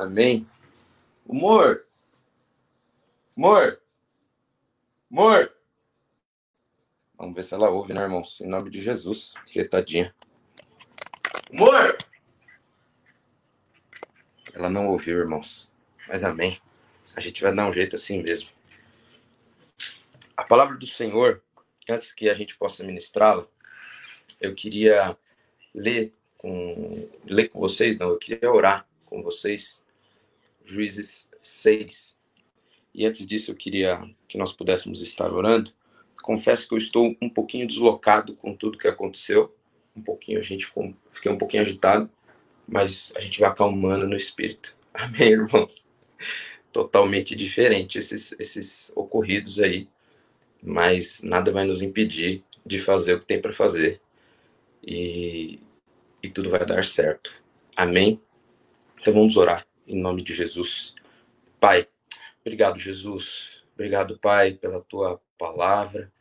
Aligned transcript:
Amém. 0.00 0.44
Amor. 1.28 1.84
Amor. 3.36 3.82
Amor. 5.12 5.52
Vamos 7.18 7.34
ver 7.34 7.44
se 7.44 7.52
ela 7.52 7.68
ouve, 7.68 7.92
né, 7.92 8.00
irmãos? 8.00 8.40
Em 8.40 8.46
nome 8.46 8.70
de 8.70 8.80
Jesus. 8.80 9.34
Que 9.44 9.62
tadinha. 9.62 10.14
Amor. 11.52 11.98
Ela 14.54 14.70
não 14.70 14.88
ouviu, 14.88 15.18
irmãos. 15.18 15.70
Mas 16.08 16.24
amém. 16.24 16.58
A 17.14 17.20
gente 17.20 17.42
vai 17.42 17.54
dar 17.54 17.68
um 17.68 17.72
jeito 17.74 17.94
assim 17.94 18.22
mesmo. 18.22 18.48
A 20.34 20.44
palavra 20.44 20.78
do 20.78 20.86
Senhor, 20.86 21.42
antes 21.90 22.14
que 22.14 22.30
a 22.30 22.34
gente 22.34 22.56
possa 22.56 22.82
ministrá-la, 22.82 23.46
eu 24.40 24.54
queria 24.54 25.14
ler 25.74 26.14
com, 26.38 27.10
ler 27.26 27.50
com 27.50 27.60
vocês, 27.60 27.98
não, 27.98 28.08
eu 28.08 28.18
queria 28.18 28.50
orar 28.50 28.88
com 29.04 29.22
vocês, 29.22 29.82
Juízes 30.64 31.30
6. 31.42 32.18
E 32.94 33.06
antes 33.06 33.26
disso, 33.26 33.50
eu 33.50 33.54
queria 33.54 34.02
que 34.28 34.38
nós 34.38 34.52
pudéssemos 34.52 35.00
estar 35.02 35.32
orando. 35.32 35.72
Confesso 36.22 36.68
que 36.68 36.74
eu 36.74 36.78
estou 36.78 37.16
um 37.20 37.28
pouquinho 37.28 37.66
deslocado 37.66 38.34
com 38.36 38.54
tudo 38.54 38.78
que 38.78 38.88
aconteceu. 38.88 39.54
Um 39.96 40.02
pouquinho, 40.02 40.38
a 40.38 40.42
gente 40.42 40.66
ficou, 40.66 40.94
fiquei 41.12 41.30
um 41.30 41.38
pouquinho 41.38 41.62
agitado, 41.62 42.10
mas 42.68 43.12
a 43.16 43.20
gente 43.20 43.40
vai 43.40 43.48
acalmando 43.48 44.06
no 44.06 44.16
espírito. 44.16 44.76
Amém, 44.92 45.32
irmãos? 45.32 45.88
Totalmente 46.72 47.34
diferente 47.34 47.98
esses, 47.98 48.34
esses 48.38 48.92
ocorridos 48.94 49.58
aí, 49.58 49.88
mas 50.62 51.20
nada 51.22 51.50
vai 51.50 51.64
nos 51.64 51.82
impedir 51.82 52.44
de 52.64 52.78
fazer 52.78 53.14
o 53.14 53.20
que 53.20 53.26
tem 53.26 53.40
para 53.40 53.52
fazer. 53.52 54.00
E 54.82 55.58
e 56.22 56.28
tudo 56.28 56.50
vai 56.50 56.64
dar 56.64 56.84
certo. 56.84 57.32
Amém? 57.76 58.20
Então 59.00 59.14
vamos 59.14 59.36
orar 59.36 59.69
em 59.90 60.00
nome 60.00 60.22
de 60.22 60.32
Jesus. 60.32 60.94
Pai, 61.58 61.86
obrigado, 62.40 62.78
Jesus. 62.78 63.62
Obrigado, 63.74 64.18
Pai, 64.18 64.54
pela 64.54 64.80
tua 64.80 65.20
palavra. 65.36 66.12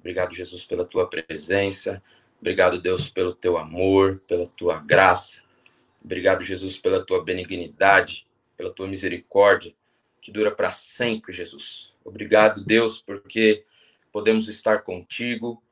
Obrigado, 0.00 0.34
Jesus, 0.34 0.64
pela 0.64 0.84
tua 0.84 1.08
presença. 1.08 2.02
Obrigado, 2.40 2.80
Deus, 2.80 3.08
pelo 3.08 3.34
teu 3.34 3.56
amor, 3.56 4.20
pela 4.26 4.46
tua 4.46 4.78
graça. 4.78 5.42
Obrigado, 6.04 6.42
Jesus, 6.42 6.76
pela 6.76 7.04
tua 7.04 7.22
benignidade, 7.22 8.26
pela 8.56 8.72
tua 8.72 8.88
misericórdia, 8.88 9.72
que 10.20 10.32
dura 10.32 10.50
para 10.50 10.72
sempre, 10.72 11.32
Jesus. 11.32 11.94
Obrigado, 12.04 12.64
Deus, 12.64 13.00
porque 13.00 13.64
podemos 14.10 14.48
estar 14.48 14.82
contigo, 14.82 15.62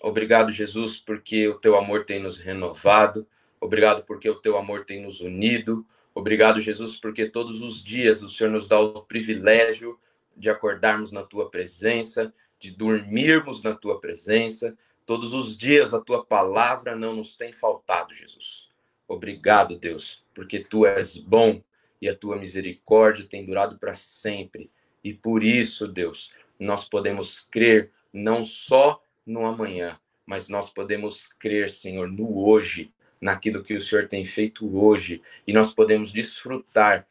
Obrigado, 0.00 0.52
Jesus, 0.52 0.98
porque 0.98 1.48
o 1.48 1.58
teu 1.58 1.76
amor 1.76 2.04
tem 2.04 2.20
nos 2.20 2.38
renovado. 2.38 3.26
Obrigado 3.60 4.04
porque 4.04 4.30
o 4.30 4.36
teu 4.36 4.56
amor 4.56 4.84
tem 4.84 5.02
nos 5.02 5.20
unido. 5.20 5.84
Obrigado, 6.18 6.58
Jesus, 6.58 6.98
porque 6.98 7.26
todos 7.26 7.60
os 7.60 7.80
dias 7.80 8.24
o 8.24 8.28
Senhor 8.28 8.50
nos 8.50 8.66
dá 8.66 8.80
o 8.80 9.02
privilégio 9.02 9.96
de 10.36 10.50
acordarmos 10.50 11.12
na 11.12 11.22
tua 11.22 11.48
presença, 11.48 12.34
de 12.58 12.72
dormirmos 12.72 13.62
na 13.62 13.72
tua 13.72 14.00
presença. 14.00 14.76
Todos 15.06 15.32
os 15.32 15.56
dias 15.56 15.94
a 15.94 16.00
tua 16.00 16.24
palavra 16.24 16.96
não 16.96 17.14
nos 17.14 17.36
tem 17.36 17.52
faltado, 17.52 18.12
Jesus. 18.12 18.68
Obrigado, 19.06 19.78
Deus, 19.78 20.24
porque 20.34 20.58
tu 20.58 20.84
és 20.84 21.16
bom 21.16 21.62
e 22.02 22.08
a 22.08 22.16
tua 22.16 22.34
misericórdia 22.34 23.24
tem 23.24 23.46
durado 23.46 23.78
para 23.78 23.94
sempre. 23.94 24.72
E 25.04 25.14
por 25.14 25.44
isso, 25.44 25.86
Deus, 25.86 26.32
nós 26.58 26.88
podemos 26.88 27.46
crer 27.48 27.92
não 28.12 28.44
só 28.44 29.00
no 29.24 29.46
amanhã, 29.46 29.96
mas 30.26 30.48
nós 30.48 30.68
podemos 30.68 31.28
crer, 31.38 31.70
Senhor, 31.70 32.10
no 32.10 32.44
hoje, 32.44 32.92
naquilo 33.20 33.62
que 33.62 33.74
o 33.74 33.80
Senhor 33.80 34.06
tem 34.06 34.24
feito 34.24 34.76
hoje, 34.78 35.22
e 35.46 35.52
nós 35.52 35.74
podemos 35.74 36.12
desfrutar 36.12 37.06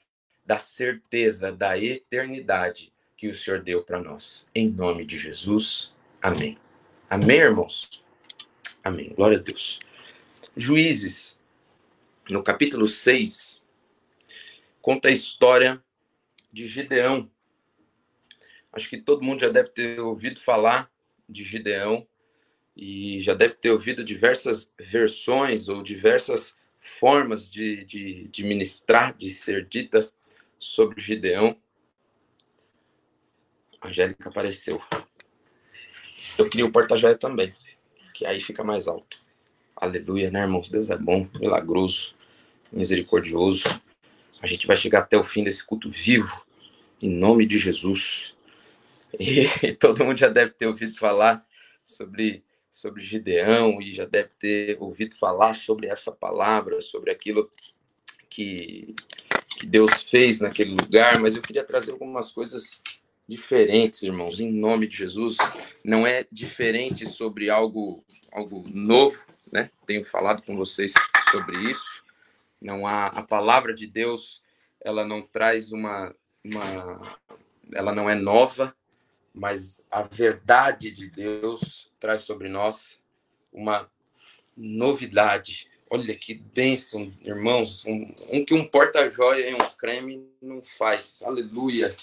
da 0.45 0.59
certeza 0.59 1.51
da 1.51 1.77
eternidade 1.77 2.93
que 3.17 3.27
o 3.27 3.35
Senhor 3.35 3.61
deu 3.61 3.83
para 3.83 4.01
nós. 4.01 4.47
Em 4.53 4.69
nome 4.69 5.05
de 5.05 5.17
Jesus. 5.17 5.93
Amém. 6.21 6.57
Amém, 7.09 7.37
irmãos? 7.37 8.03
Amém. 8.83 9.13
Glória 9.13 9.37
a 9.37 9.41
Deus. 9.41 9.79
Juízes, 10.55 11.39
no 12.29 12.41
capítulo 12.43 12.87
6, 12.87 13.63
conta 14.81 15.09
a 15.09 15.11
história 15.11 15.83
de 16.51 16.67
Gideão. 16.67 17.29
Acho 18.71 18.89
que 18.89 19.01
todo 19.01 19.23
mundo 19.23 19.41
já 19.41 19.49
deve 19.49 19.69
ter 19.69 19.99
ouvido 19.99 20.39
falar 20.39 20.89
de 21.27 21.43
Gideão 21.43 22.07
e 22.77 23.19
já 23.21 23.33
deve 23.33 23.55
ter 23.55 23.71
ouvido 23.71 24.03
diversas 24.03 24.71
versões 24.79 25.67
ou 25.67 25.81
diversas 25.81 26.55
formas 26.79 27.51
de, 27.51 27.83
de, 27.85 28.27
de 28.27 28.43
ministrar, 28.43 29.17
de 29.17 29.31
ser 29.31 29.65
dita 29.65 30.07
sobre 30.59 31.01
Gideão. 31.01 31.57
A 33.81 33.87
Angélica 33.87 34.29
apareceu. 34.29 34.79
Eu 36.37 36.47
queria 36.47 36.67
o 36.67 36.71
porta-joia 36.71 37.17
também, 37.17 37.51
que 38.13 38.27
aí 38.27 38.39
fica 38.39 38.63
mais 38.63 38.87
alto. 38.87 39.19
Aleluia, 39.75 40.29
né, 40.29 40.41
irmãos? 40.41 40.69
Deus 40.69 40.91
é 40.91 40.97
bom, 40.97 41.27
milagroso, 41.39 42.15
misericordioso. 42.71 43.63
A 44.39 44.45
gente 44.45 44.67
vai 44.67 44.77
chegar 44.77 44.99
até 44.99 45.17
o 45.17 45.23
fim 45.23 45.43
desse 45.43 45.65
culto 45.65 45.89
vivo, 45.89 46.45
em 47.01 47.09
nome 47.09 47.45
de 47.47 47.57
Jesus. 47.57 48.35
E 49.19 49.47
todo 49.79 50.05
mundo 50.05 50.17
já 50.19 50.27
deve 50.27 50.51
ter 50.51 50.67
ouvido 50.67 50.95
falar 50.95 51.43
sobre, 51.83 52.43
sobre 52.77 53.01
Gideão 53.01 53.81
e 53.81 53.91
já 53.91 54.05
deve 54.05 54.29
ter 54.39 54.77
ouvido 54.79 55.15
falar 55.15 55.55
sobre 55.55 55.87
essa 55.87 56.11
palavra, 56.11 56.79
sobre 56.79 57.09
aquilo 57.09 57.51
que, 58.29 58.93
que 59.59 59.65
Deus 59.65 60.03
fez 60.03 60.39
naquele 60.39 60.75
lugar, 60.79 61.19
mas 61.19 61.35
eu 61.35 61.41
queria 61.41 61.63
trazer 61.63 61.91
algumas 61.91 62.31
coisas 62.31 62.83
diferentes, 63.27 64.03
irmãos, 64.03 64.39
em 64.39 64.51
nome 64.51 64.85
de 64.85 64.95
Jesus. 64.95 65.37
Não 65.83 66.05
é 66.05 66.27
diferente 66.31 67.07
sobre 67.07 67.49
algo, 67.49 68.03
algo 68.31 68.63
novo, 68.67 69.17
né? 69.51 69.71
Tenho 69.87 70.05
falado 70.05 70.43
com 70.43 70.55
vocês 70.55 70.93
sobre 71.31 71.57
isso. 71.71 72.03
Não 72.61 72.85
há 72.85 73.07
a 73.07 73.23
palavra 73.23 73.73
de 73.73 73.87
Deus, 73.87 74.39
ela 74.79 75.03
não 75.03 75.23
traz 75.23 75.71
uma, 75.71 76.15
uma 76.45 77.17
ela 77.73 77.93
não 77.93 78.07
é 78.07 78.13
nova, 78.13 78.75
mas 79.37 79.85
a 79.91 80.01
verdade 80.01 80.91
de 80.91 81.07
Deus 81.09 81.91
traz 81.99 82.21
sobre 82.21 82.49
nós 82.49 82.99
uma 83.53 83.89
novidade. 84.55 85.69
Olha 85.89 86.15
que 86.15 86.41
bênção, 86.53 87.13
irmãos. 87.21 87.85
Um, 87.85 88.13
um 88.31 88.43
que 88.43 88.53
um 88.53 88.67
porta-joia 88.67 89.49
e 89.49 89.53
um 89.53 89.69
creme 89.77 90.27
não 90.41 90.61
faz. 90.61 91.21
Aleluia. 91.23 91.95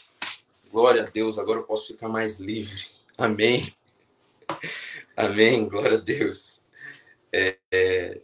Glória 0.71 1.03
a 1.03 1.07
Deus. 1.07 1.39
Agora 1.39 1.59
eu 1.59 1.65
posso 1.65 1.89
ficar 1.89 2.09
mais 2.09 2.41
livre. 2.41 2.87
Amém. 3.19 3.67
Amém. 5.17 5.69
Glória 5.69 5.99
a 5.99 6.01
Deus. 6.01 6.61
É, 7.33 7.59
é... 7.71 8.21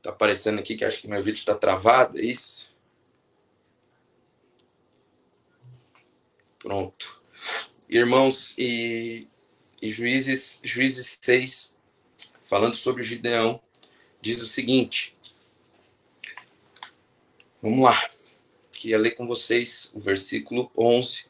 Tá 0.00 0.10
aparecendo 0.10 0.60
aqui 0.60 0.76
que 0.76 0.84
acho 0.84 1.00
que 1.00 1.08
meu 1.08 1.22
vídeo 1.22 1.40
está 1.40 1.54
travado, 1.54 2.18
é 2.18 2.22
isso? 2.22 2.72
Pronto. 6.58 7.22
Irmãos, 7.88 8.54
e, 8.58 9.28
e 9.80 9.88
Juízes, 9.88 10.60
Juízes 10.64 11.18
6, 11.20 11.78
falando 12.42 12.74
sobre 12.74 13.02
Gideão, 13.02 13.60
diz 14.20 14.42
o 14.42 14.46
seguinte. 14.46 15.16
Vamos 17.62 17.84
lá. 17.84 18.08
Queria 18.72 18.98
ler 18.98 19.12
com 19.12 19.26
vocês 19.26 19.90
o 19.94 20.00
versículo 20.00 20.70
11 20.76 21.26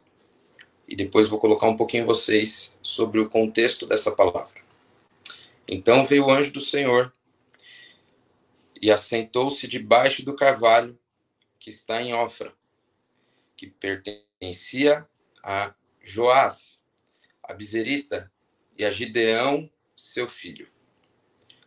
e 0.88 0.97
depois 0.97 1.28
vou 1.28 1.38
colocar 1.38 1.69
um 1.69 1.77
pouquinho 1.77 2.06
vocês 2.06 2.75
sobre 2.83 3.21
o 3.21 3.28
contexto 3.28 3.87
dessa 3.87 4.11
palavra. 4.11 4.62
Então 5.67 6.06
veio 6.06 6.25
o 6.25 6.31
anjo 6.31 6.50
do 6.50 6.61
Senhor 6.61 7.12
e 8.81 8.91
assentou-se 8.91 9.69
debaixo 9.69 10.25
do 10.25 10.34
carvalho 10.34 10.99
que 11.61 11.69
está 11.69 12.00
em 12.00 12.14
Ofra, 12.14 12.53
que 13.55 13.67
pertencia 13.67 15.06
a 15.43 15.75
Joás, 16.02 16.85
a 17.43 17.52
Bizerita 17.52 18.31
e 18.76 18.85
a 18.85 18.90
Gideão, 18.90 19.70
seu 19.96 20.29
filho. 20.29 20.69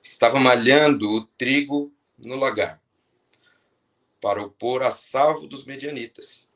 Estava 0.02 0.40
malhando 0.40 1.10
o 1.10 1.26
trigo 1.26 1.94
no 2.18 2.36
lagar, 2.36 2.82
para 4.20 4.42
o 4.42 4.50
pôr 4.50 4.84
a 4.84 4.92
salvo 4.92 5.48
dos 5.48 5.66
medianitas. 5.66 6.48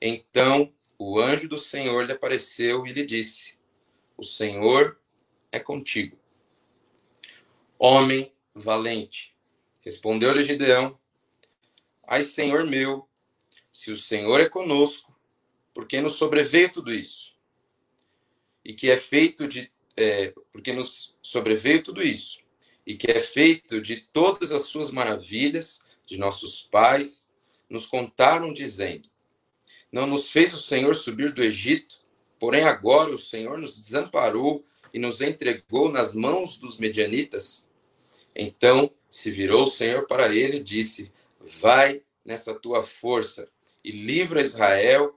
Então 0.00 0.72
o 0.98 1.18
anjo 1.18 1.48
do 1.48 1.58
Senhor 1.58 2.04
lhe 2.04 2.12
apareceu 2.12 2.86
e 2.86 2.92
lhe 2.92 3.04
disse: 3.04 3.58
O 4.16 4.22
Senhor 4.22 5.00
é 5.50 5.58
contigo. 5.58 6.18
Homem 7.78 8.32
valente, 8.54 9.36
respondeu-lhe 9.80 10.44
Gideão: 10.44 10.98
Ai, 12.06 12.22
Senhor 12.22 12.64
meu, 12.64 13.08
se 13.70 13.90
o 13.90 13.96
Senhor 13.96 14.40
é 14.40 14.48
conosco, 14.48 15.15
porque 15.76 16.00
nos 16.00 16.16
sobreveio 16.16 16.72
tudo 16.72 16.90
isso. 16.90 17.34
E 18.64 18.72
que 18.72 18.90
é 18.90 18.96
feito 18.96 19.46
de. 19.46 19.70
É, 19.94 20.32
porque 20.50 20.72
nos 20.72 21.14
sobreveio 21.20 21.82
tudo 21.82 22.02
isso. 22.02 22.38
E 22.86 22.94
que 22.94 23.10
é 23.10 23.20
feito 23.20 23.78
de 23.82 23.96
todas 24.10 24.52
as 24.52 24.62
suas 24.62 24.90
maravilhas 24.90 25.84
de 26.06 26.16
nossos 26.16 26.62
pais, 26.62 27.30
nos 27.68 27.84
contaram 27.84 28.54
dizendo: 28.54 29.10
Não 29.92 30.06
nos 30.06 30.30
fez 30.30 30.54
o 30.54 30.62
Senhor 30.62 30.94
subir 30.94 31.34
do 31.34 31.42
Egito, 31.42 32.00
porém 32.38 32.64
agora 32.64 33.12
o 33.12 33.18
Senhor 33.18 33.58
nos 33.58 33.78
desamparou 33.78 34.64
e 34.94 34.98
nos 34.98 35.20
entregou 35.20 35.90
nas 35.92 36.14
mãos 36.14 36.56
dos 36.56 36.78
medianitas. 36.78 37.66
Então 38.34 38.90
se 39.10 39.30
virou 39.30 39.64
o 39.64 39.70
Senhor 39.70 40.06
para 40.06 40.34
ele 40.34 40.56
e 40.56 40.64
disse: 40.64 41.12
Vai 41.38 42.00
nessa 42.24 42.54
tua 42.54 42.82
força 42.82 43.46
e 43.84 43.90
livra 43.92 44.40
Israel 44.40 45.14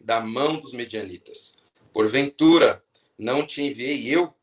da 0.00 0.20
mão 0.20 0.58
dos 0.58 0.72
medianitas. 0.72 1.58
Porventura, 1.92 2.82
não 3.18 3.46
te 3.46 3.62
enviei 3.62 4.08
eu? 4.08 4.34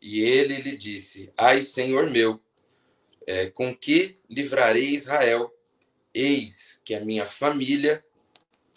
E 0.00 0.22
ele 0.22 0.56
lhe 0.56 0.76
disse: 0.76 1.32
Ai, 1.36 1.62
Senhor 1.62 2.10
meu, 2.10 2.40
é, 3.26 3.50
com 3.50 3.74
que 3.74 4.18
livrarei 4.28 4.88
Israel? 4.88 5.52
Eis 6.14 6.80
que 6.84 6.94
a 6.94 7.04
minha 7.04 7.24
família 7.24 8.04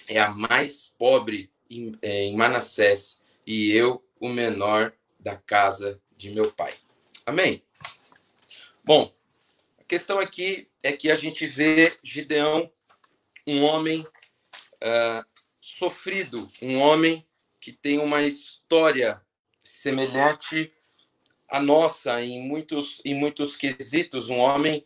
é 0.08 0.20
a 0.20 0.30
mais 0.30 0.94
pobre 0.98 1.52
em, 1.70 1.98
é, 2.02 2.24
em 2.26 2.36
Manassés, 2.36 3.24
e 3.46 3.72
eu 3.72 4.04
o 4.20 4.30
menor 4.30 4.94
da 5.20 5.36
casa 5.36 6.02
de 6.16 6.30
meu 6.30 6.52
pai. 6.52 6.74
Amém? 7.26 7.64
Bom, 8.84 9.12
a 9.80 9.84
questão 9.84 10.20
aqui 10.20 10.68
é 10.84 10.92
que 10.92 11.10
a 11.10 11.16
gente 11.16 11.48
vê 11.48 11.98
Gideão, 12.04 12.72
um 13.48 13.64
homem 13.64 14.02
uh, 14.02 15.26
sofrido, 15.66 16.48
um 16.62 16.78
homem 16.78 17.26
que 17.60 17.72
tem 17.72 17.98
uma 17.98 18.22
história 18.22 19.20
semelhante 19.64 20.72
à 21.50 21.60
nossa 21.60 22.22
em 22.22 22.48
muitos, 22.48 23.02
em 23.04 23.16
muitos 23.16 23.56
quesitos, 23.56 24.30
um 24.30 24.38
homem 24.38 24.86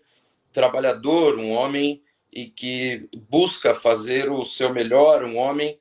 trabalhador, 0.54 1.38
um 1.38 1.52
homem 1.52 2.02
e 2.32 2.46
que 2.50 3.10
busca 3.28 3.76
fazer 3.76 4.32
o 4.32 4.46
seu 4.46 4.74
melhor, 4.74 5.26
um 5.26 5.36
homem 5.36 5.78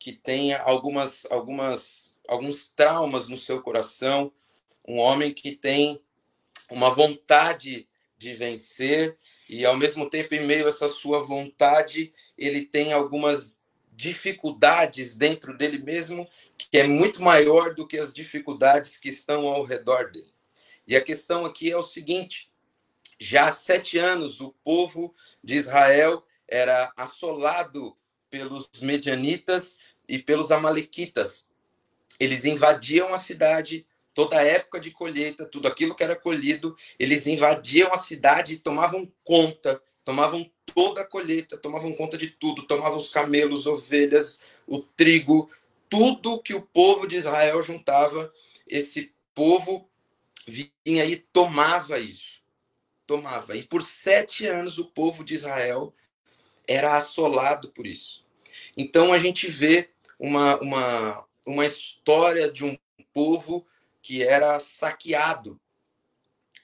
que 0.00 0.10
tem 0.10 0.52
algumas, 0.52 1.24
algumas, 1.30 2.20
alguns 2.26 2.68
traumas 2.70 3.28
no 3.28 3.36
seu 3.36 3.62
coração, 3.62 4.32
um 4.84 4.98
homem 4.98 5.32
que 5.32 5.52
tem 5.52 6.02
uma 6.68 6.90
vontade 6.90 7.86
de 8.18 8.34
vencer 8.34 9.16
e 9.48 9.64
ao 9.64 9.76
mesmo 9.76 10.10
tempo 10.10 10.34
em 10.34 10.44
meio 10.44 10.66
a 10.66 10.70
essa 10.70 10.88
sua 10.88 11.22
vontade 11.22 12.12
ele 12.36 12.66
tem 12.66 12.92
algumas 12.92 13.59
dificuldades 14.00 15.16
dentro 15.16 15.56
dele 15.56 15.78
mesmo, 15.78 16.26
que 16.56 16.78
é 16.78 16.84
muito 16.84 17.22
maior 17.22 17.74
do 17.74 17.86
que 17.86 17.98
as 17.98 18.14
dificuldades 18.14 18.96
que 18.96 19.08
estão 19.08 19.46
ao 19.46 19.62
redor 19.62 20.10
dele. 20.10 20.32
E 20.86 20.96
a 20.96 21.00
questão 21.00 21.44
aqui 21.44 21.70
é 21.70 21.76
o 21.76 21.82
seguinte: 21.82 22.50
já 23.18 23.48
há 23.48 23.52
sete 23.52 23.98
anos 23.98 24.40
o 24.40 24.52
povo 24.64 25.14
de 25.44 25.54
Israel 25.54 26.24
era 26.48 26.92
assolado 26.96 27.96
pelos 28.28 28.68
medianitas 28.80 29.78
e 30.08 30.18
pelos 30.18 30.50
amalequitas. 30.50 31.50
Eles 32.18 32.44
invadiam 32.44 33.14
a 33.14 33.18
cidade, 33.18 33.86
toda 34.12 34.38
a 34.38 34.44
época 34.44 34.80
de 34.80 34.90
colheita, 34.90 35.46
tudo 35.46 35.68
aquilo 35.68 35.94
que 35.94 36.02
era 36.02 36.16
colhido, 36.16 36.76
eles 36.98 37.26
invadiam 37.26 37.92
a 37.92 37.98
cidade 37.98 38.54
e 38.54 38.58
tomavam 38.58 39.10
conta 39.22 39.80
tomavam 40.10 40.50
toda 40.74 41.02
a 41.02 41.06
colheita, 41.06 41.56
tomavam 41.56 41.94
conta 41.94 42.18
de 42.18 42.28
tudo, 42.28 42.66
tomavam 42.66 42.98
os 42.98 43.12
camelos, 43.12 43.64
ovelhas, 43.64 44.40
o 44.66 44.80
trigo, 44.80 45.48
tudo 45.88 46.42
que 46.42 46.52
o 46.52 46.62
povo 46.62 47.06
de 47.06 47.14
Israel 47.14 47.62
juntava, 47.62 48.32
esse 48.66 49.14
povo 49.32 49.88
vinha 50.48 51.04
e 51.04 51.16
tomava 51.16 52.00
isso. 52.00 52.42
Tomava. 53.06 53.56
E 53.56 53.62
por 53.62 53.82
sete 53.82 54.46
anos 54.48 54.78
o 54.78 54.86
povo 54.86 55.22
de 55.22 55.34
Israel 55.34 55.94
era 56.66 56.96
assolado 56.96 57.70
por 57.70 57.86
isso. 57.86 58.26
Então 58.76 59.12
a 59.12 59.18
gente 59.18 59.48
vê 59.48 59.90
uma, 60.18 60.58
uma, 60.60 61.24
uma 61.46 61.64
história 61.64 62.50
de 62.50 62.64
um 62.64 62.76
povo 63.12 63.64
que 64.02 64.24
era 64.24 64.58
saqueado 64.58 65.60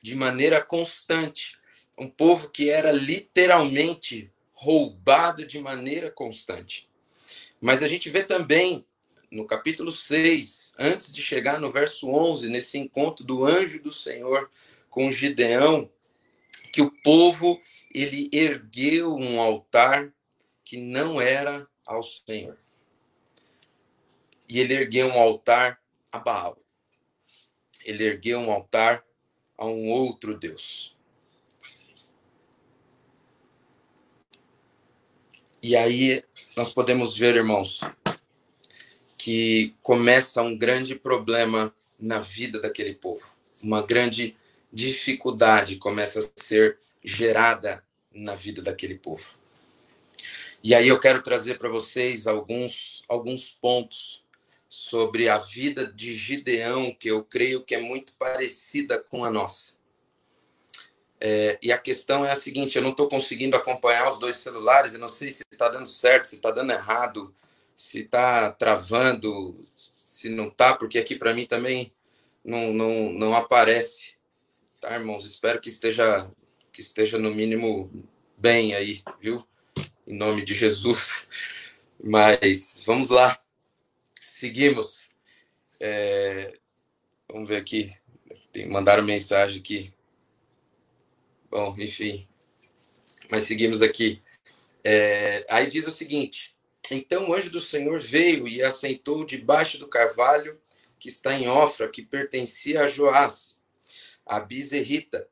de 0.03 0.17
maneira 0.17 0.61
constante 0.61 1.56
um 1.99 2.09
povo 2.09 2.49
que 2.51 2.71
era 2.71 2.93
literalmente 2.93 4.31
roubado 4.53 5.47
de 5.47 5.59
maneira 5.59 6.11
constante. 6.11 6.89
Mas 7.61 7.83
a 7.83 7.89
gente 7.89 8.11
vê 8.11 8.23
também 8.23 8.87
no 9.31 9.47
capítulo 9.47 9.91
6, 9.91 10.73
antes 10.79 11.13
de 11.13 11.21
chegar 11.21 11.61
no 11.61 11.71
verso 11.71 12.09
11, 12.09 12.49
nesse 12.49 12.79
encontro 12.79 13.25
do 13.25 13.45
anjo 13.45 13.83
do 13.83 13.93
Senhor 13.93 14.51
com 14.89 15.11
Gideão, 15.13 15.91
que 16.73 16.81
o 16.83 16.91
povo 17.03 17.61
ele 17.93 18.29
ergueu 18.33 19.15
um 19.15 19.41
altar 19.41 20.13
que 20.65 20.77
não 20.77 21.21
era 21.21 21.67
ao 21.85 22.03
Senhor. 22.03 22.57
E 24.49 24.61
ele 24.61 24.75
ergueu 24.75 25.09
um 25.09 25.21
altar 25.21 25.81
a 26.11 26.19
Baal. 26.19 26.59
Ele 27.85 28.05
ergueu 28.05 28.39
um 28.41 28.51
altar 28.51 29.05
a 29.59 29.67
um 29.67 29.91
outro 29.91 30.37
Deus. 30.37 30.96
E 35.67 35.75
aí 35.75 36.23
nós 36.57 36.73
podemos 36.73 37.19
ver, 37.19 37.35
irmãos, 37.35 37.81
que 39.19 39.75
começa 39.83 40.41
um 40.41 40.57
grande 40.57 40.95
problema 40.95 41.75
na 41.99 42.21
vida 42.21 42.61
daquele 42.61 42.95
povo. 42.95 43.29
Uma 43.61 43.83
grande 43.83 44.37
dificuldade 44.73 45.75
começa 45.75 46.21
a 46.21 46.41
ser 46.41 46.79
gerada 47.03 47.83
na 48.15 48.37
vida 48.37 48.63
daquele 48.63 48.95
povo. 48.95 49.37
E 50.63 50.73
aí 50.73 50.87
eu 50.87 51.01
quero 51.01 51.21
trazer 51.21 51.59
para 51.59 51.69
vocês 51.69 52.29
alguns, 52.29 53.03
alguns 53.09 53.49
pontos 53.49 54.23
sobre 54.69 55.29
a 55.29 55.37
vida 55.37 55.85
de 55.85 56.15
Gideão, 56.15 56.95
que 56.95 57.09
eu 57.09 57.25
creio 57.25 57.65
que 57.65 57.75
é 57.75 57.81
muito 57.81 58.13
parecida 58.13 59.01
com 59.01 59.25
a 59.25 59.33
nossa. 59.33 59.75
É, 61.21 61.59
e 61.63 61.73
a 61.73 61.79
questão 61.79 62.25
é 62.25 62.31
a 62.31 62.37
seguinte: 62.37 62.77
eu 62.77 62.83
não 62.83 62.91
estou 62.91 63.09
conseguindo 63.09 63.57
acompanhar 63.57 64.11
os 64.11 64.19
dois 64.19 64.37
celulares, 64.37 64.93
eu 64.93 65.01
não 65.01 65.09
sei 65.09 65.31
se 65.31 65.43
está 65.51 65.69
dando 65.69 65.87
certo, 65.87 66.27
se 66.27 66.37
está 66.37 66.51
dando 66.51 66.73
errado, 66.73 67.35
se 67.75 68.01
está 68.01 68.53
travando, 68.53 69.65
se 69.95 70.29
não 70.29 70.47
está, 70.47 70.77
porque 70.77 70.99
aqui 70.99 71.17
para 71.17 71.35
mim 71.35 71.47
também 71.47 71.93
não, 72.45 72.73
não, 72.73 73.13
não 73.13 73.35
aparece. 73.35 74.15
Tá, 74.81 74.95
irmãos? 74.95 75.25
Espero 75.25 75.61
que 75.61 75.69
esteja, 75.69 76.31
que 76.73 76.81
esteja 76.81 77.19
no 77.19 77.35
mínimo 77.35 77.91
bem 78.37 78.75
aí, 78.75 79.03
viu? 79.21 79.47
Em 80.07 80.17
nome 80.17 80.45
de 80.45 80.55
Jesus. 80.55 81.27
Mas 82.03 82.83
vamos 82.87 83.09
lá, 83.09 83.39
seguimos. 84.25 85.11
É, 85.81 86.59
vamos 87.29 87.49
ver 87.49 87.57
aqui. 87.57 87.91
Tem, 88.53 88.69
mandaram 88.69 89.03
mensagem 89.03 89.59
aqui. 89.59 89.96
Bom, 91.57 91.75
enfim. 91.79 92.29
Mas 93.31 93.45
seguimos 93.45 93.81
aqui. 93.81 94.21
É, 94.85 95.43
aí 95.49 95.67
diz 95.67 95.87
o 95.87 95.91
seguinte: 95.91 96.55
Então 96.91 97.31
o 97.31 97.35
anjo 97.35 97.49
do 97.51 97.61
Senhor 97.61 97.99
veio 97.99 98.47
e 98.47 98.63
assentou 98.63 99.25
debaixo 99.25 99.79
do 99.79 99.89
carvalho 99.89 100.61
que 101.01 101.09
está 101.09 101.35
em 101.35 101.49
Ofra, 101.49 101.89
que 101.89 102.03
pertencia 102.03 102.83
a 102.83 102.87
Joás, 102.87 103.59
a 104.27 104.39
Bizerrita, 104.39 105.27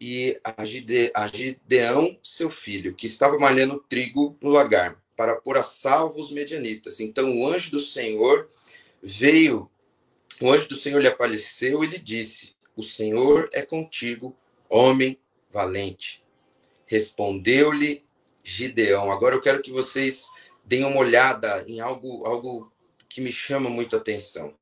e 0.00 0.38
a, 0.44 0.64
Gide, 0.64 1.10
a 1.12 1.26
Gideão, 1.26 2.16
seu 2.22 2.48
filho, 2.48 2.94
que 2.94 3.06
estava 3.06 3.36
malhando 3.36 3.84
trigo 3.88 4.38
no 4.40 4.50
lagar, 4.50 4.96
para 5.16 5.34
pôr 5.34 5.58
a 5.58 5.64
salvo 5.64 6.20
os 6.20 6.30
medianitas. 6.30 7.00
Então 7.00 7.40
o 7.40 7.48
anjo 7.48 7.72
do 7.72 7.80
Senhor 7.80 8.48
veio, 9.02 9.68
o 10.40 10.48
anjo 10.48 10.68
do 10.68 10.76
Senhor 10.76 11.02
lhe 11.02 11.08
apareceu 11.08 11.82
e 11.82 11.88
lhe 11.88 11.98
disse: 11.98 12.54
O 12.76 12.84
Senhor 12.84 13.50
é 13.52 13.62
contigo, 13.62 14.32
homem 14.68 15.18
valente. 15.56 16.22
Respondeu-lhe 16.84 18.04
Gideão. 18.44 19.10
Agora 19.10 19.34
eu 19.34 19.40
quero 19.40 19.62
que 19.62 19.72
vocês 19.72 20.28
deem 20.64 20.84
uma 20.84 21.00
olhada 21.00 21.64
em 21.66 21.80
algo, 21.80 22.26
algo 22.26 22.70
que 23.08 23.22
me 23.22 23.32
chama 23.32 23.70
muito 23.70 23.96
a 23.96 23.98
atenção. 23.98 24.54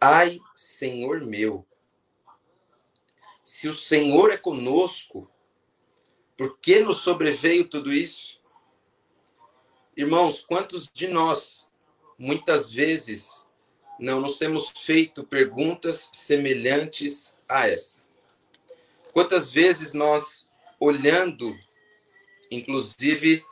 Ai, 0.00 0.40
Senhor 0.56 1.20
meu, 1.20 1.66
se 3.44 3.68
o 3.68 3.74
Senhor 3.74 4.30
é 4.30 4.38
conosco, 4.38 5.30
por 6.36 6.58
que 6.58 6.80
nos 6.80 7.02
sobreveio 7.02 7.68
tudo 7.68 7.92
isso? 7.92 8.40
Irmãos, 9.96 10.44
quantos 10.44 10.90
de 10.92 11.08
nós, 11.08 11.70
muitas 12.18 12.72
vezes, 12.72 13.46
não 14.00 14.20
nos 14.20 14.38
temos 14.38 14.70
feito 14.70 15.26
perguntas 15.26 16.10
semelhantes 16.14 17.36
a 17.48 17.68
essa? 17.68 18.03
Quantas 19.14 19.52
vezes 19.52 19.92
nós, 19.92 20.50
olhando, 20.80 21.56
inclusive, 22.50 23.44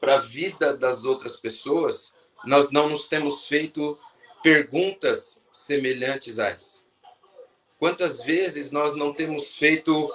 para 0.00 0.14
a 0.14 0.20
vida 0.20 0.76
das 0.76 1.04
outras 1.04 1.34
pessoas, 1.40 2.14
nós 2.44 2.70
não 2.70 2.88
nos 2.88 3.08
temos 3.08 3.48
feito 3.48 3.98
perguntas 4.44 5.42
semelhantes 5.52 6.38
a 6.38 6.50
essa? 6.50 6.84
Quantas 7.80 8.22
vezes 8.22 8.70
nós 8.70 8.94
não 8.94 9.12
temos 9.12 9.56
feito 9.56 10.08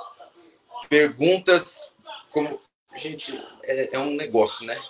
perguntas 0.88 1.92
como, 2.30 2.62
gente, 2.96 3.38
é, 3.64 3.96
é 3.98 4.00
um 4.00 4.16
negócio, 4.16 4.66
né? 4.66 4.82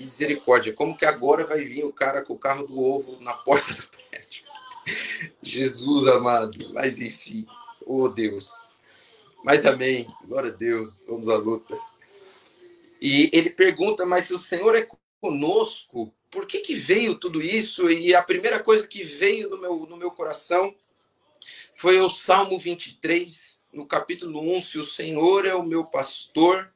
Misericórdia, 0.00 0.72
como 0.72 0.96
que 0.96 1.06
agora 1.06 1.46
vai 1.46 1.64
vir 1.64 1.84
o 1.84 1.92
cara 1.92 2.22
com 2.22 2.32
o 2.32 2.38
carro 2.38 2.66
do 2.66 2.80
ovo 2.82 3.18
na 3.20 3.34
porta 3.34 3.72
do 3.72 3.88
prédio? 3.88 4.42
Jesus 5.40 6.08
amado, 6.08 6.72
mas 6.72 6.98
enfim, 6.98 7.46
oh 7.86 8.08
Deus. 8.08 8.68
Mas 9.44 9.64
amém, 9.64 10.06
glória 10.24 10.50
a 10.50 10.54
Deus, 10.54 11.04
vamos 11.08 11.28
à 11.28 11.36
luta. 11.36 11.78
E 13.00 13.30
ele 13.32 13.50
pergunta, 13.50 14.04
mas 14.04 14.26
se 14.26 14.34
o 14.34 14.38
Senhor 14.38 14.76
é 14.76 14.86
conosco, 15.20 16.12
por 16.30 16.46
que, 16.46 16.60
que 16.60 16.74
veio 16.74 17.14
tudo 17.14 17.40
isso? 17.40 17.90
E 17.90 18.14
a 18.14 18.22
primeira 18.22 18.62
coisa 18.62 18.86
que 18.86 19.02
veio 19.02 19.48
no 19.48 19.58
meu, 19.58 19.86
no 19.86 19.96
meu 19.96 20.10
coração 20.10 20.74
foi 21.74 21.98
o 22.00 22.10
Salmo 22.10 22.58
23, 22.58 23.62
no 23.72 23.86
capítulo 23.86 24.40
1, 24.56 24.62
se 24.62 24.78
o 24.78 24.84
Senhor 24.84 25.46
é 25.46 25.54
o 25.54 25.64
meu 25.64 25.84
pastor, 25.84 26.72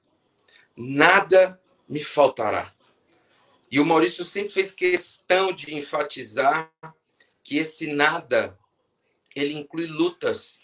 nada 0.77 1.61
me 1.89 2.03
faltará. 2.03 2.73
E 3.71 3.79
o 3.79 3.85
Maurício 3.85 4.25
sempre 4.25 4.53
fez 4.53 4.73
questão 4.73 5.53
de 5.53 5.75
enfatizar 5.75 6.73
que 7.43 7.59
esse 7.59 7.93
nada 7.93 8.59
ele 9.35 9.55
inclui 9.55 9.87
lutas. 9.87 10.61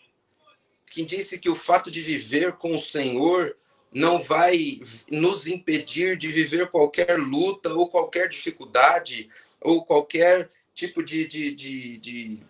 Quem 0.90 1.06
disse 1.06 1.38
que 1.38 1.48
o 1.48 1.54
fato 1.54 1.88
de 1.88 2.02
viver 2.02 2.54
com 2.54 2.72
o 2.72 2.82
Senhor 2.82 3.56
não 3.92 4.20
vai 4.20 4.80
nos 5.08 5.46
impedir 5.46 6.16
de 6.16 6.28
viver 6.28 6.68
qualquer 6.68 7.16
luta 7.16 7.72
ou 7.72 7.88
qualquer 7.88 8.28
dificuldade 8.28 9.30
ou 9.60 9.84
qualquer 9.84 10.50
tipo 10.74 11.02
de, 11.04 11.26
de, 11.26 11.54
de, 11.54 11.98
de 11.98 12.42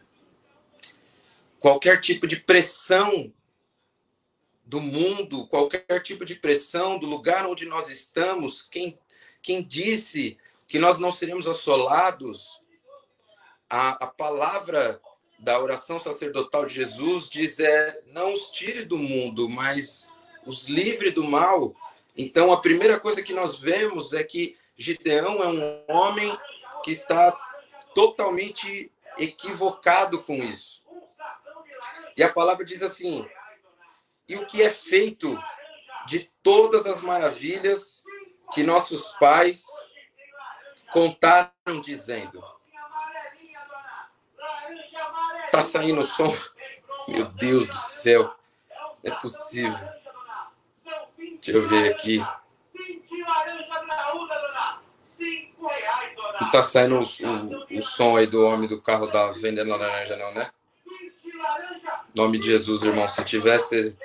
qualquer 1.59 2.01
tipo 2.01 2.27
de 2.27 2.37
pressão 2.37 3.31
do 4.65 4.81
mundo, 4.81 5.47
qualquer 5.49 6.01
tipo 6.01 6.25
de 6.25 6.35
pressão 6.35 6.99
do 6.99 7.07
lugar 7.07 7.47
onde 7.47 7.67
nós 7.67 7.91
estamos, 7.91 8.63
quem, 8.63 8.99
quem 9.43 9.63
disse 9.63 10.39
que 10.67 10.79
nós 10.79 10.99
não 10.99 11.13
seremos 11.13 11.47
assolados? 11.47 12.63
A, 13.69 14.05
a 14.05 14.07
palavra 14.07 15.01
da 15.41 15.59
oração 15.59 15.99
sacerdotal 15.99 16.67
de 16.67 16.75
Jesus 16.75 17.29
diz 17.29 17.59
é 17.59 18.01
não 18.09 18.33
os 18.33 18.53
tire 18.53 18.85
do 18.85 18.99
mundo, 18.99 19.49
mas 19.49 20.13
os 20.47 20.69
livre 20.69 21.11
do 21.11 21.25
mal. 21.25 21.75
Então 22.17 22.53
a 22.53 22.61
primeira 22.61 23.01
coisa 23.01 23.23
que 23.23 23.33
nós 23.33 23.59
vemos 23.59 24.13
é 24.13 24.23
que 24.23 24.57
Gideão 24.77 25.43
é 25.43 25.49
um 25.49 25.85
homem 25.89 26.39
que 26.85 26.93
está 26.93 27.33
totalmente 27.95 28.93
equivocado 29.19 30.23
com 30.23 30.35
isso. 30.35 30.85
E 32.17 32.23
a 32.23 32.33
palavra 32.33 32.65
diz 32.65 32.83
assim: 32.83 33.27
e 34.29 34.37
o 34.37 34.47
que 34.47 34.63
é 34.63 34.71
feito 34.71 35.37
de 36.07 36.31
todas 36.43 36.85
as 36.87 37.01
maravilhas 37.01 38.05
que 38.53 38.63
nossos 38.63 39.13
pais 39.19 39.65
contaram 40.93 41.81
dizendo. 41.83 42.43
Tá 45.51 45.63
saindo 45.63 46.01
o 46.01 46.05
som? 46.05 46.35
Meu 47.09 47.25
Deus 47.25 47.67
do 47.67 47.77
céu. 47.77 48.35
Não 49.03 49.13
é 49.13 49.17
possível. 49.17 49.89
Deixa 51.19 51.53
eu 51.53 51.69
ver 51.69 51.93
aqui. 51.93 52.19
Não 56.41 56.51
tá 56.51 56.63
saindo 56.63 56.97
o, 56.97 57.03
o, 57.03 57.79
o 57.79 57.83
som 57.83 58.17
aí 58.17 58.27
do 58.27 58.45
homem 58.47 58.69
do 58.69 58.81
carro 58.81 59.07
da 59.07 59.33
vendendo 59.33 59.71
laranja, 59.71 60.17
não, 60.17 60.33
né? 60.35 60.51
nome 62.15 62.39
de 62.39 62.47
Jesus, 62.47 62.83
irmão. 62.83 63.09
Se 63.09 63.25
tivesse, 63.25 63.97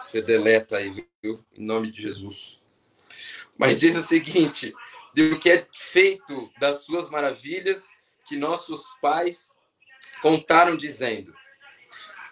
você 0.00 0.22
deleta 0.22 0.78
aí, 0.78 0.90
viu? 1.22 1.38
Em 1.56 1.64
nome 1.64 1.90
de 1.90 2.02
Jesus. 2.02 2.60
Mas 3.56 3.78
diz 3.78 3.96
o 3.96 4.02
seguinte: 4.02 4.74
do 5.14 5.38
que 5.38 5.50
é 5.50 5.66
feito 5.74 6.50
das 6.58 6.82
suas 6.82 7.10
maravilhas 7.10 7.88
que 8.26 8.36
nossos 8.36 8.84
pais 9.00 9.58
contaram 10.22 10.76
dizendo. 10.76 11.34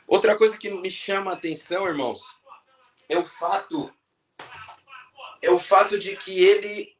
Outra 0.06 0.37
coisa 0.37 0.56
que 0.56 0.70
me 0.70 0.90
chama 0.90 1.32
a 1.32 1.35
atenção, 1.35 1.87
irmãos, 1.87 2.23
é 3.09 3.18
o 3.18 3.25
fato 3.25 3.92
é 5.42 5.50
o 5.50 5.59
fato 5.59 5.99
de 5.99 6.16
que 6.16 6.44
ele 6.44 6.94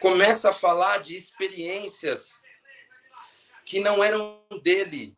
começa 0.00 0.50
a 0.50 0.54
falar 0.54 0.98
de 0.98 1.16
experiências 1.16 2.42
que 3.64 3.78
não 3.78 4.02
eram 4.02 4.42
dele, 4.62 5.16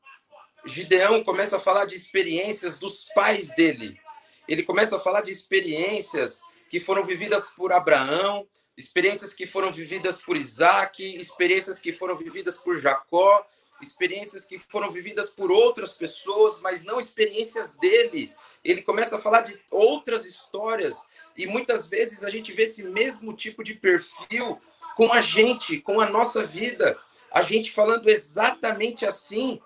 Gideão 0.66 1.24
começa 1.24 1.56
a 1.56 1.60
falar 1.60 1.86
de 1.86 1.96
experiências 1.96 2.78
dos 2.78 3.06
pais 3.14 3.54
dele. 3.56 3.98
Ele 4.46 4.62
começa 4.62 4.96
a 4.96 5.00
falar 5.00 5.22
de 5.22 5.32
experiências 5.32 6.40
que 6.68 6.80
foram 6.80 7.04
vividas 7.04 7.46
por 7.56 7.72
Abraão, 7.72 8.46
experiências 8.76 9.32
que 9.32 9.46
foram 9.46 9.72
vividas 9.72 10.18
por 10.18 10.36
Isaac, 10.36 11.02
experiências 11.16 11.78
que 11.78 11.92
foram 11.92 12.16
vividas 12.16 12.56
por 12.58 12.76
Jacó, 12.76 13.46
experiências 13.80 14.44
que 14.44 14.58
foram 14.58 14.90
vividas 14.90 15.30
por 15.30 15.50
outras 15.50 15.92
pessoas, 15.92 16.60
mas 16.60 16.84
não 16.84 17.00
experiências 17.00 17.76
dele. 17.76 18.32
Ele 18.64 18.82
começa 18.82 19.16
a 19.16 19.20
falar 19.20 19.42
de 19.42 19.60
outras 19.70 20.24
histórias 20.24 20.96
e 21.36 21.46
muitas 21.46 21.86
vezes 21.88 22.24
a 22.24 22.30
gente 22.30 22.52
vê 22.52 22.64
esse 22.64 22.84
mesmo 22.84 23.32
tipo 23.34 23.62
de 23.62 23.74
perfil 23.74 24.58
com 24.96 25.12
a 25.12 25.20
gente, 25.20 25.80
com 25.80 26.00
a 26.00 26.08
nossa 26.08 26.44
vida. 26.44 26.98
A 27.30 27.42
gente 27.42 27.70
falando 27.70 28.08
exatamente 28.08 29.04
assim 29.04 29.60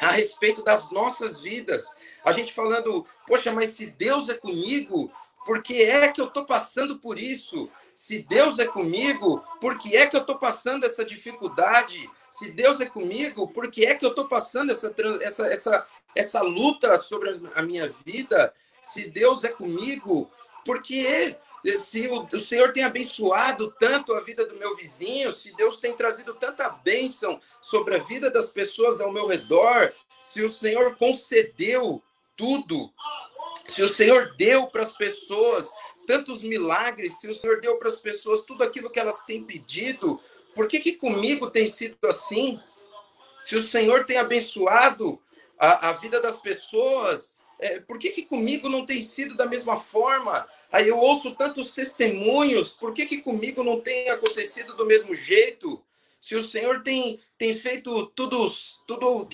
a 0.00 0.10
respeito 0.10 0.62
das 0.62 0.90
nossas 0.90 1.40
vidas. 1.40 1.84
A 2.24 2.32
gente 2.32 2.52
falando, 2.52 3.04
poxa, 3.26 3.52
mas 3.52 3.74
se 3.74 3.86
Deus 3.86 4.28
é 4.28 4.34
comigo, 4.34 5.10
por 5.48 5.62
que 5.62 5.82
é 5.82 6.12
que 6.12 6.20
eu 6.20 6.26
estou 6.26 6.44
passando 6.44 6.98
por 6.98 7.18
isso? 7.18 7.70
Se 7.94 8.18
Deus 8.18 8.58
é 8.58 8.66
comigo, 8.66 9.42
por 9.58 9.78
que 9.78 9.96
é 9.96 10.06
que 10.06 10.14
eu 10.14 10.20
estou 10.20 10.38
passando 10.38 10.84
essa 10.84 11.02
dificuldade? 11.02 12.06
Se 12.30 12.50
Deus 12.50 12.78
é 12.82 12.84
comigo, 12.84 13.48
por 13.48 13.70
que 13.70 13.86
é 13.86 13.94
que 13.94 14.04
eu 14.04 14.10
estou 14.10 14.28
passando 14.28 14.72
essa, 14.72 14.94
essa, 15.22 15.46
essa, 15.46 15.86
essa 16.14 16.42
luta 16.42 16.98
sobre 16.98 17.40
a 17.54 17.62
minha 17.62 17.90
vida? 18.04 18.52
Se 18.82 19.08
Deus 19.08 19.42
é 19.42 19.48
comigo, 19.48 20.30
por 20.66 20.82
que 20.82 21.34
se 21.80 22.06
o, 22.08 22.26
o, 22.30 22.40
Senhor 22.40 22.70
tem 22.74 22.84
abençoado 22.84 23.74
tanto 23.80 24.12
a 24.12 24.20
vida 24.20 24.44
do 24.44 24.54
meu 24.56 24.76
vizinho, 24.76 25.32
se 25.32 25.56
Deus 25.56 25.78
tem 25.78 25.96
trazido 25.96 26.34
tanta 26.34 26.68
bênção 26.68 27.40
sobre 27.62 27.96
a 27.96 28.00
vida 28.00 28.30
das 28.30 28.52
pessoas 28.52 29.00
ao 29.00 29.10
meu 29.10 29.26
redor, 29.26 29.94
se 30.20 30.44
o 30.44 30.50
Senhor 30.50 30.94
concedeu 30.96 32.02
tudo, 32.38 32.90
se 33.68 33.82
o 33.82 33.88
Senhor 33.88 34.34
deu 34.36 34.68
para 34.68 34.84
as 34.84 34.92
pessoas 34.92 35.68
tantos 36.06 36.40
milagres, 36.40 37.20
se 37.20 37.28
o 37.28 37.34
Senhor 37.34 37.60
deu 37.60 37.76
para 37.76 37.88
as 37.88 37.96
pessoas 37.96 38.42
tudo 38.42 38.64
aquilo 38.64 38.88
que 38.88 38.98
elas 38.98 39.26
têm 39.26 39.44
pedido, 39.44 40.18
por 40.54 40.66
que, 40.66 40.80
que 40.80 40.92
comigo 40.92 41.50
tem 41.50 41.70
sido 41.70 41.98
assim? 42.04 42.58
Se 43.42 43.56
o 43.56 43.62
Senhor 43.62 44.06
tem 44.06 44.16
abençoado 44.16 45.20
a, 45.58 45.90
a 45.90 45.92
vida 45.92 46.20
das 46.20 46.40
pessoas, 46.40 47.36
é, 47.58 47.80
por 47.80 47.98
que, 47.98 48.10
que 48.10 48.22
comigo 48.22 48.68
não 48.68 48.86
tem 48.86 49.04
sido 49.04 49.36
da 49.36 49.44
mesma 49.44 49.76
forma? 49.78 50.48
Aí 50.72 50.88
eu 50.88 50.96
ouço 50.96 51.34
tantos 51.34 51.72
testemunhos, 51.72 52.70
por 52.70 52.94
que, 52.94 53.04
que 53.04 53.20
comigo 53.20 53.62
não 53.64 53.80
tem 53.80 54.08
acontecido 54.08 54.74
do 54.74 54.86
mesmo 54.86 55.14
jeito? 55.14 55.82
Se 56.20 56.34
o 56.34 56.44
Senhor 56.44 56.82
tem, 56.82 57.20
tem 57.36 57.54
feito 57.54 58.06
tudo, 58.08 58.50
tudo 58.86 59.28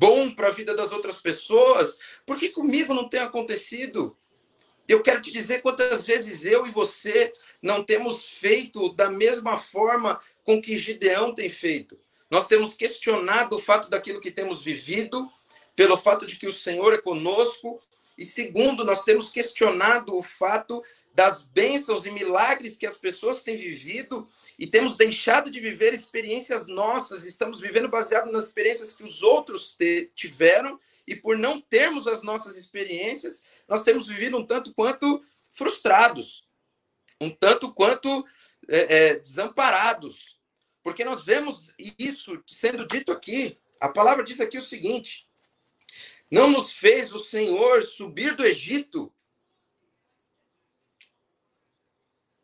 bom 0.00 0.30
para 0.30 0.48
a 0.48 0.50
vida 0.50 0.74
das 0.74 0.90
outras 0.92 1.20
pessoas, 1.20 1.98
por 2.24 2.38
que 2.38 2.48
comigo 2.48 2.94
não 2.94 3.06
tem 3.06 3.20
acontecido? 3.20 4.16
Eu 4.88 5.02
quero 5.02 5.20
te 5.20 5.30
dizer 5.30 5.60
quantas 5.60 6.06
vezes 6.06 6.42
eu 6.42 6.66
e 6.66 6.70
você 6.70 7.34
não 7.62 7.84
temos 7.84 8.24
feito 8.24 8.94
da 8.94 9.10
mesma 9.10 9.58
forma 9.58 10.18
com 10.42 10.60
que 10.60 10.78
Gideão 10.78 11.34
tem 11.34 11.50
feito. 11.50 12.00
Nós 12.30 12.48
temos 12.48 12.72
questionado 12.72 13.56
o 13.56 13.60
fato 13.60 13.90
daquilo 13.90 14.22
que 14.22 14.30
temos 14.30 14.64
vivido, 14.64 15.30
pelo 15.76 15.98
fato 15.98 16.26
de 16.26 16.36
que 16.36 16.46
o 16.46 16.52
Senhor 16.52 16.94
é 16.94 16.98
conosco, 16.98 17.78
e 18.20 18.24
segundo, 18.26 18.84
nós 18.84 19.02
temos 19.02 19.30
questionado 19.30 20.14
o 20.14 20.22
fato 20.22 20.84
das 21.14 21.46
bênçãos 21.46 22.04
e 22.04 22.10
milagres 22.10 22.76
que 22.76 22.86
as 22.86 22.96
pessoas 22.96 23.42
têm 23.42 23.56
vivido 23.56 24.28
e 24.58 24.66
temos 24.66 24.94
deixado 24.94 25.50
de 25.50 25.58
viver 25.58 25.94
experiências 25.94 26.66
nossas, 26.66 27.24
estamos 27.24 27.62
vivendo 27.62 27.88
baseado 27.88 28.30
nas 28.30 28.48
experiências 28.48 28.92
que 28.92 29.02
os 29.02 29.22
outros 29.22 29.74
tiveram 30.14 30.78
e 31.06 31.16
por 31.16 31.38
não 31.38 31.58
termos 31.62 32.06
as 32.06 32.22
nossas 32.22 32.58
experiências, 32.58 33.42
nós 33.66 33.84
temos 33.84 34.06
vivido 34.06 34.36
um 34.36 34.44
tanto 34.44 34.74
quanto 34.74 35.24
frustrados, 35.54 36.46
um 37.18 37.30
tanto 37.30 37.72
quanto 37.72 38.26
é, 38.68 38.96
é, 38.96 39.14
desamparados, 39.18 40.38
porque 40.82 41.06
nós 41.06 41.24
vemos 41.24 41.72
isso 41.98 42.38
sendo 42.46 42.86
dito 42.86 43.12
aqui. 43.12 43.58
A 43.80 43.88
palavra 43.88 44.22
diz 44.22 44.40
aqui 44.40 44.58
o 44.58 44.62
seguinte: 44.62 45.26
não 46.30 46.48
nos 46.48 46.72
fez 46.72 47.12
o 47.12 47.18
Senhor 47.18 47.82
subir 47.82 48.36
do 48.36 48.44
Egito. 48.44 49.12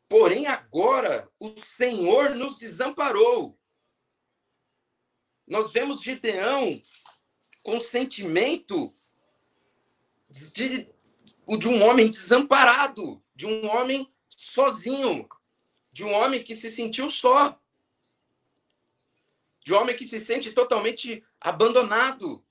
Porém, 0.09 0.47
agora 0.47 1.31
o 1.39 1.49
Senhor 1.61 2.35
nos 2.35 2.59
desamparou. 2.59 3.59
Nós 5.47 5.73
vemos 5.73 6.03
Gideão 6.03 6.83
com 7.63 7.81
sentimento 7.81 8.93
de, 10.31 10.93
de 11.59 11.69
um 11.69 11.83
homem 11.83 12.11
desamparado, 12.11 13.23
de 13.35 13.47
um 13.47 13.67
homem 13.69 14.13
sozinho, 14.29 15.29
de 15.93 16.05
um 16.05 16.13
homem 16.13 16.43
que 16.43 16.55
se 16.55 16.71
sentiu 16.71 17.09
só, 17.09 17.61
de 19.65 19.73
um 19.73 19.79
homem 19.79 19.97
que 19.97 20.07
se 20.07 20.21
sente 20.21 20.53
totalmente 20.53 21.25
abandonado. 21.41 22.46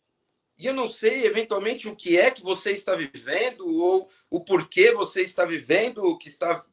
E 0.58 0.68
eu 0.68 0.74
não 0.74 0.90
sei, 0.90 1.26
eventualmente, 1.26 1.88
o 1.88 1.96
que 1.96 2.18
é 2.18 2.32
que 2.32 2.42
você 2.42 2.72
está 2.72 2.96
vivendo, 2.96 3.68
ou 3.68 4.10
o 4.30 4.40
porquê 4.40 4.92
você 4.92 5.22
está 5.22 5.44
vivendo, 5.46 6.00
o 6.00 6.18
que 6.18 6.30
está 6.30 6.66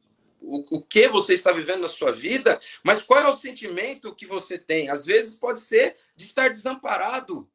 o, 0.43 0.77
o 0.77 0.81
que 0.81 1.07
você 1.07 1.33
está 1.33 1.51
vivendo 1.51 1.81
na 1.81 1.87
sua 1.87 2.11
vida, 2.11 2.59
mas 2.83 3.01
qual 3.01 3.21
é 3.21 3.27
o 3.29 3.37
sentimento 3.37 4.13
que 4.13 4.25
você 4.25 4.57
tem? 4.57 4.89
Às 4.89 5.05
vezes 5.05 5.39
pode 5.39 5.61
ser 5.61 5.95
de 6.15 6.25
estar 6.25 6.49
desamparado, 6.49 7.49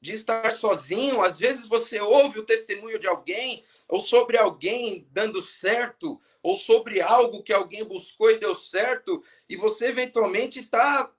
de 0.00 0.14
estar 0.14 0.50
sozinho. 0.52 1.20
Às 1.20 1.38
vezes 1.38 1.68
você 1.68 2.00
ouve 2.00 2.38
o 2.38 2.44
testemunho 2.44 2.98
de 2.98 3.06
alguém, 3.06 3.62
ou 3.86 4.00
sobre 4.00 4.38
alguém 4.38 5.06
dando 5.12 5.42
certo, 5.42 6.20
ou 6.42 6.56
sobre 6.56 7.02
algo 7.02 7.42
que 7.42 7.52
alguém 7.52 7.84
buscou 7.84 8.30
e 8.30 8.38
deu 8.38 8.56
certo, 8.56 9.22
e 9.48 9.56
você 9.56 9.86
eventualmente 9.88 10.58
está 10.58 11.12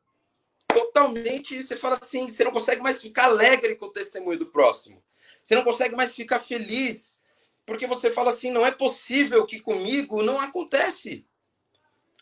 totalmente. 0.73 1.61
Você 1.61 1.75
fala 1.75 1.97
assim: 2.01 2.29
você 2.29 2.43
não 2.43 2.51
consegue 2.51 2.81
mais 2.81 3.01
ficar 3.01 3.25
alegre 3.25 3.75
com 3.75 3.87
o 3.87 3.91
testemunho 3.91 4.39
do 4.39 4.45
próximo, 4.47 5.03
você 5.43 5.55
não 5.55 5.63
consegue 5.63 5.95
mais 5.95 6.13
ficar 6.13 6.39
feliz 6.39 7.21
porque 7.65 7.87
você 7.87 8.11
fala 8.11 8.31
assim: 8.31 8.51
não 8.51 8.65
é 8.65 8.71
possível 8.71 9.45
que 9.45 9.59
comigo 9.59 10.21
não 10.23 10.39
acontece. 10.39 11.25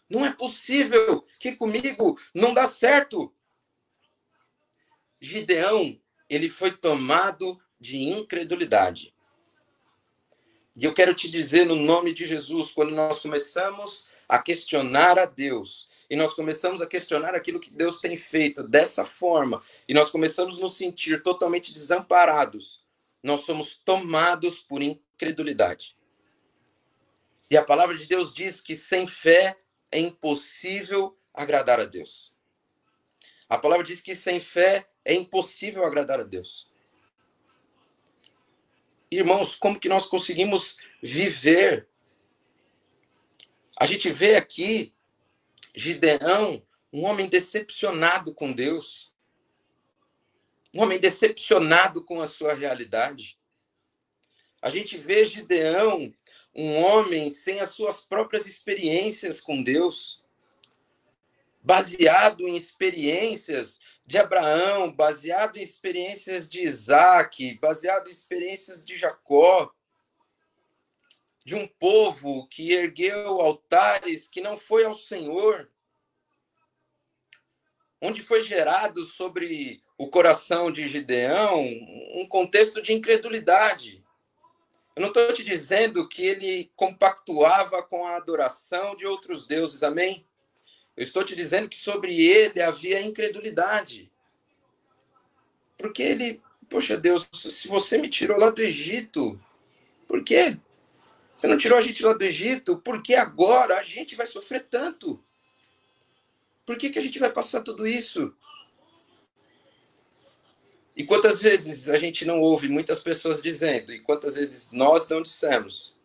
Não 0.09 0.25
é 0.25 0.31
possível 0.31 1.25
que 1.39 1.55
comigo 1.55 2.19
não 2.33 2.53
dá 2.53 2.67
certo. 2.67 3.33
Gideão, 5.21 5.99
ele 6.29 6.49
foi 6.49 6.71
tomado 6.71 7.59
de 7.79 7.97
incredulidade. 7.97 9.13
E 10.79 10.85
eu 10.85 10.93
quero 10.93 11.13
te 11.13 11.29
dizer, 11.29 11.65
no 11.65 11.75
nome 11.75 12.13
de 12.13 12.25
Jesus, 12.25 12.71
quando 12.71 12.91
nós 12.91 13.19
começamos 13.19 14.07
a 14.27 14.39
questionar 14.39 15.19
a 15.19 15.25
Deus, 15.25 15.88
e 16.09 16.15
nós 16.15 16.33
começamos 16.33 16.81
a 16.81 16.87
questionar 16.87 17.35
aquilo 17.35 17.59
que 17.59 17.69
Deus 17.69 18.01
tem 18.01 18.17
feito 18.17 18.63
dessa 18.63 19.05
forma, 19.05 19.61
e 19.87 19.93
nós 19.93 20.09
começamos 20.09 20.57
a 20.57 20.61
nos 20.61 20.75
sentir 20.75 21.21
totalmente 21.21 21.73
desamparados, 21.73 22.83
nós 23.21 23.41
somos 23.41 23.75
tomados 23.85 24.59
por 24.59 24.81
incredulidade. 24.81 25.95
E 27.51 27.57
a 27.57 27.63
palavra 27.63 27.95
de 27.95 28.07
Deus 28.07 28.33
diz 28.33 28.59
que 28.61 28.75
sem 28.75 29.07
fé 29.07 29.57
é 29.91 29.99
impossível 29.99 31.17
agradar 31.33 31.79
a 31.79 31.85
Deus. 31.85 32.35
A 33.47 33.57
palavra 33.57 33.83
diz 33.83 34.01
que 34.01 34.15
sem 34.15 34.39
fé 34.39 34.87
é 35.03 35.13
impossível 35.13 35.83
agradar 35.83 36.19
a 36.19 36.23
Deus. 36.23 36.69
Irmãos, 39.11 39.55
como 39.55 39.79
que 39.79 39.89
nós 39.89 40.05
conseguimos 40.05 40.77
viver? 41.01 41.87
A 43.79 43.87
gente 43.87 44.09
vê 44.09 44.35
aqui 44.35 44.93
Gideão, 45.75 46.65
um 46.91 47.05
homem 47.05 47.27
decepcionado 47.27 48.33
com 48.33 48.51
Deus, 48.51 49.11
um 50.73 50.81
homem 50.81 50.99
decepcionado 50.99 52.03
com 52.03 52.21
a 52.21 52.27
sua 52.27 52.53
realidade. 52.53 53.37
A 54.61 54.69
gente 54.69 54.97
vê 54.97 55.25
Gideão, 55.25 56.13
um 56.53 56.83
homem 56.83 57.29
sem 57.29 57.59
as 57.59 57.71
suas 57.71 58.01
próprias 58.01 58.45
experiências 58.45 59.39
com 59.39 59.63
Deus, 59.63 60.23
baseado 61.61 62.47
em 62.47 62.57
experiências 62.57 63.79
de 64.05 64.17
Abraão, 64.17 64.91
baseado 64.91 65.57
em 65.57 65.63
experiências 65.63 66.49
de 66.49 66.63
Isaac, 66.63 67.57
baseado 67.59 68.07
em 68.07 68.11
experiências 68.11 68.83
de 68.83 68.97
Jacó, 68.97 69.71
de 71.49 71.55
um 71.55 71.65
povo 71.65 72.45
que 72.47 72.73
ergueu 72.73 73.41
altares 73.41 74.27
que 74.27 74.39
não 74.39 74.55
foi 74.55 74.85
ao 74.85 74.95
Senhor, 74.95 75.67
onde 77.99 78.21
foi 78.21 78.43
gerado 78.43 79.03
sobre 79.03 79.81
o 79.97 80.07
coração 80.07 80.71
de 80.71 80.87
Gideão 80.87 81.59
um 82.13 82.27
contexto 82.29 82.83
de 82.83 82.93
incredulidade. 82.93 84.05
Eu 84.95 85.01
não 85.01 85.07
estou 85.07 85.33
te 85.33 85.43
dizendo 85.43 86.07
que 86.07 86.21
ele 86.21 86.71
compactuava 86.75 87.81
com 87.81 88.05
a 88.05 88.17
adoração 88.17 88.95
de 88.95 89.07
outros 89.07 89.47
deuses, 89.47 89.81
amém? 89.81 90.23
Eu 90.95 91.03
estou 91.03 91.23
te 91.23 91.35
dizendo 91.35 91.67
que 91.67 91.77
sobre 91.77 92.15
ele 92.15 92.61
havia 92.61 93.01
incredulidade. 93.01 94.11
Porque 95.79 96.03
ele, 96.03 96.43
poxa 96.69 96.95
Deus, 96.95 97.27
se 97.33 97.67
você 97.67 97.97
me 97.97 98.07
tirou 98.07 98.37
lá 98.37 98.51
do 98.51 98.61
Egito, 98.61 99.43
por 100.07 100.23
quê? 100.23 100.55
Você 101.39 101.47
não 101.47 101.57
tirou 101.57 101.77
a 101.77 101.81
gente 101.81 102.03
lá 102.03 102.11
do 102.11 102.21
Egito, 102.21 102.75
por 102.79 103.01
que 103.01 103.15
agora 103.15 103.77
a 103.77 103.83
gente 103.83 104.13
vai 104.13 104.27
sofrer 104.27 104.67
tanto? 104.69 105.23
Por 106.65 106.77
que, 106.77 106.89
que 106.89 106.99
a 106.99 107.01
gente 107.01 107.17
vai 107.17 107.31
passar 107.31 107.61
tudo 107.61 107.87
isso? 107.87 108.35
E 110.97 111.05
quantas 111.05 111.41
vezes 111.41 111.87
a 111.87 111.97
gente 111.97 112.25
não 112.25 112.41
ouve 112.41 112.67
muitas 112.67 112.99
pessoas 112.99 113.41
dizendo, 113.41 113.93
e 113.93 114.01
quantas 114.01 114.35
vezes 114.35 114.73
nós 114.73 115.07
não 115.07 115.21
dissemos, 115.21 115.97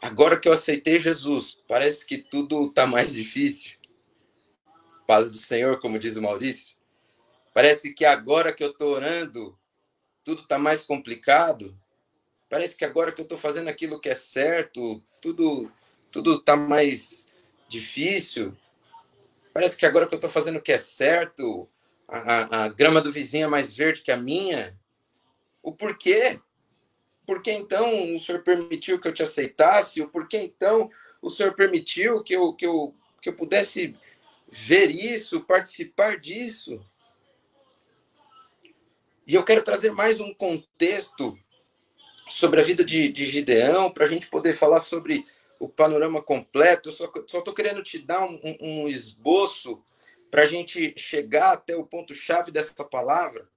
agora 0.00 0.40
que 0.40 0.48
eu 0.48 0.54
aceitei 0.54 0.98
Jesus, 0.98 1.58
parece 1.68 2.06
que 2.06 2.16
tudo 2.16 2.68
está 2.68 2.86
mais 2.86 3.12
difícil. 3.12 3.72
Paz 5.06 5.30
do 5.30 5.36
Senhor, 5.36 5.78
como 5.78 5.98
diz 5.98 6.16
o 6.16 6.22
Maurício. 6.22 6.78
Parece 7.52 7.92
que 7.92 8.06
agora 8.06 8.50
que 8.50 8.64
eu 8.64 8.70
estou 8.70 8.94
orando, 8.94 9.58
tudo 10.24 10.40
está 10.40 10.58
mais 10.58 10.80
complicado. 10.80 11.78
Parece 12.54 12.76
que 12.76 12.84
agora 12.84 13.10
que 13.10 13.20
eu 13.20 13.24
estou 13.24 13.36
fazendo 13.36 13.66
aquilo 13.66 14.00
que 14.00 14.08
é 14.08 14.14
certo, 14.14 15.02
tudo 15.20 15.68
tudo 16.08 16.34
está 16.34 16.54
mais 16.54 17.28
difícil. 17.68 18.56
Parece 19.52 19.76
que 19.76 19.84
agora 19.84 20.06
que 20.06 20.14
eu 20.14 20.18
estou 20.18 20.30
fazendo 20.30 20.58
o 20.58 20.62
que 20.62 20.70
é 20.70 20.78
certo, 20.78 21.68
a, 22.06 22.62
a, 22.62 22.68
grama 22.68 23.00
do 23.00 23.10
vizinho 23.10 23.46
é 23.46 23.48
mais 23.48 23.74
verde 23.74 24.02
que 24.02 24.12
a 24.12 24.16
minha? 24.16 24.78
O 25.64 25.72
porquê? 25.72 26.38
Por 27.26 27.42
que 27.42 27.50
então 27.50 28.14
o 28.14 28.20
senhor 28.20 28.40
permitiu 28.44 29.00
que 29.00 29.08
eu 29.08 29.14
te 29.14 29.24
aceitasse? 29.24 30.00
O 30.00 30.08
porquê 30.08 30.38
então 30.38 30.88
o 31.20 31.30
senhor 31.30 31.54
permitiu 31.56 32.22
que 32.22 32.36
eu, 32.36 32.52
que 32.52 32.66
eu, 32.66 32.94
que 33.20 33.30
eu 33.30 33.34
pudesse 33.34 33.96
ver 34.48 34.92
isso, 34.92 35.40
participar 35.40 36.20
disso? 36.20 36.80
E 39.26 39.34
eu 39.34 39.42
quero 39.42 39.64
trazer 39.64 39.90
mais 39.90 40.20
um 40.20 40.32
contexto 40.32 41.36
sobre 42.28 42.60
a 42.60 42.64
vida 42.64 42.84
de, 42.84 43.08
de 43.08 43.26
Gideão, 43.26 43.90
para 43.90 44.04
a 44.04 44.08
gente 44.08 44.28
poder 44.28 44.56
falar 44.56 44.80
sobre 44.80 45.26
o 45.58 45.68
panorama 45.68 46.22
completo. 46.22 46.88
Eu 46.88 46.92
só 46.92 47.38
estou 47.38 47.54
querendo 47.54 47.82
te 47.82 47.98
dar 47.98 48.24
um, 48.24 48.40
um 48.60 48.88
esboço 48.88 49.82
para 50.30 50.42
a 50.42 50.46
gente 50.46 50.94
chegar 50.96 51.52
até 51.52 51.76
o 51.76 51.86
ponto-chave 51.86 52.50
dessa 52.50 52.84
palavra. 52.84 53.48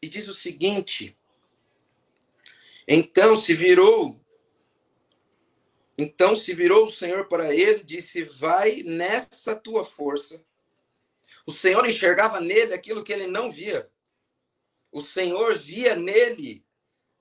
E 0.00 0.08
diz 0.08 0.28
o 0.28 0.34
seguinte: 0.34 1.16
então 2.86 3.34
se 3.34 3.54
virou. 3.54 4.20
Então 5.98 6.36
se 6.36 6.54
virou 6.54 6.84
o 6.84 6.92
Senhor 6.92 7.26
para 7.26 7.54
ele 7.54 7.80
e 7.80 7.84
disse: 7.84 8.24
Vai 8.24 8.82
nessa 8.82 9.56
tua 9.56 9.84
força. 9.84 10.44
O 11.44 11.52
Senhor 11.52 11.86
enxergava 11.86 12.40
nele 12.40 12.74
aquilo 12.74 13.02
que 13.02 13.12
ele 13.12 13.26
não 13.26 13.50
via. 13.50 13.90
O 14.92 15.00
Senhor 15.00 15.56
via 15.56 15.96
nele 15.96 16.64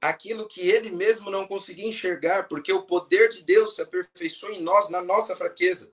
aquilo 0.09 0.47
que 0.47 0.61
ele 0.69 0.89
mesmo 0.91 1.29
não 1.29 1.47
conseguia 1.47 1.87
enxergar, 1.87 2.47
porque 2.47 2.71
o 2.71 2.83
poder 2.83 3.29
de 3.29 3.43
Deus 3.43 3.75
se 3.75 3.81
aperfeiçoa 3.81 4.51
em 4.51 4.61
nós, 4.61 4.89
na 4.89 5.01
nossa 5.01 5.35
fraqueza. 5.35 5.91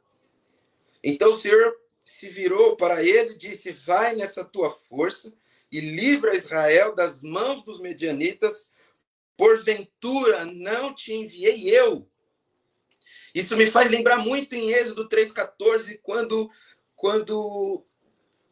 Então 1.03 1.31
o 1.31 1.39
Senhor 1.39 1.77
se 2.03 2.29
virou 2.29 2.77
para 2.77 3.03
ele 3.03 3.33
e 3.33 3.39
disse: 3.39 3.73
Vai 3.87 4.15
nessa 4.15 4.45
tua 4.45 4.71
força 4.71 5.37
e 5.71 5.81
livra 5.81 6.37
Israel 6.37 6.95
das 6.95 7.23
mãos 7.23 7.63
dos 7.63 7.81
medianitas, 7.81 8.73
porventura 9.37 10.45
não 10.45 10.95
te 10.95 11.15
enviei 11.15 11.69
eu. 11.71 12.09
Isso 13.35 13.57
me 13.57 13.67
faz 13.67 13.89
lembrar 13.89 14.19
muito 14.19 14.55
em 14.55 14.73
Êxodo 14.73 15.09
3,14, 15.09 15.99
quando, 16.03 16.51
quando 16.95 17.85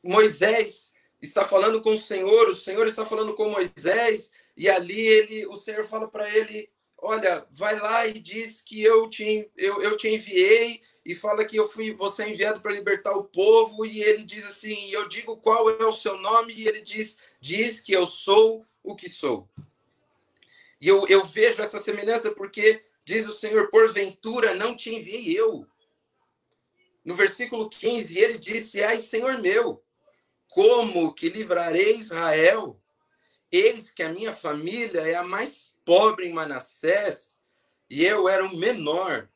Moisés 0.03 0.95
está 1.21 1.45
falando 1.45 1.83
com 1.83 1.91
o 1.91 2.01
Senhor, 2.01 2.49
o 2.49 2.55
Senhor 2.55 2.87
está 2.87 3.05
falando 3.05 3.35
com 3.35 3.51
Moisés, 3.51 4.33
e 4.57 4.69
ali 4.69 5.01
ele, 5.01 5.47
o 5.47 5.57
Senhor 5.57 5.85
fala 5.85 6.09
para 6.09 6.35
ele: 6.35 6.71
Olha, 6.99 7.47
vai 7.51 7.79
lá 7.79 8.07
e 8.07 8.15
diz 8.15 8.61
que 8.61 8.83
eu 8.83 9.09
te, 9.09 9.51
eu, 9.57 9.83
eu 9.83 9.97
te 9.97 10.09
enviei 10.09 10.83
e 11.05 11.15
fala 11.15 11.45
que 11.45 11.57
eu 11.57 11.69
fui 11.69 11.95
você 11.95 12.25
é 12.25 12.31
enviado 12.31 12.61
para 12.61 12.73
libertar 12.73 13.17
o 13.17 13.25
povo 13.25 13.87
e 13.87 14.03
ele 14.03 14.23
diz 14.23 14.45
assim, 14.45 14.91
eu 14.91 15.09
digo 15.09 15.37
qual 15.39 15.69
é 15.71 15.85
o 15.85 15.93
seu 15.93 16.19
nome 16.19 16.53
e 16.53 16.69
ele 16.69 16.83
diz 16.83 17.19
diz 17.41 17.81
que 17.81 17.93
eu 17.93 18.07
sou 18.07 18.67
o 18.83 18.95
que 18.95 19.09
sou. 19.09 19.49
E 20.81 20.89
eu, 20.89 21.07
eu 21.09 21.25
vejo 21.25 21.61
essa 21.61 21.83
semelhança 21.83 22.31
porque 22.33 22.85
diz 23.05 23.27
o 23.27 23.33
Senhor, 23.33 23.71
porventura 23.71 24.55
não 24.55 24.77
te 24.77 24.95
enviei 24.95 25.39
eu. 25.39 25.67
No 27.05 27.15
versículo 27.15 27.69
15, 27.69 28.19
ele 28.19 28.39
disse: 28.39 28.83
Ai, 28.83 28.99
Senhor 28.99 29.39
meu, 29.39 29.83
como 30.49 31.13
que 31.15 31.29
livrarei 31.29 31.97
Israel? 31.97 32.80
Eis 33.51 33.91
que 33.91 34.03
a 34.03 34.09
minha 34.11 34.35
família 34.35 35.01
é 35.01 35.15
a 35.15 35.25
mais 35.25 35.77
pobre 35.85 36.29
em 36.29 36.33
Manassés 36.33 37.41
e 37.89 38.05
eu 38.05 38.29
era 38.29 38.45
o 38.45 38.57
menor 38.57 39.29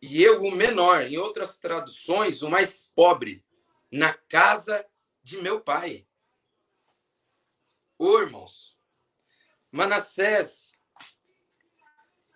e 0.00 0.22
eu 0.22 0.42
o 0.42 0.50
menor. 0.50 1.02
Em 1.02 1.18
outras 1.18 1.58
traduções, 1.58 2.42
o 2.42 2.48
mais 2.48 2.90
pobre, 2.94 3.44
na 3.92 4.14
casa 4.14 4.86
de 5.22 5.36
meu 5.38 5.60
pai. 5.60 6.06
Ô, 7.98 8.18
irmãos, 8.18 8.78
Manassés, 9.70 10.72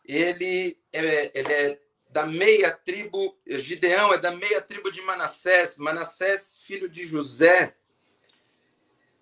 ele 0.04 0.78
é, 0.92 1.38
ele 1.38 1.52
é 1.52 1.80
da 2.10 2.26
meia 2.26 2.70
tribo, 2.70 3.36
Gideão 3.46 4.12
é 4.12 4.18
da 4.18 4.30
meia 4.30 4.60
tribo 4.60 4.92
de 4.92 5.00
Manassés, 5.02 5.78
Manassés, 5.78 6.60
filho 6.62 6.88
de 6.88 7.04
José, 7.04 7.76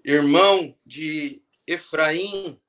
irmão 0.04 0.76
de 0.84 1.41
Efraim, 1.66 2.60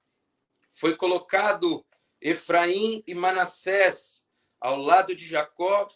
foi 0.70 0.96
colocado 0.96 1.86
Efraim 2.22 3.04
e 3.06 3.14
Manassés 3.14 4.26
ao 4.60 4.78
lado 4.78 5.14
de 5.14 5.28
Jacó, 5.28 5.90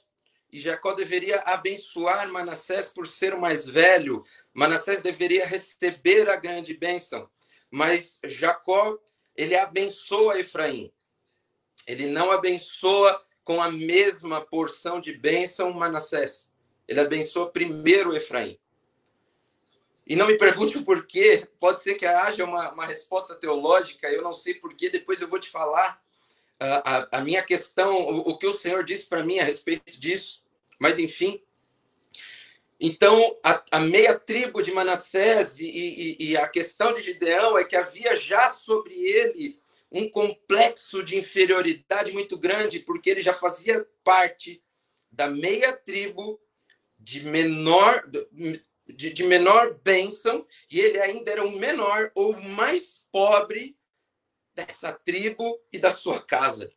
e 0.52 0.60
Jacó 0.60 0.94
deveria 0.94 1.40
abençoar 1.46 2.28
Manassés 2.30 2.88
por 2.88 3.08
ser 3.08 3.34
o 3.34 3.40
mais 3.40 3.66
velho. 3.66 4.24
Manassés 4.54 5.02
deveria 5.02 5.46
receber 5.46 6.30
a 6.30 6.36
grande 6.36 6.74
bênção, 6.74 7.30
mas 7.72 8.20
Jacó, 8.26 8.98
ele 9.36 9.56
abençoa 9.56 10.40
Efraim. 10.40 10.92
Ele 11.86 12.08
não 12.08 12.32
abençoa 12.32 13.26
com 13.44 13.62
a 13.62 13.72
mesma 13.72 14.42
porção 14.42 15.00
de 15.00 15.14
bênção 15.14 15.72
Manassés. 15.72 16.52
Ele 16.88 17.00
abençoa 17.00 17.52
primeiro 17.52 18.16
Efraim. 18.16 18.60
E 20.08 20.16
não 20.16 20.26
me 20.26 20.38
pergunte 20.38 20.78
o 20.78 20.84
porquê, 20.84 21.46
pode 21.60 21.82
ser 21.82 21.96
que 21.96 22.06
haja 22.06 22.46
uma, 22.46 22.72
uma 22.72 22.86
resposta 22.86 23.36
teológica, 23.36 24.10
eu 24.10 24.22
não 24.22 24.32
sei 24.32 24.54
porquê, 24.54 24.90
depois 24.90 25.20
eu 25.20 25.28
vou 25.28 25.38
te 25.38 25.50
falar 25.50 26.02
a, 26.60 26.98
a, 26.98 27.08
a 27.18 27.22
minha 27.22 27.44
questão, 27.44 27.94
o, 27.96 28.30
o, 28.30 28.38
que 28.38 28.48
o 28.48 28.58
Senhor 28.58 28.84
disse 28.84 29.06
para 29.06 29.24
mim 29.24 29.40
a 29.40 29.44
respeito 29.44 30.00
disso. 30.00 30.44
Mas, 30.80 30.98
enfim. 30.98 31.42
Então, 32.80 33.38
a, 33.44 33.64
a 33.72 33.80
meia 33.80 34.18
tribo 34.18 34.62
de 34.62 34.72
Manassés 34.72 35.60
e, 35.60 35.68
e, 35.68 36.18
e 36.20 36.38
a 36.38 36.48
questão 36.48 36.94
de 36.94 37.02
Gideão 37.02 37.58
é 37.58 37.66
que 37.66 37.76
havia 37.76 38.16
já 38.16 38.52
sobre 38.52 38.94
ele 38.94 39.60
um 39.92 40.10
complexo 40.10 41.04
de 41.04 41.18
inferioridade 41.18 42.12
muito 42.12 42.38
grande, 42.38 42.80
porque 42.80 43.10
ele 43.10 43.22
já 43.22 43.34
fazia 43.34 43.86
parte 44.04 44.62
da 45.12 45.28
meia 45.28 45.74
tribo 45.74 46.40
de 47.00 47.24
menor 47.24 48.08
de, 48.88 49.12
de 49.12 49.24
menor 49.24 49.76
bênção, 49.84 50.46
e 50.70 50.80
ele 50.80 51.00
ainda 51.00 51.32
era 51.32 51.46
o 51.46 51.58
menor 51.58 52.12
ou 52.16 52.40
mais 52.42 53.08
pobre 53.12 53.78
dessa 54.56 54.92
tribo 54.92 55.60
e 55.72 55.78
da 55.78 55.94
sua 55.94 56.22
casa. 56.22 56.72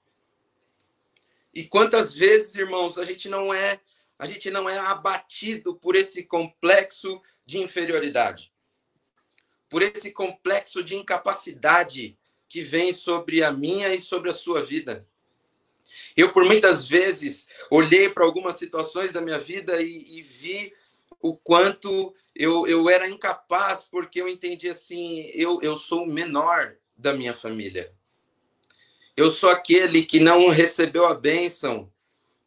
E 1.54 1.64
quantas 1.64 2.12
vezes, 2.12 2.54
irmãos, 2.54 2.98
a 2.98 3.04
gente 3.04 3.28
não 3.28 3.52
é 3.52 3.80
a 4.18 4.26
gente 4.26 4.50
não 4.50 4.68
é 4.68 4.76
abatido 4.76 5.74
por 5.74 5.96
esse 5.96 6.24
complexo 6.24 7.22
de 7.46 7.56
inferioridade, 7.56 8.52
por 9.66 9.80
esse 9.80 10.12
complexo 10.12 10.84
de 10.84 10.94
incapacidade 10.94 12.18
que 12.46 12.60
vem 12.60 12.92
sobre 12.92 13.42
a 13.42 13.50
minha 13.50 13.94
e 13.94 13.98
sobre 13.98 14.28
a 14.28 14.34
sua 14.34 14.62
vida. 14.62 15.08
Eu, 16.14 16.34
por 16.34 16.44
muitas 16.44 16.86
vezes, 16.86 17.48
olhei 17.70 18.10
para 18.10 18.24
algumas 18.24 18.56
situações 18.56 19.10
da 19.10 19.22
minha 19.22 19.38
vida 19.38 19.80
e, 19.80 20.18
e 20.18 20.22
vi 20.22 20.70
o 21.20 21.36
quanto 21.36 22.14
eu, 22.34 22.66
eu 22.66 22.88
era 22.88 23.08
incapaz, 23.08 23.82
porque 23.90 24.20
eu 24.20 24.28
entendi 24.28 24.68
assim: 24.68 25.30
eu, 25.34 25.60
eu 25.62 25.76
sou 25.76 26.04
o 26.04 26.10
menor 26.10 26.76
da 26.96 27.12
minha 27.12 27.34
família. 27.34 27.94
Eu 29.16 29.30
sou 29.30 29.50
aquele 29.50 30.04
que 30.04 30.18
não 30.18 30.48
recebeu 30.48 31.04
a 31.04 31.14
bênção 31.14 31.92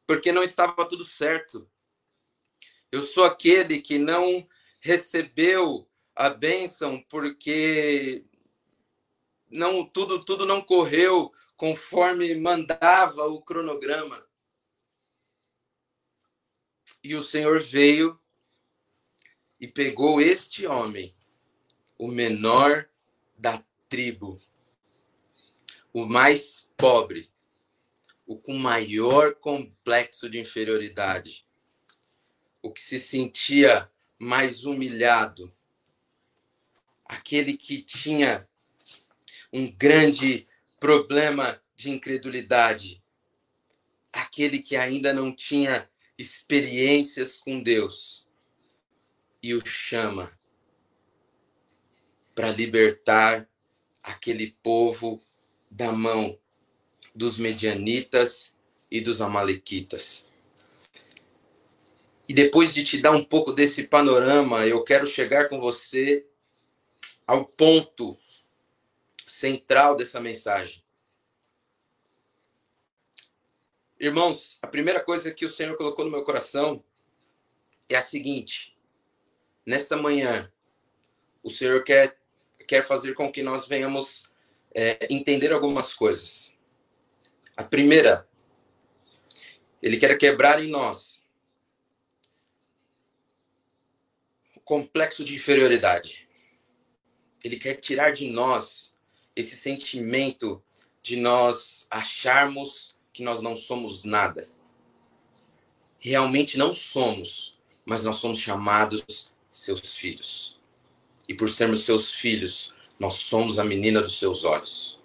porque 0.07 0.31
não 0.31 0.43
estava 0.43 0.85
tudo 0.87 1.05
certo. 1.05 1.69
Eu 2.91 3.05
sou 3.05 3.23
aquele 3.23 3.81
que 3.81 3.97
não 3.97 4.47
recebeu 4.79 5.87
a 6.15 6.29
bênção 6.29 7.03
porque 7.09 8.23
não 9.49 9.85
tudo 9.85 10.19
tudo 10.23 10.45
não 10.45 10.61
correu 10.61 11.31
conforme 11.55 12.35
mandava 12.35 13.25
o 13.27 13.41
cronograma. 13.41 14.25
E 17.03 17.15
o 17.15 17.23
Senhor 17.23 17.59
veio 17.59 18.19
e 19.63 19.67
pegou 19.69 20.19
este 20.19 20.67
homem, 20.67 21.15
o 21.97 22.09
menor 22.09 22.89
da 23.37 23.63
tribo, 23.87 24.37
o 25.93 26.05
mais 26.05 26.69
pobre, 26.75 27.31
o 28.27 28.35
com 28.35 28.57
maior 28.57 29.35
complexo 29.35 30.29
de 30.29 30.37
inferioridade, 30.37 31.47
o 32.61 32.73
que 32.73 32.81
se 32.81 32.99
sentia 32.99 33.89
mais 34.19 34.65
humilhado, 34.65 35.55
aquele 37.05 37.55
que 37.55 37.81
tinha 37.81 38.45
um 39.53 39.71
grande 39.71 40.45
problema 40.77 41.63
de 41.73 41.89
incredulidade, 41.89 43.01
aquele 44.11 44.61
que 44.61 44.75
ainda 44.75 45.13
não 45.13 45.33
tinha 45.33 45.89
experiências 46.17 47.37
com 47.37 47.63
Deus 47.63 48.22
e 49.43 49.53
o 49.53 49.63
chama 49.65 50.31
para 52.33 52.49
libertar 52.49 53.47
aquele 54.01 54.57
povo 54.63 55.21
da 55.69 55.91
mão 55.91 56.39
dos 57.13 57.37
medianitas 57.37 58.55
e 58.89 59.01
dos 59.01 59.21
amalequitas. 59.21 60.27
E 62.27 62.33
depois 62.33 62.73
de 62.73 62.83
te 62.83 62.99
dar 62.99 63.11
um 63.11 63.23
pouco 63.23 63.51
desse 63.51 63.83
panorama, 63.83 64.65
eu 64.65 64.83
quero 64.83 65.05
chegar 65.05 65.49
com 65.49 65.59
você 65.59 66.25
ao 67.27 67.45
ponto 67.45 68.17
central 69.27 69.95
dessa 69.95 70.21
mensagem. 70.21 70.81
Irmãos, 73.99 74.57
a 74.61 74.67
primeira 74.67 75.03
coisa 75.03 75.33
que 75.33 75.45
o 75.45 75.49
Senhor 75.49 75.77
colocou 75.77 76.05
no 76.05 76.11
meu 76.11 76.23
coração 76.23 76.83
é 77.89 77.95
a 77.95 78.01
seguinte: 78.01 78.72
nesta 79.65 79.95
manhã, 79.95 80.51
o 81.41 81.49
Senhor 81.49 81.83
quer, 81.83 82.17
quer 82.67 82.83
fazer 82.83 83.13
com 83.13 83.31
que 83.31 83.41
nós 83.41 83.67
venhamos 83.67 84.31
é, 84.73 85.07
entender 85.09 85.51
algumas 85.51 85.93
coisas. 85.93 86.53
A 87.55 87.63
primeira, 87.63 88.27
Ele 89.81 89.97
quer 89.97 90.17
quebrar 90.17 90.63
em 90.63 90.69
nós 90.69 91.23
o 94.55 94.59
complexo 94.61 95.23
de 95.23 95.35
inferioridade. 95.35 96.27
Ele 97.43 97.57
quer 97.57 97.75
tirar 97.75 98.11
de 98.11 98.29
nós 98.31 98.95
esse 99.35 99.55
sentimento 99.55 100.63
de 101.01 101.17
nós 101.17 101.85
acharmos 101.89 102.95
que 103.11 103.21
nós 103.21 103.41
não 103.41 103.55
somos 103.55 104.03
nada. 104.03 104.49
Realmente 105.99 106.57
não 106.57 106.73
somos, 106.73 107.59
mas 107.85 108.03
nós 108.03 108.15
somos 108.15 108.39
chamados 108.39 109.32
seus 109.53 109.95
filhos. 109.95 110.59
E 111.27 111.33
por 111.33 111.49
sermos 111.49 111.85
seus 111.85 112.13
filhos, 112.13 112.73
nós 112.99 113.13
somos 113.13 113.59
a 113.59 113.63
menina 113.63 114.01
dos 114.01 114.17
seus 114.19 114.43
olhos. 114.43 114.99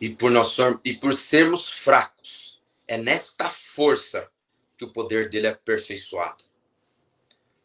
E 0.00 0.10
por, 0.10 0.30
nós, 0.30 0.56
e 0.84 0.94
por 0.94 1.14
sermos 1.14 1.68
fracos, 1.68 2.60
é 2.86 2.98
nesta 2.98 3.50
força 3.50 4.30
que 4.76 4.84
o 4.84 4.92
poder 4.92 5.28
dele 5.28 5.46
é 5.46 5.50
aperfeiçoado. 5.50 6.44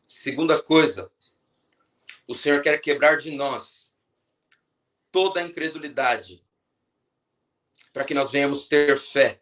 Segunda 0.05 0.61
coisa, 0.61 1.11
o 2.27 2.33
Senhor 2.33 2.61
quer 2.61 2.77
quebrar 2.79 3.17
de 3.17 3.31
nós 3.31 3.91
toda 5.11 5.39
a 5.39 5.43
incredulidade, 5.43 6.43
para 7.91 8.05
que 8.05 8.13
nós 8.13 8.31
venhamos 8.31 8.67
ter 8.67 8.97
fé 8.97 9.41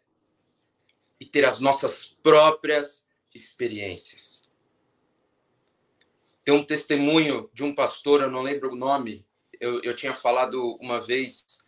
e 1.20 1.24
ter 1.24 1.44
as 1.44 1.60
nossas 1.60 2.16
próprias 2.22 3.04
experiências. 3.34 4.25
Tem 6.46 6.54
um 6.54 6.62
testemunho 6.62 7.50
de 7.52 7.64
um 7.64 7.74
pastor, 7.74 8.22
eu 8.22 8.30
não 8.30 8.40
lembro 8.40 8.70
o 8.70 8.76
nome, 8.76 9.26
eu, 9.60 9.80
eu 9.82 9.96
tinha 9.96 10.14
falado 10.14 10.78
uma 10.80 11.00
vez, 11.00 11.64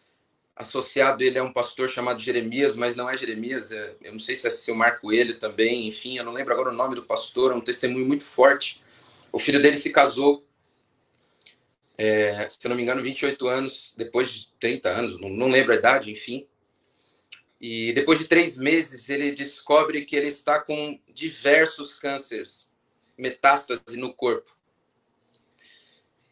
associado 0.55 1.25
ele 1.25 1.37
a 1.37 1.43
um 1.43 1.53
pastor 1.53 1.89
chamado 1.89 2.23
Jeremias, 2.23 2.75
mas 2.75 2.95
não 2.95 3.11
é 3.11 3.17
Jeremias, 3.17 3.73
é, 3.73 3.97
eu 4.01 4.13
não 4.13 4.21
sei 4.21 4.37
se 4.37 4.47
é 4.47 4.51
seu 4.51 4.77
Marco 4.77 5.13
ele 5.13 5.35
também, 5.35 5.89
enfim, 5.89 6.17
eu 6.17 6.23
não 6.23 6.33
lembro 6.33 6.53
agora 6.53 6.71
o 6.71 6.77
nome 6.77 6.95
do 6.95 7.03
pastor, 7.03 7.51
é 7.51 7.57
um 7.57 7.61
testemunho 7.61 8.07
muito 8.07 8.23
forte. 8.23 8.81
O 9.33 9.39
filho 9.41 9.61
dele 9.61 9.79
se 9.79 9.91
casou, 9.91 10.47
é, 11.99 12.49
se 12.49 12.65
eu 12.65 12.69
não 12.69 12.77
me 12.77 12.83
engano, 12.85 13.03
28 13.03 13.49
anos, 13.49 13.95
depois 13.97 14.31
de 14.31 14.47
30 14.61 14.91
anos, 14.91 15.21
não, 15.21 15.29
não 15.29 15.49
lembro 15.49 15.73
a 15.73 15.77
idade, 15.77 16.13
enfim. 16.13 16.47
E 17.61 17.93
depois 17.95 18.21
de 18.21 18.27
três 18.27 18.57
meses, 18.57 19.09
ele 19.09 19.33
descobre 19.33 20.05
que 20.05 20.15
ele 20.15 20.29
está 20.29 20.61
com 20.61 21.01
diversos 21.13 21.95
cânceres, 21.95 22.73
metástase 23.19 23.97
no 23.97 24.15
corpo. 24.15 24.57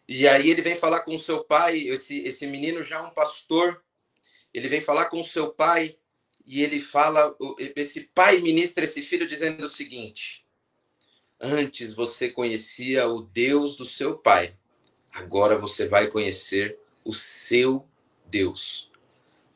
E 0.09 0.29
aí 0.29 0.51
ele 0.51 0.63
vem 0.63 0.77
falar 0.77 1.01
com 1.01 1.17
o 1.17 1.21
seu 1.21 1.43
pai, 1.43 1.79
esse, 1.89 2.21
esse 2.21 2.47
menino 2.47 2.83
já 2.83 2.97
é 2.97 3.03
um 3.03 3.11
pastor, 3.11 3.83
ele 4.55 4.69
vem 4.69 4.81
falar 4.81 5.07
com 5.07 5.21
o 5.21 5.27
seu 5.27 5.51
pai 5.51 5.97
e 6.47 6.63
ele 6.63 6.81
fala, 6.81 7.37
esse 7.75 8.03
pai 8.15 8.39
ministra 8.39 8.85
esse 8.85 9.03
filho 9.03 9.27
dizendo 9.27 9.65
o 9.65 9.69
seguinte: 9.69 10.47
Antes 11.41 11.93
você 11.93 12.31
conhecia 12.31 13.09
o 13.09 13.21
Deus 13.21 13.77
do 13.77 13.85
seu 13.85 14.17
pai, 14.17 14.55
agora 15.13 15.59
você 15.59 15.89
vai 15.89 16.07
conhecer 16.07 16.79
o 17.05 17.13
seu 17.13 17.87
Deus. 18.27 18.91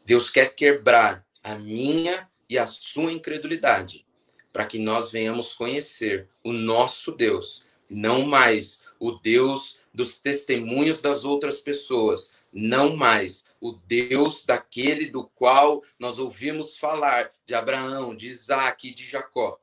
Deus 0.05 0.29
quer 0.29 0.55
quebrar 0.55 1.25
a 1.43 1.55
minha 1.55 2.29
e 2.49 2.59
a 2.59 2.67
sua 2.67 3.13
incredulidade, 3.13 4.05
para 4.53 4.67
que 4.67 4.79
nós 4.79 5.11
venhamos 5.11 5.53
conhecer 5.53 6.29
o 6.45 6.53
nosso 6.53 7.13
Deus, 7.13 7.67
não 7.89 8.27
mais 8.27 8.85
o 8.99 9.13
Deus 9.13 9.80
dos 9.93 10.19
testemunhos 10.19 11.01
das 11.01 11.25
outras 11.25 11.61
pessoas, 11.61 12.35
não 12.53 12.97
mais 12.97 13.45
o 13.61 13.73
Deus 13.73 14.45
daquele 14.45 15.07
do 15.07 15.25
qual 15.25 15.83
nós 15.99 16.19
ouvimos 16.19 16.77
falar, 16.77 17.33
de 17.47 17.55
Abraão, 17.55 18.15
de 18.15 18.29
Isaac 18.29 18.89
e 18.89 18.95
de 18.95 19.05
Jacó, 19.05 19.61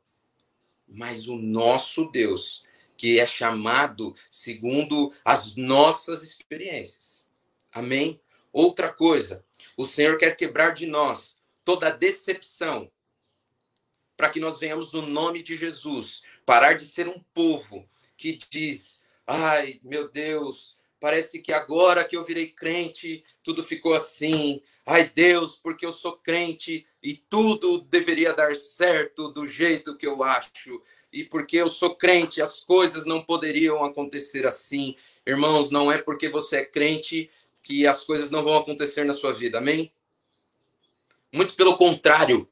mas 0.87 1.27
o 1.27 1.35
nosso 1.35 2.05
Deus, 2.11 2.63
que 2.95 3.19
é 3.19 3.27
chamado 3.27 4.15
segundo 4.29 5.13
as 5.23 5.55
nossas 5.55 6.23
experiências. 6.23 7.25
Amém? 7.71 8.19
Outra 8.51 8.91
coisa, 8.91 9.45
o 9.75 9.85
Senhor 9.85 10.17
quer 10.17 10.35
quebrar 10.35 10.73
de 10.73 10.85
nós 10.85 11.37
toda 11.63 11.91
decepção, 11.91 12.89
para 14.15 14.29
que 14.29 14.39
nós 14.39 14.57
venhamos 14.57 14.91
no 14.91 15.03
nome 15.03 15.43
de 15.43 15.55
Jesus, 15.55 16.23
parar 16.45 16.73
de 16.73 16.85
ser 16.85 17.07
um 17.07 17.19
povo 17.33 17.87
que 18.15 18.39
diz: 18.49 19.03
ai, 19.27 19.79
meu 19.83 20.09
Deus, 20.09 20.77
parece 20.99 21.41
que 21.41 21.51
agora 21.51 22.05
que 22.05 22.15
eu 22.15 22.23
virei 22.23 22.47
crente, 22.47 23.23
tudo 23.43 23.61
ficou 23.61 23.93
assim. 23.93 24.61
Ai, 24.85 25.11
Deus, 25.13 25.59
porque 25.61 25.85
eu 25.85 25.91
sou 25.91 26.13
crente 26.13 26.87
e 27.03 27.13
tudo 27.13 27.81
deveria 27.81 28.33
dar 28.33 28.55
certo 28.55 29.29
do 29.29 29.45
jeito 29.45 29.97
que 29.97 30.07
eu 30.07 30.23
acho. 30.23 30.81
E 31.11 31.25
porque 31.25 31.57
eu 31.57 31.67
sou 31.67 31.95
crente, 31.95 32.41
as 32.41 32.61
coisas 32.61 33.05
não 33.05 33.21
poderiam 33.21 33.83
acontecer 33.83 34.45
assim. 34.45 34.95
Irmãos, 35.25 35.69
não 35.69 35.91
é 35.91 35.97
porque 35.97 36.29
você 36.29 36.57
é 36.57 36.65
crente 36.65 37.29
que 37.61 37.85
as 37.85 38.03
coisas 38.03 38.31
não 38.31 38.43
vão 38.43 38.57
acontecer 38.57 39.03
na 39.03 39.13
sua 39.13 39.33
vida, 39.33 39.57
amém? 39.57 39.91
Muito 41.33 41.53
pelo 41.55 41.77
contrário. 41.77 42.47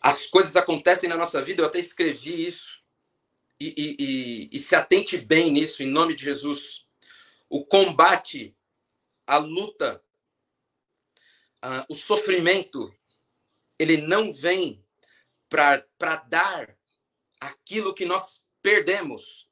As 0.00 0.24
coisas 0.26 0.56
acontecem 0.56 1.08
na 1.08 1.16
nossa 1.16 1.42
vida, 1.42 1.60
eu 1.60 1.66
até 1.66 1.78
escrevi 1.78 2.46
isso 2.46 2.79
e, 3.60 3.74
e, 3.76 4.48
e, 4.56 4.58
se 4.58 4.74
atente 4.74 5.18
bem 5.18 5.50
nisso, 5.50 5.82
em 5.82 5.86
nome 5.86 6.14
de 6.14 6.24
Jesus. 6.24 6.86
O 7.48 7.64
combate, 7.64 8.56
a 9.26 9.36
luta, 9.36 10.02
uh, 11.62 11.84
o 11.88 11.94
sofrimento, 11.94 12.90
ele 13.78 13.98
não 13.98 14.32
vem 14.32 14.82
para 15.48 16.16
dar 16.28 16.74
aquilo 17.38 17.94
que 17.94 18.06
nós 18.06 18.46
perdemos, 18.62 19.48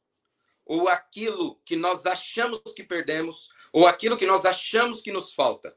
ou 0.64 0.88
aquilo 0.88 1.57
que 1.64 1.77
nós 1.77 2.07
achamos 2.07 2.61
que 2.75 2.85
perdemos, 2.85 3.51
ou 3.73 3.87
aquilo 3.87 4.16
que 4.16 4.27
nós 4.27 4.44
achamos 4.47 5.03
que 5.03 5.12
nos 5.12 5.35
falta. 5.35 5.77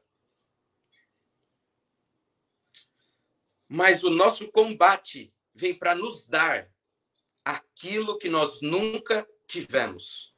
Mas 3.68 4.02
o 4.02 4.10
nosso 4.10 4.50
combate 4.52 5.34
vem 5.54 5.74
para 5.74 5.94
nos 5.94 6.26
dar 6.26 6.72
aquilo 7.44 8.18
que 8.18 8.28
nós 8.28 8.60
nunca 8.60 9.28
tivemos. 9.46 10.32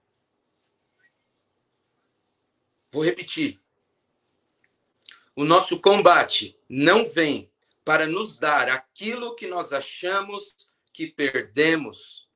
Vou 2.92 3.02
repetir. 3.02 3.60
O 5.36 5.44
nosso 5.44 5.80
combate 5.80 6.58
não 6.68 7.06
vem 7.06 7.50
para 7.84 8.06
nos 8.06 8.38
dar 8.38 8.68
aquilo 8.68 9.34
que 9.34 9.46
nós 9.46 9.72
achamos 9.72 10.72
que 10.92 11.08
perdemos. 11.08 12.28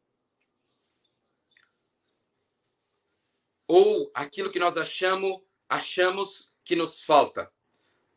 Ou 3.67 4.11
aquilo 4.15 4.51
que 4.51 4.59
nós 4.59 4.77
achamos, 4.77 5.41
achamos 5.69 6.53
que 6.65 6.75
nos 6.75 7.01
falta. 7.03 7.53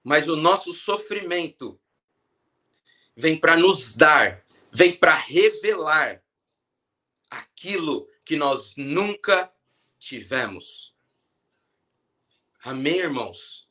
Mas 0.04 0.28
o 0.28 0.36
nosso 0.36 0.74
sofrimento 0.74 1.80
vem 3.16 3.40
para 3.40 3.56
nos 3.56 3.96
dar, 3.96 4.44
vem 4.72 4.98
para 4.98 5.14
revelar 5.14 6.21
aquilo 7.62 8.08
que 8.26 8.36
nós 8.36 8.74
nunca 8.76 9.54
tivemos. 10.00 10.96
Amém, 12.64 12.98
irmãos? 12.98 13.68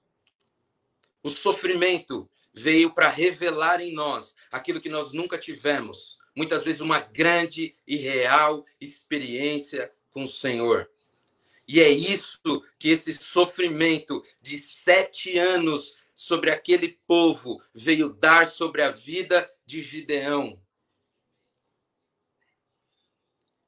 O 1.25 1.29
sofrimento 1.29 2.31
veio 2.55 2.95
para 2.95 3.09
revelar 3.09 3.81
em 3.81 3.93
nós 3.93 4.37
aquilo 4.51 4.81
que 4.81 4.89
nós 4.89 5.13
nunca 5.13 5.37
tivemos. 5.37 6.19
Muitas 6.37 6.63
vezes, 6.63 6.81
uma 6.81 7.01
grande 7.01 7.75
e 7.85 7.97
real 7.97 8.65
experiência 8.81 9.93
com 10.13 10.23
o 10.23 10.29
Senhor. 10.29 10.89
E 11.67 11.81
é 11.81 11.89
isso 11.89 12.65
que 12.79 12.91
esse 12.91 13.13
sofrimento 13.15 14.25
de 14.41 14.57
sete 14.57 15.37
anos 15.37 15.99
sobre 16.15 16.51
aquele 16.51 16.97
povo 17.09 17.61
veio 17.75 18.11
dar 18.11 18.49
sobre 18.49 18.83
a 18.83 18.91
vida 18.91 19.53
de 19.67 19.83
Gideão 19.83 20.61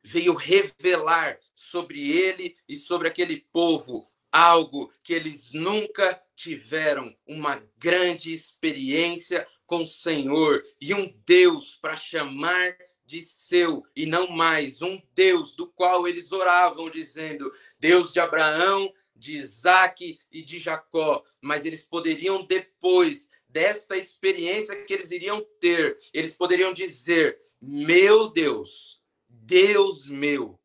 veio 0.03 0.35
revelar 0.35 1.39
sobre 1.55 2.11
ele 2.11 2.57
e 2.69 2.77
sobre 2.77 3.09
aquele 3.09 3.47
povo 3.53 4.11
algo 4.33 4.91
que 5.03 5.13
eles 5.13 5.53
nunca 5.53 6.21
tiveram 6.35 7.15
uma 7.27 7.63
grande 7.79 8.33
experiência 8.33 9.47
com 9.67 9.85
o 9.85 9.89
Senhor 9.89 10.65
e 10.81 10.95
um 10.95 11.15
Deus 11.27 11.77
para 11.81 11.97
chamar 11.97 12.77
de 13.05 13.23
seu 13.23 13.85
e 13.95 14.07
não 14.07 14.29
mais 14.29 14.81
um 14.81 15.01
Deus 15.15 15.55
do 15.55 15.67
qual 15.67 16.09
eles 16.09 16.33
oravam 16.33 16.89
dizendo 16.89 17.53
Deus 17.79 18.13
de 18.13 18.21
Abraão, 18.21 18.91
de 19.15 19.37
Isaac 19.37 20.19
e 20.31 20.43
de 20.43 20.59
Jacó, 20.59 21.23
mas 21.41 21.65
eles 21.65 21.83
poderiam 21.83 22.45
depois 22.47 23.31
desta 23.47 23.97
experiência 23.97 24.83
que 24.85 24.95
eles 24.95 25.11
iriam 25.11 25.47
ter, 25.61 25.97
eles 26.13 26.37
poderiam 26.37 26.73
dizer: 26.73 27.39
meu 27.61 28.31
Deus, 28.31 29.02
Deus 29.45 30.07
meu, 30.07 30.57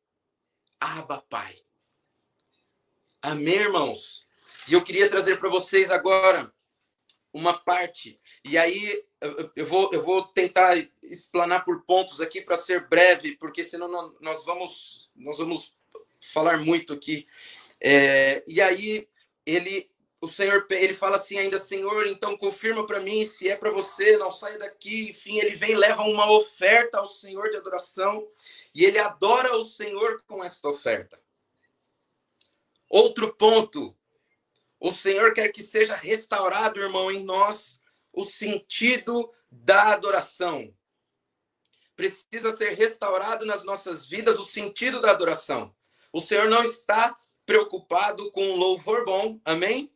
Abba 0.80 1.18
Pai. 1.28 1.58
Amém, 3.20 3.56
irmãos? 3.56 4.24
E 4.68 4.74
eu 4.74 4.84
queria 4.84 5.10
trazer 5.10 5.40
para 5.40 5.50
vocês 5.50 5.90
agora 5.90 6.54
uma 7.34 7.58
parte, 7.58 8.20
e 8.46 8.56
aí 8.56 9.04
eu 9.56 9.66
vou, 9.66 9.90
eu 9.92 10.04
vou 10.04 10.24
tentar 10.26 10.78
explanar 11.02 11.66
por 11.66 11.84
pontos 11.86 12.22
aqui 12.22 12.40
para 12.40 12.58
ser 12.58 12.88
breve, 12.88 13.36
porque 13.38 13.64
senão 13.64 13.88
nós 14.22 14.46
vamos, 14.46 15.10
nós 15.16 15.40
vamos 15.40 15.74
falar 16.22 16.60
muito 16.60 16.94
aqui. 16.94 17.28
É, 17.82 18.44
e 18.48 18.62
aí 18.62 19.10
ele 19.44 19.90
o 20.20 20.28
Senhor, 20.28 20.66
ele 20.72 20.96
fala 20.96 21.18
assim 21.18 21.38
ainda, 21.38 21.60
Senhor, 21.60 22.08
então 22.08 22.36
confirma 22.38 22.86
para 22.86 23.00
mim 23.00 23.28
se 23.28 23.48
é 23.50 23.56
para 23.56 23.70
você, 23.70 24.18
não 24.18 24.32
saia 24.32 24.58
daqui. 24.58 25.12
Enfim, 25.12 25.38
ele 25.38 25.56
vem 25.56 25.76
leva 25.76 26.02
uma 26.04 26.32
oferta 26.32 26.98
ao 26.98 27.08
Senhor 27.08 27.50
de 27.50 27.58
adoração 27.58 28.28
e 28.74 28.84
ele 28.84 28.98
adora 28.98 29.56
o 29.56 29.64
Senhor 29.64 30.24
com 30.26 30.44
esta 30.44 30.68
oferta. 30.70 31.22
Outro 32.90 33.36
ponto, 33.36 33.96
o 34.80 34.92
Senhor 34.92 35.34
quer 35.34 35.50
que 35.50 35.62
seja 35.62 35.96
restaurado, 35.96 36.80
irmão, 36.80 37.12
em 37.12 37.24
nós 37.24 37.82
o 38.12 38.26
sentido 38.26 39.32
da 39.52 39.94
adoração. 39.94 40.74
Precisa 41.96 42.56
ser 42.56 42.74
restaurado 42.74 43.46
nas 43.46 43.64
nossas 43.64 44.08
vidas 44.08 44.36
o 44.40 44.46
sentido 44.48 45.00
da 45.00 45.12
adoração. 45.12 45.76
O 46.12 46.22
Senhor 46.22 46.50
não 46.50 46.64
está 46.64 47.16
preocupado 47.46 48.32
com 48.32 48.44
um 48.44 48.56
louvor 48.56 49.06
bom, 49.06 49.40
amém? 49.46 49.92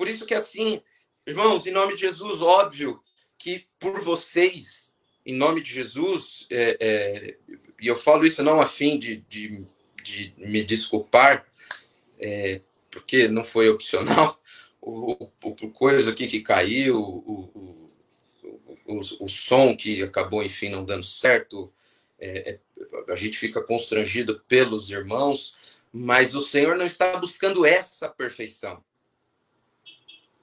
Por 0.00 0.08
isso 0.08 0.24
que 0.24 0.32
assim, 0.34 0.80
irmãos, 1.26 1.66
em 1.66 1.70
nome 1.70 1.94
de 1.94 2.00
Jesus, 2.00 2.40
óbvio 2.40 3.02
que 3.36 3.66
por 3.78 4.00
vocês, 4.00 4.94
em 5.26 5.34
nome 5.34 5.60
de 5.60 5.70
Jesus, 5.70 6.46
é, 6.48 6.78
é, 6.80 7.36
e 7.78 7.86
eu 7.86 7.94
falo 7.94 8.24
isso 8.24 8.42
não 8.42 8.58
a 8.58 8.66
fim 8.66 8.98
de, 8.98 9.16
de, 9.28 9.66
de 10.02 10.32
me 10.38 10.62
desculpar, 10.62 11.46
é, 12.18 12.62
porque 12.90 13.28
não 13.28 13.44
foi 13.44 13.68
opcional, 13.68 14.40
o, 14.80 15.12
o, 15.22 15.28
o, 15.44 15.70
coisa 15.70 16.12
aqui 16.12 16.26
que 16.26 16.40
caiu, 16.40 16.98
o, 16.98 17.86
o, 19.20 19.28
som 19.28 19.76
que 19.76 20.02
acabou, 20.02 20.42
enfim, 20.42 20.70
não 20.70 20.82
dando 20.82 21.04
certo, 21.04 21.70
é, 22.18 22.52
é, 22.52 22.60
a 23.12 23.16
gente 23.16 23.36
fica 23.36 23.62
constrangido 23.62 24.42
pelos 24.48 24.90
irmãos, 24.90 25.82
mas 25.92 26.34
o 26.34 26.40
Senhor 26.40 26.78
não 26.78 26.86
está 26.86 27.18
buscando 27.18 27.66
essa 27.66 28.08
perfeição 28.08 28.82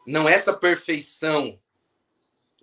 não 0.07 0.27
é 0.27 0.33
essa 0.33 0.53
perfeição 0.53 1.61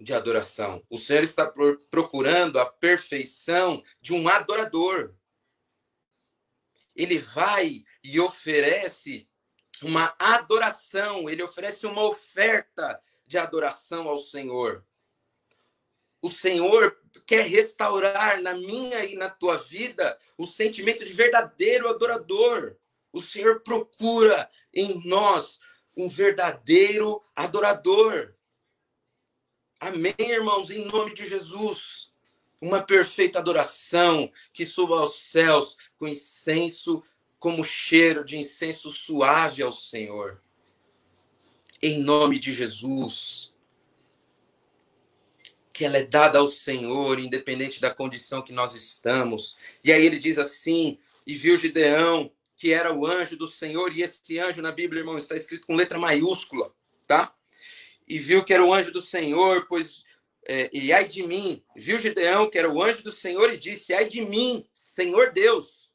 de 0.00 0.14
adoração. 0.14 0.82
O 0.88 0.96
Senhor 0.96 1.22
está 1.22 1.46
procurando 1.90 2.58
a 2.58 2.64
perfeição 2.64 3.82
de 4.00 4.14
um 4.14 4.26
adorador. 4.28 5.14
Ele 6.96 7.18
vai 7.18 7.84
e 8.02 8.18
oferece 8.18 9.28
uma 9.82 10.14
adoração, 10.18 11.28
ele 11.28 11.42
oferece 11.42 11.86
uma 11.86 12.02
oferta 12.02 12.98
de 13.26 13.36
adoração 13.36 14.08
ao 14.08 14.18
Senhor. 14.18 14.82
O 16.22 16.30
Senhor 16.30 16.98
quer 17.26 17.46
restaurar 17.46 18.40
na 18.40 18.54
minha 18.54 19.04
e 19.04 19.16
na 19.16 19.28
tua 19.28 19.58
vida 19.58 20.18
o 20.38 20.46
sentimento 20.46 21.04
de 21.04 21.12
verdadeiro 21.12 21.90
adorador. 21.90 22.76
O 23.12 23.20
Senhor 23.20 23.60
procura 23.60 24.50
em 24.72 25.06
nós 25.06 25.60
um 25.96 26.08
verdadeiro 26.08 27.22
adorador. 27.34 28.34
Amém, 29.80 30.14
irmãos, 30.18 30.70
em 30.70 30.84
nome 30.86 31.14
de 31.14 31.24
Jesus. 31.24 32.12
Uma 32.60 32.82
perfeita 32.82 33.38
adoração 33.38 34.30
que 34.52 34.64
suba 34.64 34.98
aos 34.98 35.16
céus 35.16 35.76
com 35.98 36.08
incenso, 36.08 37.02
como 37.38 37.64
cheiro 37.64 38.24
de 38.24 38.36
incenso 38.36 38.90
suave 38.90 39.62
ao 39.62 39.72
Senhor. 39.72 40.42
Em 41.82 41.98
nome 41.98 42.38
de 42.38 42.52
Jesus 42.52 43.54
que 45.74 45.84
ela 45.84 45.98
é 45.98 46.04
dada 46.04 46.38
ao 46.38 46.46
Senhor, 46.46 47.18
independente 47.18 47.80
da 47.80 47.92
condição 47.92 48.40
que 48.40 48.52
nós 48.52 48.76
estamos. 48.76 49.58
E 49.82 49.92
aí 49.92 50.06
ele 50.06 50.20
diz 50.20 50.38
assim: 50.38 50.96
e 51.26 51.34
viu 51.34 51.56
Gideão, 51.56 52.30
que 52.56 52.72
era 52.72 52.92
o 52.92 53.06
anjo 53.06 53.36
do 53.36 53.48
Senhor, 53.48 53.92
e 53.92 54.02
esse 54.02 54.38
anjo 54.38 54.62
na 54.62 54.72
Bíblia, 54.72 55.00
irmão, 55.00 55.16
está 55.16 55.34
escrito 55.34 55.66
com 55.66 55.74
letra 55.74 55.98
maiúscula, 55.98 56.72
tá? 57.06 57.34
E 58.06 58.18
viu 58.18 58.44
que 58.44 58.54
era 58.54 58.64
o 58.64 58.72
anjo 58.72 58.92
do 58.92 59.02
Senhor, 59.02 59.66
pois. 59.66 60.04
É, 60.46 60.68
e 60.74 60.92
ai 60.92 61.06
de 61.06 61.26
mim, 61.26 61.64
viu 61.74 61.98
Gideão, 61.98 62.50
que 62.50 62.58
era 62.58 62.70
o 62.70 62.82
anjo 62.82 63.02
do 63.02 63.10
Senhor, 63.10 63.52
e 63.52 63.56
disse: 63.56 63.94
ai 63.94 64.06
de 64.06 64.20
mim, 64.20 64.68
Senhor 64.74 65.32
Deus, 65.32 65.90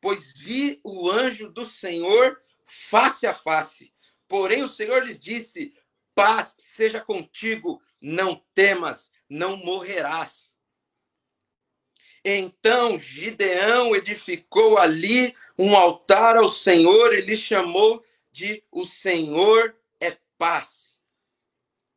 pois 0.00 0.32
vi 0.32 0.80
o 0.84 1.10
anjo 1.10 1.50
do 1.50 1.68
Senhor 1.68 2.40
face 2.64 3.26
a 3.26 3.34
face. 3.34 3.92
Porém, 4.28 4.62
o 4.62 4.68
Senhor 4.68 5.04
lhe 5.04 5.14
disse: 5.14 5.74
paz 6.14 6.54
seja 6.58 7.00
contigo, 7.00 7.82
não 8.00 8.42
temas, 8.54 9.10
não 9.28 9.56
morrerás. 9.56 10.56
Então 12.24 12.98
Gideão 12.98 13.94
edificou 13.94 14.78
ali 14.78 15.34
um 15.58 15.76
altar 15.76 16.36
ao 16.36 16.50
Senhor, 16.50 17.14
ele 17.14 17.36
chamou 17.36 18.04
de 18.30 18.62
o 18.70 18.84
Senhor 18.84 19.76
é 20.00 20.16
paz. 20.36 21.02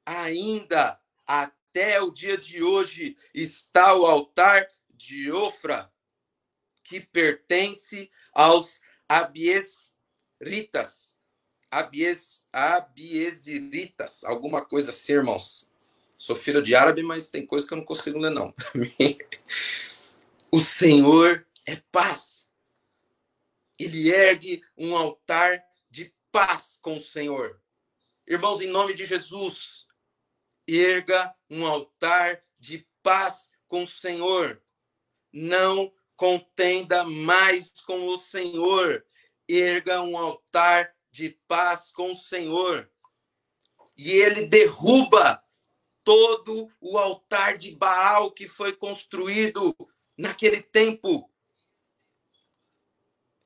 Ainda 0.06 1.00
até 1.26 2.02
o 2.02 2.12
dia 2.12 2.38
de 2.38 2.64
hoje 2.64 3.18
está 3.34 3.96
o 3.96 4.06
altar 4.06 4.68
de 4.90 5.32
Ofra, 5.32 5.92
que 6.84 7.00
pertence 7.00 8.10
aos 8.32 8.82
Abiesritas. 9.10 11.08
Abies, 11.70 12.48
Abiesiritas, 12.54 14.24
alguma 14.24 14.64
coisa 14.64 14.92
assim, 14.92 15.14
irmãos. 15.14 15.70
Sou 16.18 16.36
filho 16.36 16.64
de 16.64 16.74
árabe, 16.74 17.04
mas 17.04 17.30
tem 17.30 17.46
coisa 17.46 17.68
que 17.68 17.74
eu 17.74 17.78
não 17.78 17.86
consigo 17.86 18.18
ler, 18.18 18.32
não. 18.32 18.54
o 20.52 20.60
Senhor 20.60 21.46
é 21.66 21.76
paz. 21.92 22.37
Ele 23.80 24.10
ergue 24.10 24.62
um 24.78 24.96
altar 24.96 25.64
de 25.90 26.14
paz 26.32 26.78
com 26.82 26.98
o 26.98 27.04
Senhor. 27.04 27.62
Irmãos, 28.26 28.62
em 28.62 28.68
nome 28.68 28.94
de 28.94 29.06
Jesus, 29.06 29.88
erga 30.68 31.34
um 31.50 31.66
altar 31.66 32.44
de 32.60 32.86
paz 33.02 33.50
com 33.68 33.84
o 33.84 33.88
Senhor. 33.88 34.62
Não 35.32 35.94
contenda 36.16 37.04
mais 37.04 37.70
com 37.82 38.04
o 38.06 38.20
Senhor. 38.20 39.06
Erga 39.48 40.02
um 40.02 40.18
altar 40.18 40.94
de 41.12 41.30
paz 41.48 41.92
com 41.92 42.12
o 42.12 42.18
Senhor. 42.18 42.92
E 43.98 44.12
ele 44.12 44.46
derruba 44.46 45.42
todo 46.04 46.72
o 46.80 46.98
altar 46.98 47.58
de 47.58 47.76
Baal 47.76 48.32
que 48.32 48.48
foi 48.48 48.74
construído 48.74 49.76
naquele 50.18 50.62
tempo. 50.62 51.30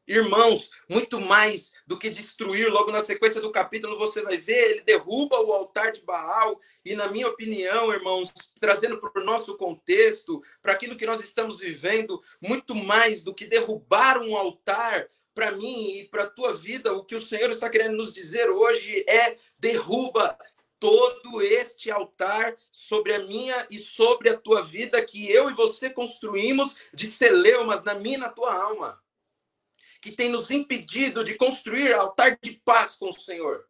Irmãos, 0.08 0.72
muito 0.90 1.20
mais 1.22 1.72
do 1.86 1.98
que 1.98 2.10
destruir, 2.10 2.70
logo 2.70 2.92
na 2.92 3.04
sequência 3.04 3.42
do 3.42 3.52
capítulo 3.52 3.98
você 3.98 4.22
vai 4.22 4.38
ver, 4.38 4.72
ele 4.72 4.82
derruba 4.82 5.40
o 5.42 5.52
altar 5.52 5.92
de 5.92 6.02
Baal, 6.02 6.60
e 6.84 6.96
na 6.96 7.08
minha 7.08 7.28
opinião, 7.28 7.92
irmãos, 7.94 8.32
trazendo 8.60 8.98
para 8.98 9.22
o 9.22 9.26
nosso 9.26 9.58
contexto, 9.58 10.42
para 10.62 10.74
aquilo 10.74 10.96
que 10.96 11.06
nós 11.06 11.24
estamos 11.24 11.60
vivendo, 11.60 12.22
muito 12.42 12.74
mais 12.74 13.24
do 13.24 13.34
que 13.34 13.46
derrubar 13.46 14.22
um 14.22 14.36
altar, 14.36 15.08
para 15.34 15.52
mim 15.52 16.00
e 16.00 16.08
para 16.08 16.24
a 16.24 16.30
tua 16.30 16.54
vida, 16.54 16.94
o 16.94 17.06
que 17.06 17.16
o 17.16 17.22
Senhor 17.22 17.50
está 17.50 17.70
querendo 17.70 17.96
nos 17.96 18.14
dizer 18.14 18.50
hoje 18.50 19.06
é 19.08 19.38
derruba 19.58 20.38
todo 20.80 21.42
este 21.42 21.92
altar 21.92 22.56
sobre 22.72 23.14
a 23.14 23.20
minha 23.20 23.68
e 23.70 23.80
sobre 23.80 24.30
a 24.30 24.38
tua 24.38 24.64
vida 24.64 25.02
que 25.06 25.32
eu 25.32 25.50
e 25.50 25.54
você 25.54 25.90
construímos 25.90 26.78
de 26.94 27.08
celeumas 27.08 27.84
na 27.84 27.94
minha 27.94 28.18
e 28.18 28.20
na 28.20 28.30
tua 28.30 28.54
alma. 28.54 29.00
Que 30.02 30.12
tem 30.12 30.30
nos 30.30 30.50
impedido 30.52 31.24
de 31.24 31.36
construir 31.36 31.94
altar 31.94 32.38
de 32.42 32.60
paz 32.66 32.96
com 32.96 33.10
o 33.10 33.14
Senhor. 33.14 33.66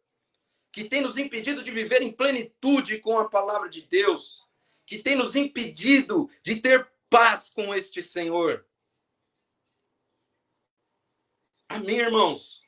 Que 0.72 0.84
tem 0.84 1.02
nos 1.02 1.16
impedido 1.16 1.62
de 1.62 1.70
viver 1.70 2.02
em 2.02 2.10
plenitude 2.10 2.98
com 2.98 3.18
a 3.18 3.28
palavra 3.28 3.68
de 3.68 3.82
Deus. 3.82 4.42
Que 4.86 4.98
tem 4.98 5.14
nos 5.14 5.36
impedido 5.36 6.28
de 6.42 6.56
ter 6.56 6.90
paz 7.08 7.50
com 7.50 7.74
este 7.74 8.02
Senhor. 8.02 8.66
Amém, 11.68 11.98
irmãos? 11.98 12.62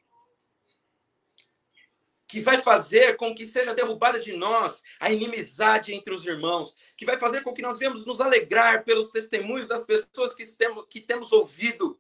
que 2.35 2.41
vai 2.41 2.61
fazer 2.61 3.17
com 3.17 3.33
que 3.33 3.47
seja 3.47 3.77
derrubada 3.77 4.19
de 4.19 4.33
nós 4.33 4.83
a 4.99 5.09
inimizade 5.09 5.95
entre 5.95 6.13
os 6.13 6.25
irmãos, 6.25 6.75
que 6.97 7.07
vai 7.07 7.17
fazer 7.17 7.43
com 7.43 7.55
que 7.55 7.63
nós 7.63 7.79
venhamos 7.79 8.05
nos 8.05 8.21
alegrar 8.21 8.83
pelos 8.83 9.11
testemunhos 9.11 9.69
das 9.69 9.85
pessoas 9.85 10.35
que 10.35 10.45
temos, 10.45 10.85
que 10.91 11.01
temos 11.01 11.31
ouvido. 11.31 11.97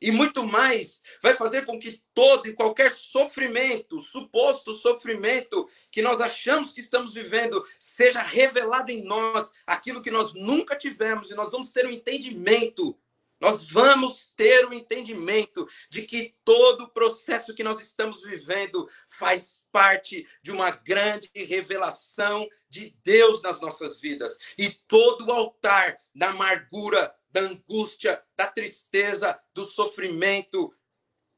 E 0.00 0.10
muito 0.10 0.46
mais, 0.46 1.02
vai 1.22 1.34
fazer 1.34 1.66
com 1.66 1.78
que 1.78 2.02
todo 2.14 2.48
e 2.48 2.54
qualquer 2.54 2.92
sofrimento, 2.92 4.00
suposto 4.00 4.72
sofrimento 4.72 5.68
que 5.92 6.00
nós 6.00 6.20
achamos 6.20 6.72
que 6.72 6.80
estamos 6.80 7.12
vivendo, 7.12 7.62
seja 7.78 8.22
revelado 8.22 8.90
em 8.90 9.02
nós 9.02 9.52
aquilo 9.66 10.02
que 10.02 10.10
nós 10.10 10.32
nunca 10.32 10.74
tivemos 10.74 11.30
e 11.30 11.34
nós 11.34 11.50
vamos 11.50 11.70
ter 11.70 11.86
um 11.86 11.90
entendimento 11.90 12.98
nós 13.40 13.66
vamos 13.70 14.34
ter 14.36 14.66
o 14.66 14.74
entendimento 14.74 15.66
de 15.88 16.02
que 16.02 16.34
todo 16.44 16.84
o 16.84 16.90
processo 16.90 17.54
que 17.54 17.64
nós 17.64 17.80
estamos 17.80 18.22
vivendo 18.22 18.86
faz 19.08 19.64
parte 19.72 20.28
de 20.42 20.50
uma 20.50 20.70
grande 20.70 21.30
revelação 21.34 22.46
de 22.68 22.94
Deus 23.02 23.40
nas 23.40 23.58
nossas 23.60 23.98
vidas. 23.98 24.36
E 24.58 24.68
todo 24.70 25.26
o 25.26 25.32
altar 25.32 25.96
da 26.14 26.30
amargura, 26.30 27.14
da 27.30 27.40
angústia, 27.42 28.22
da 28.36 28.46
tristeza, 28.46 29.40
do 29.54 29.66
sofrimento 29.66 30.74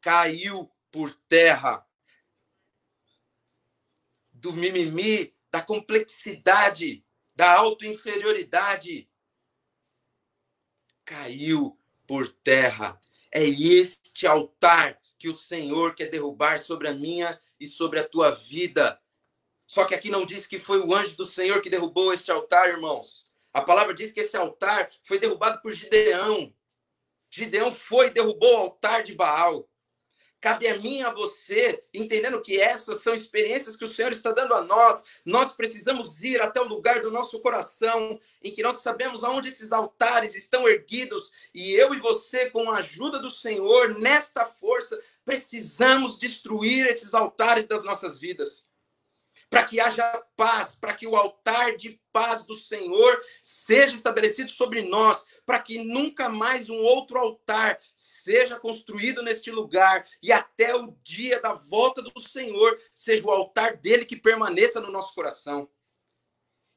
caiu 0.00 0.70
por 0.90 1.14
terra. 1.28 1.87
Do 4.33 4.52
mimimi, 4.52 5.35
da 5.50 5.62
complexidade, 5.62 7.05
da 7.35 7.52
autoinferioridade 7.59 9.09
caiu 11.05 11.78
por 12.07 12.28
terra. 12.28 12.98
É 13.31 13.44
este 13.44 14.26
altar 14.26 14.98
que 15.18 15.28
o 15.28 15.37
Senhor 15.37 15.94
quer 15.94 16.11
derrubar 16.11 16.62
sobre 16.62 16.88
a 16.88 16.92
minha 16.92 17.40
e 17.61 17.66
sobre 17.66 18.00
a 18.00 18.09
tua 18.09 18.31
vida. 18.31 19.00
Só 19.66 19.85
que 19.87 19.94
aqui 19.94 20.11
não 20.11 20.26
diz 20.26 20.46
que 20.46 20.59
foi 20.59 20.81
o 20.81 20.94
anjo 20.94 21.16
do 21.16 21.26
Senhor 21.26 21.62
que 21.62 21.70
derrubou 21.70 22.12
este 22.12 22.31
altar, 22.31 22.68
irmãos. 22.68 23.26
A 23.52 23.60
palavra 23.60 23.92
diz 23.92 24.12
que 24.12 24.20
esse 24.20 24.36
altar 24.36 24.90
foi 25.02 25.18
derrubado 25.18 25.60
por 25.60 25.72
Gideão. 25.72 26.54
Gideão 27.28 27.74
foi 27.74 28.06
e 28.06 28.10
derrubou 28.10 28.54
o 28.54 28.58
altar 28.58 29.02
de 29.02 29.14
Baal. 29.14 29.68
Cabe 30.40 30.66
a 30.66 30.76
mim 30.76 30.98
e 30.98 31.02
a 31.02 31.10
você, 31.10 31.84
entendendo 31.94 32.42
que 32.42 32.60
essas 32.60 33.00
são 33.00 33.14
experiências 33.14 33.76
que 33.76 33.84
o 33.84 33.88
Senhor 33.88 34.11
está 34.11 34.32
dando 34.32 34.55
a 34.55 34.62
nós. 34.62 35.05
Nós 35.24 35.53
precisamos 35.53 36.24
ir 36.24 36.42
até 36.42 36.61
o 36.61 36.66
lugar 36.66 37.00
do 37.00 37.12
nosso 37.12 37.38
coração, 37.40 38.18
em 38.42 38.50
que 38.50 38.61
nós 38.61 38.82
sabemos 38.82 39.22
aonde 39.22 39.50
esses 39.50 39.70
altares 39.70 40.34
estão 40.34 40.66
erguidos. 40.66 41.30
E 41.55 41.74
eu 41.74 41.94
e 41.94 42.00
você, 42.00 42.50
com 42.50 42.68
a 42.70 42.78
ajuda 42.78 43.20
do 43.20 43.30
Senhor, 43.30 43.96
nesta 44.00 44.44
força, 44.44 45.00
precisamos 45.24 46.18
destruir 46.18 46.88
esses 46.88 47.14
altares 47.14 47.68
das 47.68 47.84
nossas 47.84 48.18
vidas. 48.18 48.72
Para 49.53 49.64
que 49.64 49.78
haja 49.78 50.24
paz, 50.34 50.76
para 50.80 50.94
que 50.94 51.07
o 51.07 51.14
altar 51.14 51.76
de 51.76 52.00
paz 52.11 52.42
do 52.44 52.55
Senhor 52.55 53.22
seja 53.42 53.94
estabelecido 53.94 54.50
sobre 54.50 54.80
nós, 54.80 55.26
para 55.44 55.59
que 55.59 55.84
nunca 55.84 56.30
mais 56.30 56.70
um 56.70 56.78
outro 56.78 57.18
altar 57.18 57.78
seja 57.94 58.59
construído 58.59 59.22
neste 59.22 59.50
lugar 59.50 60.07
e 60.22 60.32
até 60.32 60.74
o 60.74 60.96
dia 61.05 61.38
da 61.38 61.53
volta 61.53 62.00
do 62.00 62.18
Senhor 62.18 62.78
seja 62.94 63.26
o 63.26 63.30
altar 63.30 63.76
dele 63.76 64.07
que 64.07 64.16
permaneça 64.16 64.80
no 64.80 64.90
nosso 64.90 65.14
coração. 65.14 65.68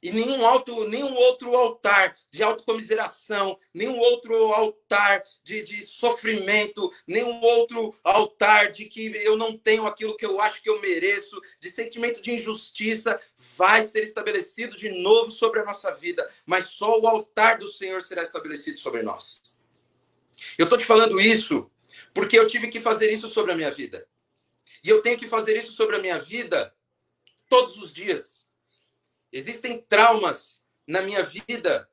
E 0.05 0.11
nenhum, 0.11 0.45
alto, 0.45 0.87
nenhum 0.87 1.15
outro 1.15 1.55
altar 1.55 2.15
de 2.31 2.43
autocomiseração, 2.43 3.57
nenhum 3.73 3.97
outro 3.97 4.35
altar 4.53 5.23
de, 5.43 5.63
de 5.63 5.83
sofrimento, 5.83 6.93
nenhum 7.07 7.41
outro 7.41 7.91
altar 8.03 8.69
de 8.69 8.85
que 8.85 9.07
eu 9.25 9.35
não 9.35 9.57
tenho 9.57 9.87
aquilo 9.87 10.15
que 10.15 10.23
eu 10.23 10.39
acho 10.39 10.61
que 10.61 10.69
eu 10.69 10.79
mereço, 10.79 11.41
de 11.59 11.71
sentimento 11.71 12.21
de 12.21 12.33
injustiça, 12.33 13.19
vai 13.57 13.87
ser 13.87 14.03
estabelecido 14.03 14.77
de 14.77 14.89
novo 14.89 15.31
sobre 15.31 15.61
a 15.61 15.65
nossa 15.65 15.91
vida, 15.95 16.31
mas 16.45 16.67
só 16.67 16.99
o 16.99 17.07
altar 17.07 17.57
do 17.57 17.71
Senhor 17.71 18.03
será 18.03 18.21
estabelecido 18.21 18.77
sobre 18.77 19.01
nós. 19.01 19.57
Eu 20.55 20.65
estou 20.65 20.77
te 20.77 20.85
falando 20.85 21.19
isso 21.19 21.67
porque 22.13 22.37
eu 22.37 22.45
tive 22.45 22.67
que 22.67 22.79
fazer 22.79 23.11
isso 23.11 23.27
sobre 23.27 23.53
a 23.53 23.55
minha 23.55 23.71
vida. 23.71 24.07
E 24.83 24.89
eu 24.89 25.01
tenho 25.01 25.17
que 25.17 25.27
fazer 25.27 25.57
isso 25.57 25.71
sobre 25.71 25.95
a 25.95 25.99
minha 25.99 26.19
vida 26.19 26.71
todos 27.49 27.75
os 27.77 27.91
dias 27.91 28.34
Existem 29.35 29.81
traumas 29.81 30.63
na 30.87 31.01
minha 31.01 31.21
vida 31.21 31.89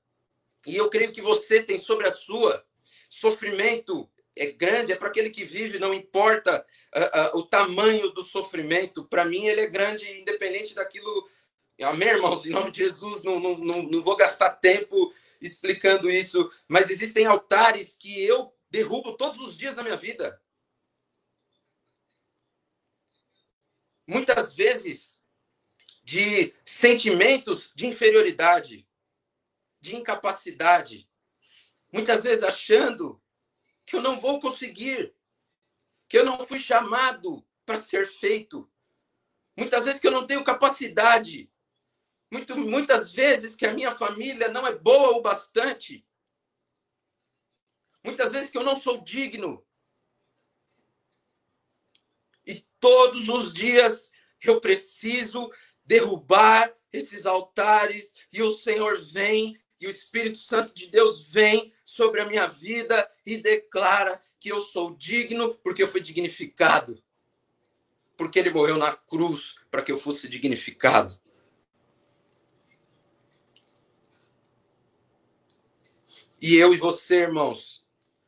e 0.64 0.76
eu 0.76 0.88
creio 0.88 1.12
que 1.12 1.20
você 1.20 1.60
tem 1.60 1.80
sobre 1.80 2.06
a 2.06 2.12
sua. 2.12 2.64
Sofrimento 3.10 4.08
é 4.36 4.52
grande, 4.52 4.92
é 4.92 4.96
para 4.96 5.08
aquele 5.08 5.28
que 5.28 5.44
vive, 5.44 5.80
não 5.80 5.92
importa 5.92 6.64
uh, 6.94 7.36
uh, 7.36 7.40
o 7.40 7.42
tamanho 7.42 8.10
do 8.10 8.22
sofrimento. 8.22 9.04
Para 9.06 9.24
mim, 9.24 9.44
ele 9.46 9.60
é 9.60 9.66
grande, 9.66 10.08
independente 10.20 10.72
daquilo. 10.72 11.28
Amém, 11.82 12.10
irmãos? 12.10 12.46
Em 12.46 12.50
nome 12.50 12.70
de 12.70 12.84
Jesus, 12.84 13.24
não, 13.24 13.40
não, 13.40 13.58
não, 13.58 13.82
não 13.82 14.02
vou 14.04 14.14
gastar 14.14 14.50
tempo 14.50 15.12
explicando 15.40 16.08
isso, 16.08 16.48
mas 16.68 16.90
existem 16.90 17.26
altares 17.26 17.96
que 17.98 18.22
eu 18.22 18.54
derrubo 18.70 19.16
todos 19.16 19.44
os 19.44 19.56
dias 19.56 19.74
da 19.74 19.82
minha 19.82 19.96
vida. 19.96 20.40
Muitas 24.06 24.54
vezes 24.54 25.12
de 26.04 26.54
sentimentos 26.82 27.70
de 27.76 27.86
inferioridade, 27.86 28.88
de 29.80 29.94
incapacidade, 29.94 31.08
muitas 31.92 32.24
vezes 32.24 32.42
achando 32.42 33.22
que 33.86 33.94
eu 33.94 34.02
não 34.02 34.18
vou 34.18 34.40
conseguir, 34.40 35.14
que 36.08 36.18
eu 36.18 36.24
não 36.24 36.44
fui 36.44 36.60
chamado 36.60 37.46
para 37.64 37.80
ser 37.80 38.08
feito, 38.08 38.68
muitas 39.56 39.84
vezes 39.84 40.00
que 40.00 40.08
eu 40.08 40.10
não 40.10 40.26
tenho 40.26 40.42
capacidade, 40.42 41.48
muito, 42.32 42.58
muitas 42.58 43.12
vezes 43.12 43.54
que 43.54 43.64
a 43.64 43.72
minha 43.72 43.92
família 43.92 44.48
não 44.48 44.66
é 44.66 44.74
boa 44.74 45.16
o 45.16 45.22
bastante, 45.22 46.04
muitas 48.04 48.32
vezes 48.32 48.50
que 48.50 48.58
eu 48.58 48.64
não 48.64 48.80
sou 48.80 49.04
digno. 49.04 49.64
E 52.44 52.66
todos 52.80 53.28
os 53.28 53.54
dias 53.54 54.10
eu 54.40 54.60
preciso 54.60 55.48
derrubar 55.84 56.72
esses 56.92 57.26
altares 57.26 58.14
e 58.32 58.42
o 58.42 58.52
Senhor 58.52 59.00
vem 59.00 59.56
e 59.80 59.86
o 59.86 59.90
Espírito 59.90 60.38
Santo 60.38 60.74
de 60.74 60.86
Deus 60.86 61.28
vem 61.28 61.72
sobre 61.84 62.20
a 62.20 62.26
minha 62.26 62.46
vida 62.46 63.10
e 63.26 63.36
declara 63.38 64.22
que 64.38 64.50
eu 64.50 64.60
sou 64.60 64.94
digno 64.94 65.54
porque 65.56 65.82
eu 65.82 65.88
fui 65.88 66.00
dignificado. 66.00 67.02
Porque 68.16 68.38
ele 68.38 68.50
morreu 68.50 68.76
na 68.76 68.94
cruz 68.94 69.56
para 69.70 69.82
que 69.82 69.90
eu 69.90 69.98
fosse 69.98 70.28
dignificado. 70.28 71.20
E 76.40 76.56
eu 76.56 76.74
e 76.74 76.76
você, 76.76 77.20
irmãos, 77.20 77.86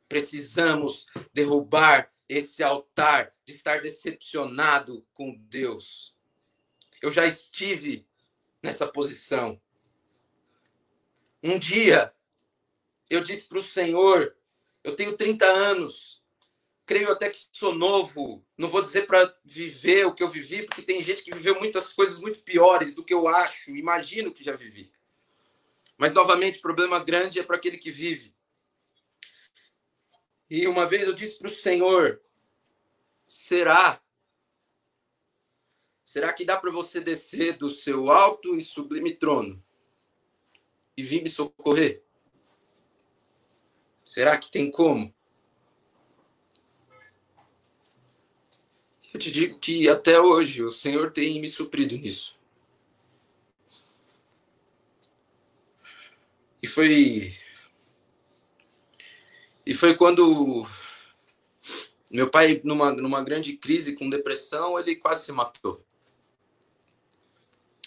precisamos 0.09 1.07
derrubar 1.33 2.13
esse 2.29 2.63
altar 2.63 3.35
de 3.45 3.55
estar 3.55 3.83
decepcionado 3.83 5.07
com 5.13 5.35
Deus. 5.49 6.14
Eu 7.05 7.13
já 7.13 7.27
estive 7.27 8.09
nessa 8.63 8.87
posição. 8.89 9.61
Um 11.43 11.59
dia, 11.59 12.15
eu 13.11 13.21
disse 13.21 13.45
para 13.45 13.59
o 13.59 13.63
Senhor: 13.63 14.35
eu 14.83 14.97
tenho 14.97 15.15
30 15.15 15.45
anos, 15.45 16.25
creio 16.87 17.13
até 17.13 17.29
que 17.29 17.47
sou 17.53 17.75
novo. 17.75 18.43
Não 18.57 18.71
vou 18.71 18.81
dizer 18.81 19.07
para 19.07 19.37
viver 19.45 20.07
o 20.07 20.15
que 20.15 20.23
eu 20.23 20.31
vivi, 20.31 20.63
porque 20.65 20.81
tem 20.81 21.03
gente 21.03 21.23
que 21.23 21.35
viveu 21.35 21.55
muitas 21.59 21.93
coisas 21.93 22.19
muito 22.21 22.41
piores 22.41 22.95
do 22.95 23.05
que 23.05 23.13
eu 23.13 23.29
acho, 23.29 23.77
imagino 23.77 24.33
que 24.33 24.43
já 24.43 24.57
vivi. 24.57 24.91
Mas, 25.99 26.15
novamente, 26.15 26.59
problema 26.59 27.05
grande 27.05 27.39
é 27.39 27.43
para 27.43 27.57
aquele 27.57 27.77
que 27.77 27.91
vive. 27.91 28.35
E 30.49 30.67
uma 30.67 30.87
vez 30.87 31.07
eu 31.07 31.13
disse 31.13 31.37
para 31.37 31.51
o 31.51 31.55
Senhor: 31.55 32.23
será 33.27 34.03
Será 36.15 36.33
que 36.33 36.45
dá 36.45 36.57
para 36.57 36.71
você 36.71 37.01
descer 37.01 37.57
do 37.57 37.69
seu 37.69 38.09
alto 38.09 38.55
e 38.55 38.61
sublime 38.61 39.17
trono 39.17 39.61
e 40.97 41.03
vir 41.03 41.25
me 41.25 41.29
socorrer? 41.29 42.05
Será 44.05 44.39
que 44.39 44.49
tem 44.49 44.71
como? 44.71 45.13
Eu 49.13 49.19
te 49.19 49.29
digo 49.33 49.59
que 49.59 49.89
até 49.89 50.21
hoje 50.21 50.63
o 50.63 50.71
Senhor 50.71 51.11
tem 51.11 51.41
me 51.41 51.49
suprido 51.49 51.97
nisso. 51.97 52.39
E 56.63 56.69
foi. 56.69 57.37
E 59.67 59.75
foi 59.75 59.97
quando 59.97 60.65
meu 62.09 62.31
pai, 62.31 62.61
numa, 62.63 62.93
numa 62.93 63.21
grande 63.21 63.57
crise 63.57 63.97
com 63.97 64.09
depressão, 64.09 64.79
ele 64.79 64.95
quase 64.95 65.25
se 65.25 65.33
matou. 65.33 65.84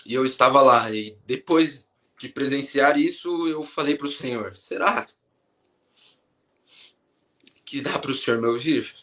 E 0.08 0.14
eu 0.14 0.26
estava 0.26 0.62
lá. 0.62 0.90
E 0.90 1.18
depois 1.26 1.86
de 2.18 2.30
presenciar 2.30 2.98
isso, 2.98 3.46
eu 3.50 3.62
falei 3.62 3.98
para 3.98 4.08
o 4.08 4.12
Senhor: 4.12 4.56
será 4.56 5.06
que 7.66 7.82
dá 7.82 8.00
para 8.00 8.12
o 8.12 8.14
Senhor 8.14 8.40
me 8.42 8.48
ouvir? 8.48 8.96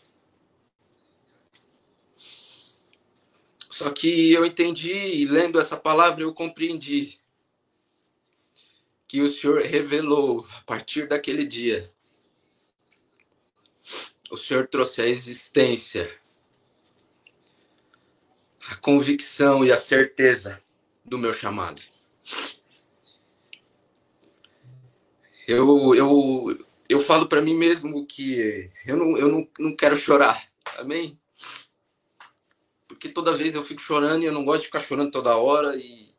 Só 3.70 3.90
que 3.90 4.32
eu 4.32 4.46
entendi, 4.46 4.94
e 4.94 5.26
lendo 5.26 5.60
essa 5.60 5.76
palavra, 5.76 6.22
eu 6.22 6.32
compreendi 6.32 7.18
que 9.06 9.20
o 9.20 9.28
Senhor 9.28 9.60
revelou 9.60 10.46
a 10.56 10.62
partir 10.62 11.06
daquele 11.06 11.44
dia. 11.44 11.92
O 14.30 14.38
Senhor 14.38 14.66
trouxe 14.68 15.02
a 15.02 15.06
existência, 15.06 16.18
a 18.68 18.76
convicção 18.76 19.62
e 19.64 19.70
a 19.70 19.76
certeza 19.76 20.63
do 21.14 21.18
meu 21.18 21.32
chamado. 21.32 21.80
Eu, 25.46 25.94
eu, 25.94 26.66
eu 26.88 27.00
falo 27.00 27.28
para 27.28 27.40
mim 27.40 27.54
mesmo 27.54 28.04
que 28.04 28.70
eu, 28.84 28.96
não, 28.96 29.16
eu 29.16 29.28
não, 29.28 29.48
não 29.58 29.76
quero 29.76 29.94
chorar, 29.94 30.50
amém? 30.76 31.18
Porque 32.88 33.08
toda 33.08 33.36
vez 33.36 33.54
eu 33.54 33.62
fico 33.62 33.80
chorando 33.80 34.24
e 34.24 34.26
eu 34.26 34.32
não 34.32 34.44
gosto 34.44 34.62
de 34.62 34.66
ficar 34.66 34.80
chorando 34.80 35.12
toda 35.12 35.36
hora. 35.36 35.76
E... 35.76 36.12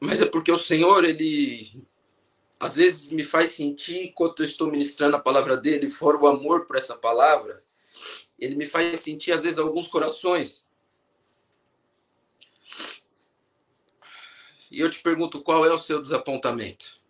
Mas 0.00 0.20
é 0.20 0.26
porque 0.26 0.52
o 0.52 0.58
Senhor, 0.58 1.04
ele 1.04 1.88
às 2.60 2.74
vezes 2.76 3.10
me 3.10 3.24
faz 3.24 3.52
sentir, 3.52 4.04
enquanto 4.04 4.42
eu 4.42 4.46
estou 4.46 4.70
ministrando 4.70 5.16
a 5.16 5.20
palavra 5.20 5.56
dele, 5.56 5.90
fora 5.90 6.16
o 6.16 6.26
amor 6.26 6.66
por 6.66 6.76
essa 6.76 6.96
palavra, 6.96 7.64
ele 8.38 8.54
me 8.54 8.66
faz 8.66 9.00
sentir, 9.00 9.32
às 9.32 9.40
vezes, 9.40 9.58
alguns 9.58 9.88
corações 9.88 10.67
E 14.78 14.80
eu 14.80 14.88
te 14.88 15.00
pergunto, 15.00 15.42
qual 15.42 15.66
é 15.66 15.72
o 15.72 15.76
seu 15.76 16.00
desapontamento? 16.00 17.00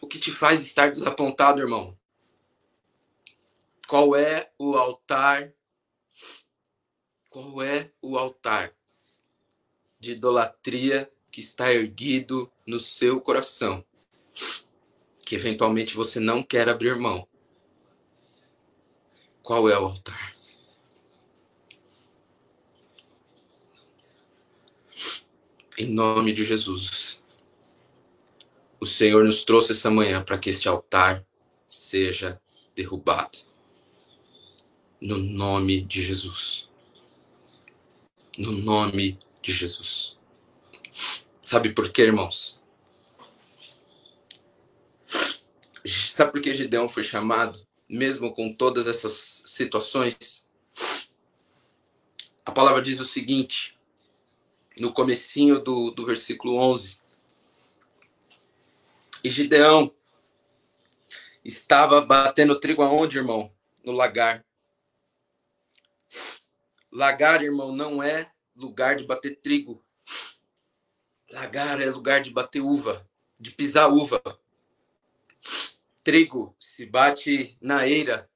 O 0.00 0.06
que 0.06 0.20
te 0.20 0.30
faz 0.30 0.60
estar 0.60 0.92
desapontado, 0.92 1.60
irmão? 1.60 1.98
Qual 3.88 4.14
é 4.14 4.52
o 4.56 4.76
altar? 4.76 5.52
Qual 7.28 7.60
é 7.60 7.90
o 8.00 8.16
altar 8.16 8.72
de 9.98 10.12
idolatria 10.12 11.12
que 11.28 11.40
está 11.40 11.72
erguido 11.72 12.48
no 12.64 12.78
seu 12.78 13.20
coração? 13.20 13.84
Que 15.26 15.34
eventualmente 15.34 15.96
você 15.96 16.20
não 16.20 16.40
quer 16.40 16.68
abrir 16.68 16.94
mão. 16.94 17.26
Qual 19.42 19.68
é 19.68 19.76
o 19.76 19.86
altar? 19.86 20.39
Em 25.80 25.86
nome 25.86 26.34
de 26.34 26.44
Jesus. 26.44 27.22
O 28.78 28.84
Senhor 28.84 29.24
nos 29.24 29.44
trouxe 29.46 29.72
essa 29.72 29.90
manhã 29.90 30.22
para 30.22 30.36
que 30.36 30.50
este 30.50 30.68
altar 30.68 31.26
seja 31.66 32.38
derrubado. 32.76 33.38
No 35.00 35.16
nome 35.16 35.80
de 35.80 36.02
Jesus. 36.02 36.68
No 38.36 38.52
nome 38.52 39.18
de 39.40 39.54
Jesus. 39.54 40.18
Sabe 41.40 41.70
por 41.70 41.90
quê, 41.90 42.02
irmãos? 42.02 42.62
Sabe 45.86 46.32
por 46.32 46.42
que 46.42 46.52
Gideão 46.52 46.86
foi 46.90 47.04
chamado, 47.04 47.66
mesmo 47.88 48.34
com 48.34 48.52
todas 48.52 48.86
essas 48.86 49.44
situações? 49.46 50.46
A 52.44 52.52
palavra 52.52 52.82
diz 52.82 53.00
o 53.00 53.06
seguinte: 53.06 53.79
no 54.80 54.92
comecinho 54.92 55.60
do, 55.60 55.90
do 55.90 56.06
versículo 56.06 56.56
11. 56.56 56.98
E 59.22 59.28
Gideão 59.28 59.94
estava 61.44 62.00
batendo 62.00 62.58
trigo 62.58 62.82
aonde, 62.82 63.18
irmão? 63.18 63.54
No 63.84 63.92
lagar. 63.92 64.44
Lagar, 66.90 67.44
irmão, 67.44 67.72
não 67.72 68.02
é 68.02 68.32
lugar 68.56 68.96
de 68.96 69.04
bater 69.04 69.36
trigo. 69.36 69.84
Lagar 71.30 71.80
é 71.80 71.88
lugar 71.90 72.22
de 72.22 72.30
bater 72.30 72.60
uva, 72.60 73.06
de 73.38 73.50
pisar 73.50 73.92
uva. 73.92 74.20
Trigo 76.02 76.56
se 76.58 76.86
bate 76.86 77.56
na 77.60 77.86
eira. 77.86 78.28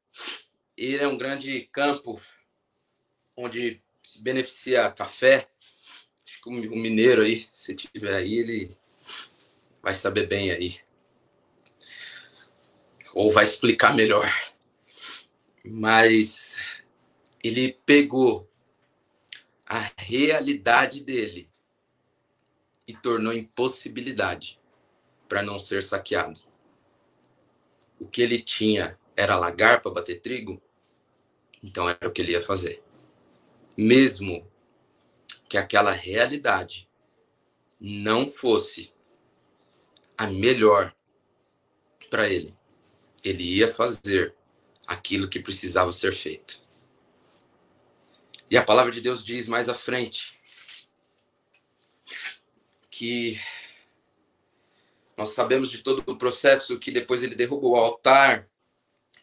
Eira 0.76 1.04
é 1.04 1.08
um 1.08 1.16
grande 1.16 1.62
campo 1.72 2.20
onde 3.34 3.82
se 4.02 4.22
beneficia 4.22 4.92
café. 4.92 5.48
Que 6.44 6.50
o 6.50 6.76
mineiro 6.76 7.22
aí, 7.22 7.48
se 7.54 7.74
tiver 7.74 8.14
aí, 8.14 8.34
ele 8.34 8.76
vai 9.82 9.94
saber 9.94 10.26
bem 10.26 10.50
aí. 10.50 10.78
Ou 13.14 13.30
vai 13.30 13.46
explicar 13.46 13.94
melhor. 13.94 14.30
Mas 15.64 16.60
ele 17.42 17.78
pegou 17.86 18.46
a 19.64 19.90
realidade 19.96 21.02
dele 21.02 21.48
e 22.86 22.92
tornou 22.92 23.32
impossibilidade 23.32 24.60
para 25.26 25.42
não 25.42 25.58
ser 25.58 25.82
saqueado. 25.82 26.40
O 27.98 28.06
que 28.06 28.20
ele 28.20 28.38
tinha 28.42 28.98
era 29.16 29.38
lagar 29.38 29.80
para 29.80 29.92
bater 29.92 30.20
trigo, 30.20 30.60
então 31.62 31.88
era 31.88 32.06
o 32.06 32.12
que 32.12 32.20
ele 32.20 32.32
ia 32.32 32.42
fazer. 32.42 32.82
Mesmo 33.78 34.46
que 35.54 35.58
aquela 35.58 35.92
realidade 35.92 36.90
não 37.78 38.26
fosse 38.26 38.92
a 40.18 40.26
melhor 40.26 40.92
para 42.10 42.28
ele, 42.28 42.52
ele 43.24 43.44
ia 43.58 43.68
fazer 43.68 44.34
aquilo 44.84 45.28
que 45.28 45.38
precisava 45.38 45.92
ser 45.92 46.12
feito. 46.12 46.60
E 48.50 48.56
a 48.56 48.64
palavra 48.64 48.90
de 48.90 49.00
Deus 49.00 49.24
diz 49.24 49.46
mais 49.46 49.68
à 49.68 49.74
frente 49.74 50.40
que 52.90 53.38
nós 55.16 55.28
sabemos 55.34 55.70
de 55.70 55.84
todo 55.84 56.02
o 56.04 56.18
processo 56.18 56.80
que 56.80 56.90
depois 56.90 57.22
ele 57.22 57.36
derruba 57.36 57.68
o 57.68 57.76
altar 57.76 58.50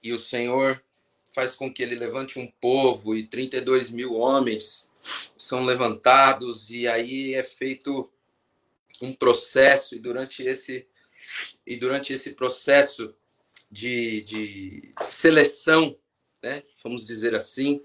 e 0.02 0.14
o 0.14 0.20
Senhor 0.20 0.82
faz 1.36 1.56
com 1.56 1.70
que 1.70 1.84
ele 1.84 1.96
levante 1.96 2.40
um 2.40 2.50
povo 2.62 3.18
e 3.18 3.28
32 3.28 3.92
mil 3.92 4.14
homens 4.14 4.90
são 5.38 5.66
levantados 5.66 6.70
e 6.70 6.88
aí 6.88 7.34
é 7.34 7.44
feito 7.44 8.12
um 9.02 9.14
processo 9.14 9.96
e 9.96 10.00
durante 10.00 10.44
esse 10.44 10.88
e 11.66 11.78
durante 11.78 12.14
esse 12.14 12.32
processo 12.34 13.16
de, 13.72 14.22
de 14.24 14.94
seleção, 15.00 15.98
né, 16.44 16.62
vamos 16.84 17.06
dizer 17.06 17.34
assim, 17.34 17.82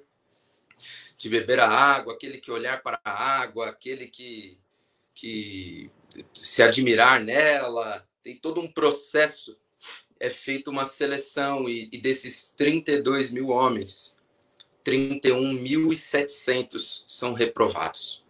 de 1.16 1.28
beber 1.28 1.60
a 1.60 1.68
água, 1.68 2.14
aquele 2.14 2.38
que 2.38 2.50
olhar 2.50 2.82
para 2.82 3.00
a 3.04 3.40
água, 3.40 3.68
aquele 3.68 4.08
que, 4.08 4.58
que 5.14 5.90
se 6.32 6.62
admirar 6.62 7.22
nela, 7.22 8.06
tem 8.22 8.36
todo 8.36 8.60
um 8.60 8.70
processo, 8.70 9.58
é 10.18 10.28
feita 10.28 10.70
uma 10.70 10.86
seleção, 10.86 11.68
e, 11.68 11.88
e 11.92 11.98
desses 11.98 12.50
32 12.56 13.30
mil 13.30 13.48
homens, 13.48 14.15
31.700 14.86 17.04
são 17.08 17.32
reprovados. 17.32 18.24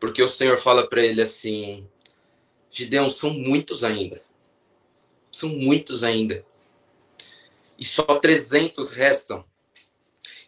Porque 0.00 0.22
o 0.22 0.28
Senhor 0.28 0.56
fala 0.58 0.88
para 0.88 1.04
ele 1.04 1.20
assim: 1.20 1.86
Gideão, 2.70 3.10
são 3.10 3.28
muitos 3.30 3.84
ainda. 3.84 4.22
São 5.30 5.50
muitos 5.50 6.02
ainda. 6.02 6.42
E 7.78 7.84
só 7.84 8.02
300 8.02 8.92
restam. 8.92 9.44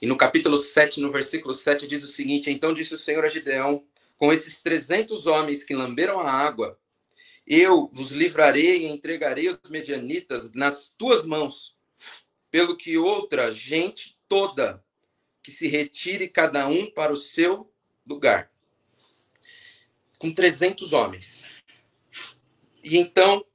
E 0.00 0.06
no 0.06 0.16
capítulo 0.16 0.56
7, 0.56 1.00
no 1.00 1.12
versículo 1.12 1.52
7, 1.52 1.86
diz 1.86 2.02
o 2.02 2.08
seguinte: 2.08 2.50
Então 2.50 2.72
disse 2.72 2.94
o 2.94 2.98
Senhor 2.98 3.22
a 3.24 3.28
Gideão: 3.28 3.84
Com 4.16 4.32
esses 4.32 4.62
300 4.62 5.26
homens 5.26 5.62
que 5.62 5.74
lamberam 5.74 6.18
a 6.18 6.30
água, 6.30 6.78
eu 7.46 7.90
vos 7.92 8.10
livrarei 8.10 8.84
e 8.84 8.86
entregarei 8.86 9.50
os 9.50 9.60
medianitas 9.68 10.52
nas 10.54 10.94
tuas 10.98 11.24
mãos, 11.24 11.76
pelo 12.50 12.74
que 12.76 12.96
outra 12.96 13.52
gente 13.52 14.16
toda 14.28 14.84
que 15.46 15.52
se 15.52 15.68
retire 15.68 16.28
cada 16.28 16.66
um 16.66 16.90
para 16.90 17.12
o 17.12 17.16
seu 17.16 17.72
lugar. 18.06 18.50
Com 20.18 20.34
300 20.34 20.92
homens. 20.92 21.44
E 22.82 22.98
então 22.98 23.46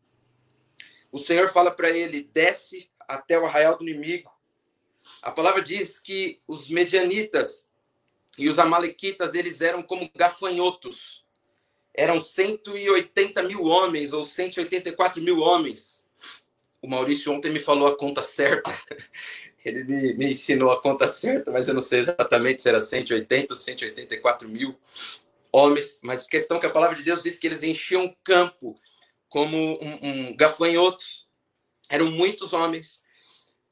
o 1.11 1.19
Senhor 1.19 1.49
fala 1.49 1.69
para 1.69 1.89
ele: 1.89 2.23
desce 2.23 2.89
até 2.99 3.37
o 3.37 3.45
arraial 3.45 3.77
do 3.77 3.87
inimigo 3.87 4.31
a 5.21 5.31
palavra 5.31 5.61
diz 5.61 5.99
que 5.99 6.41
os 6.47 6.67
medianitas 6.69 7.69
e 8.37 8.49
os 8.49 8.57
amalequitas, 8.57 9.33
eles 9.33 9.61
eram 9.61 9.83
como 9.83 10.09
gafanhotos. 10.15 11.25
Eram 11.93 12.21
180 12.21 13.43
mil 13.43 13.65
homens, 13.65 14.13
ou 14.13 14.23
184 14.23 15.21
mil 15.21 15.39
homens. 15.39 16.07
O 16.81 16.87
Maurício 16.87 17.31
ontem 17.31 17.51
me 17.51 17.59
falou 17.59 17.87
a 17.87 17.97
conta 17.97 18.23
certa. 18.23 18.71
Ele 19.64 19.84
me, 19.84 20.14
me 20.14 20.28
ensinou 20.28 20.72
a 20.72 20.82
conta 20.82 21.07
certa, 21.07 21.51
mas 21.51 21.68
eu 21.68 21.74
não 21.74 21.82
sei 21.82 21.99
exatamente 21.99 22.62
se 22.62 22.70
era 22.70 22.80
180 22.80 23.53
ou 23.53 23.59
184 23.59 24.49
mil 24.49 24.76
homens. 25.51 25.99
Mas 26.03 26.28
questão 26.28 26.59
que 26.59 26.66
a 26.66 26.72
palavra 26.72 26.95
de 26.95 27.03
Deus 27.03 27.22
diz 27.22 27.38
que 27.38 27.47
eles 27.47 27.64
enchiam 27.64 28.05
o 28.05 28.16
campo 28.24 28.76
como 29.30 29.57
um, 29.57 29.99
um 30.01 30.36
gafanhotos. 30.36 31.28
Eram 31.89 32.09
muitos 32.09 32.53
homens. 32.53 33.01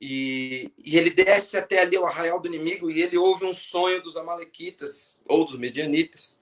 E, 0.01 0.71
e, 0.77 0.97
ele 0.97 1.09
desce 1.09 1.57
até 1.57 1.79
ali 1.79 1.97
o 1.97 2.05
arraial 2.05 2.39
do 2.39 2.47
inimigo 2.47 2.89
e 2.89 3.01
ele 3.01 3.17
ouve 3.17 3.45
um 3.45 3.53
sonho 3.53 4.01
dos 4.01 4.15
amalequitas 4.15 5.19
ou 5.27 5.43
dos 5.43 5.57
medianitas, 5.57 6.41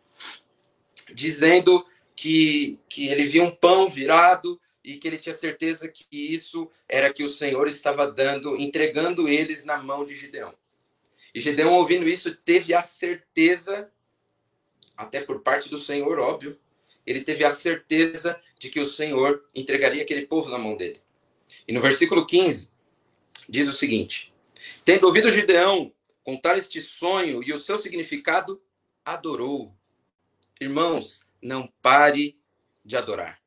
dizendo 1.12 1.84
que, 2.16 2.80
que 2.88 3.08
ele 3.08 3.26
viu 3.26 3.44
um 3.44 3.52
pão 3.52 3.90
virado 3.90 4.62
e 4.88 4.98
que 4.98 5.06
ele 5.06 5.18
tinha 5.18 5.36
certeza 5.36 5.90
que 5.90 6.08
isso 6.10 6.72
era 6.88 7.14
que 7.14 7.22
o 7.22 7.28
Senhor 7.28 7.68
estava 7.68 8.10
dando, 8.10 8.56
entregando 8.56 9.28
eles 9.28 9.66
na 9.66 9.78
mão 9.78 10.06
de 10.06 10.16
Gideão. 10.16 10.56
E 11.36 11.42
Gideão, 11.42 11.74
ouvindo 11.74 12.08
isso, 12.08 12.34
teve 12.34 12.74
a 12.74 12.82
certeza, 12.82 13.92
até 14.96 15.20
por 15.20 15.42
parte 15.42 15.68
do 15.68 15.78
Senhor, 15.78 16.18
óbvio, 16.20 16.58
ele 17.06 17.20
teve 17.20 17.44
a 17.44 17.54
certeza 17.54 18.42
de 18.58 18.70
que 18.70 18.80
o 18.80 18.90
Senhor 18.90 19.46
entregaria 19.54 20.04
aquele 20.04 20.26
povo 20.26 20.50
na 20.50 20.58
mão 20.58 20.78
dele. 20.78 21.02
E 21.68 21.74
no 21.74 21.82
versículo 21.82 22.26
15, 22.26 22.70
diz 23.50 23.68
o 23.68 23.74
seguinte: 23.74 24.34
Tendo 24.86 25.06
ouvido 25.06 25.30
Gideão 25.30 25.92
contar 26.24 26.58
este 26.58 26.80
sonho 26.80 27.44
e 27.44 27.52
o 27.52 27.60
seu 27.60 27.78
significado, 27.78 28.62
adorou. 29.04 29.76
Irmãos, 30.62 31.28
não 31.42 31.68
pare 31.82 32.40
de 32.86 32.96
adorar. 32.96 33.42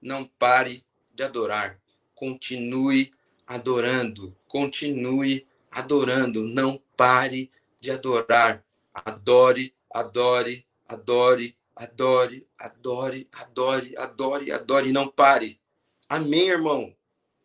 Não 0.00 0.24
pare 0.24 0.85
de 1.16 1.22
adorar. 1.22 1.80
Continue 2.14 3.12
adorando. 3.46 4.36
Continue 4.46 5.46
adorando. 5.70 6.42
Não 6.42 6.80
pare 6.96 7.50
de 7.80 7.90
adorar. 7.90 8.64
Adore, 8.94 9.74
adore, 9.92 10.66
adore, 10.86 11.56
adore, 11.74 12.46
adore, 12.58 13.28
adore, 13.32 13.94
adore, 13.96 14.52
adore. 14.52 14.92
Não 14.92 15.08
pare. 15.08 15.60
Amém, 16.08 16.48
irmão? 16.48 16.94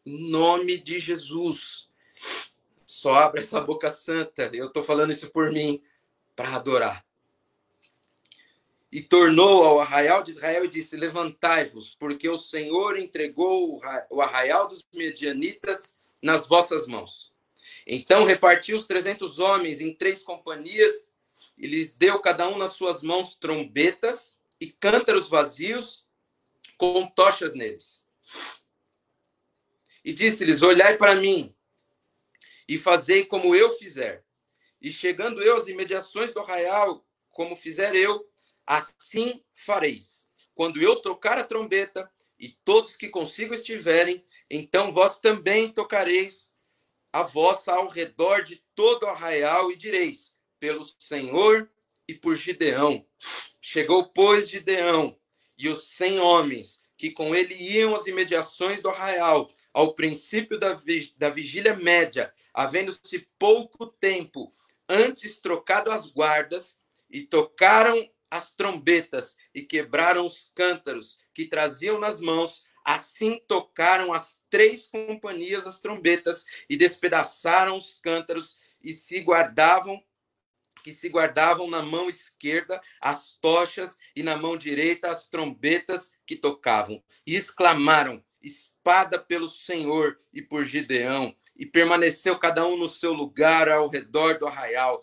Em 0.05 0.29
nome 0.29 0.77
de 0.77 0.99
Jesus. 0.99 1.89
Só 2.85 3.15
abre 3.15 3.41
essa 3.41 3.59
boca 3.59 3.91
santa. 3.91 4.49
Eu 4.53 4.67
estou 4.67 4.83
falando 4.83 5.11
isso 5.11 5.31
por 5.31 5.51
mim, 5.51 5.81
para 6.35 6.55
adorar. 6.55 7.03
E 8.91 9.01
tornou 9.01 9.63
ao 9.63 9.79
arraial 9.79 10.23
de 10.23 10.31
Israel 10.31 10.65
e 10.65 10.67
disse: 10.67 10.97
Levantai-vos, 10.97 11.95
porque 11.95 12.27
o 12.27 12.37
Senhor 12.37 12.97
entregou 12.99 13.81
o 14.09 14.21
arraial 14.21 14.67
dos 14.67 14.85
medianitas 14.93 15.97
nas 16.21 16.47
vossas 16.47 16.87
mãos. 16.87 17.31
Então 17.87 18.25
repartiu 18.25 18.75
os 18.75 18.85
trezentos 18.85 19.39
homens 19.39 19.79
em 19.79 19.93
três 19.93 20.21
companhias 20.21 21.15
e 21.57 21.67
lhes 21.67 21.97
deu 21.97 22.19
cada 22.19 22.47
um 22.47 22.57
nas 22.57 22.73
suas 22.73 23.01
mãos 23.01 23.35
trombetas 23.35 24.41
e 24.59 24.67
cântaros 24.67 25.29
vazios 25.29 26.07
com 26.77 27.05
tochas 27.07 27.55
neles. 27.55 28.09
E 30.03 30.13
disse-lhes: 30.13 30.61
Olhai 30.61 30.97
para 30.97 31.15
mim 31.15 31.55
e 32.67 32.77
fazei 32.77 33.25
como 33.25 33.55
eu 33.55 33.73
fizer. 33.73 34.23
E 34.81 34.91
chegando 34.91 35.41
eu 35.41 35.57
às 35.57 35.67
imediações 35.67 36.33
do 36.33 36.39
arraial, 36.39 37.05
como 37.29 37.55
fizer 37.55 37.95
eu, 37.95 38.30
assim 38.65 39.43
fareis. 39.53 40.29
Quando 40.53 40.81
eu 40.81 40.95
tocar 40.97 41.37
a 41.37 41.43
trombeta, 41.43 42.09
e 42.41 42.57
todos 42.65 42.95
que 42.95 43.07
consigo 43.07 43.53
estiverem, 43.53 44.25
então 44.49 44.91
vós 44.91 45.19
também 45.19 45.69
tocareis 45.69 46.55
a 47.13 47.21
vossa 47.21 47.71
ao 47.71 47.87
redor 47.87 48.43
de 48.43 48.63
todo 48.73 49.03
o 49.03 49.09
arraial 49.09 49.71
e 49.71 49.75
direis: 49.75 50.39
pelo 50.59 50.83
Senhor 50.99 51.69
e 52.07 52.15
por 52.15 52.35
Gideão. 52.35 53.05
Chegou, 53.61 54.07
pois, 54.07 54.49
Gideão 54.49 55.15
e 55.55 55.69
os 55.69 55.89
cem 55.89 56.19
homens 56.19 56.81
que 56.97 57.11
com 57.11 57.35
ele 57.35 57.55
iam 57.55 57.95
às 57.95 58.05
imediações 58.05 58.79
do 58.79 58.89
arraial, 58.89 59.49
ao 59.73 59.95
princípio 59.95 60.59
da, 60.59 60.79
da 61.17 61.29
vigília 61.31 61.75
média, 61.75 62.31
havendo-se 62.53 63.27
pouco 63.39 63.87
tempo 63.87 64.53
antes 64.87 65.39
trocado 65.39 65.89
as 65.91 66.11
guardas, 66.11 66.83
e 67.09 67.21
tocaram 67.23 68.07
as 68.31 68.55
trombetas 68.55 69.35
e 69.53 69.61
quebraram 69.61 70.25
os 70.25 70.49
cântaros 70.55 71.19
que 71.33 71.45
traziam 71.45 71.99
nas 71.99 72.19
mãos, 72.19 72.65
assim 72.83 73.39
tocaram 73.47 74.13
as 74.13 74.43
três 74.49 74.87
companhias 74.87 75.67
as 75.67 75.81
trombetas 75.81 76.45
e 76.69 76.75
despedaçaram 76.75 77.77
os 77.77 77.99
cântaros 77.99 78.59
e 78.81 78.93
se 78.93 79.19
guardavam 79.19 80.01
que 80.83 80.93
se 80.93 81.09
guardavam 81.09 81.69
na 81.69 81.81
mão 81.81 82.09
esquerda 82.09 82.81
as 82.99 83.37
tochas 83.37 83.97
e 84.15 84.23
na 84.23 84.35
mão 84.35 84.57
direita 84.57 85.11
as 85.11 85.29
trombetas 85.29 86.15
que 86.25 86.35
tocavam. 86.35 87.03
E 87.25 87.35
exclamaram: 87.35 88.23
Espada 88.41 89.19
pelo 89.19 89.49
Senhor 89.49 90.19
e 90.33 90.41
por 90.41 90.65
Gideão. 90.65 91.35
E 91.55 91.65
permaneceu 91.65 92.39
cada 92.39 92.65
um 92.65 92.75
no 92.75 92.89
seu 92.89 93.13
lugar 93.13 93.69
ao 93.69 93.87
redor 93.87 94.39
do 94.39 94.47
arraial, 94.47 94.99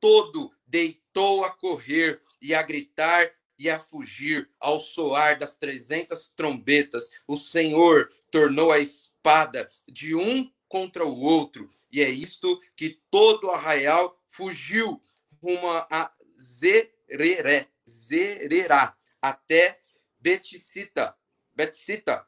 todo 0.00 0.52
deitou 0.66 1.44
a 1.44 1.50
correr 1.50 2.20
e 2.40 2.54
a 2.54 2.62
gritar 2.62 3.30
e 3.58 3.68
a 3.68 3.80
fugir 3.80 4.48
ao 4.60 4.80
soar 4.80 5.38
das 5.38 5.56
trezentas 5.56 6.28
trombetas. 6.28 7.10
O 7.26 7.36
Senhor 7.36 8.12
tornou 8.30 8.70
a 8.70 8.78
espada 8.78 9.68
de 9.86 10.14
um 10.14 10.50
contra 10.68 11.04
o 11.04 11.20
outro, 11.20 11.68
e 11.90 12.02
é 12.02 12.10
isto 12.10 12.60
que 12.76 13.00
todo 13.10 13.46
o 13.46 13.50
arraial 13.50 14.20
fugiu 14.26 15.00
rumo 15.42 15.68
a 15.90 16.12
Zereré, 16.38 17.68
Zererá, 17.88 18.96
até 19.20 19.80
Beticita, 20.20 21.16
Beticita, 21.54 22.26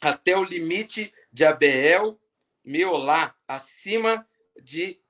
até 0.00 0.36
o 0.36 0.44
limite 0.44 1.12
de 1.32 1.44
Abel, 1.44 2.20
Meolá, 2.64 3.34
acima 3.46 4.28
de 4.60 5.00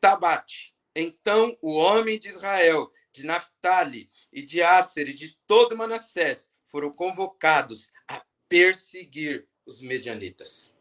Tabate. 0.00 0.71
Então 0.94 1.56
o 1.62 1.72
homem 1.72 2.18
de 2.18 2.28
Israel, 2.28 2.90
de 3.12 3.24
Naphtali 3.24 4.08
e 4.32 4.42
de 4.42 4.62
Asser 4.62 5.08
e 5.08 5.14
de 5.14 5.38
todo 5.46 5.76
Manassés 5.76 6.50
foram 6.68 6.90
convocados 6.92 7.90
a 8.06 8.22
perseguir 8.48 9.46
os 9.64 9.80
medianitas. 9.80 10.76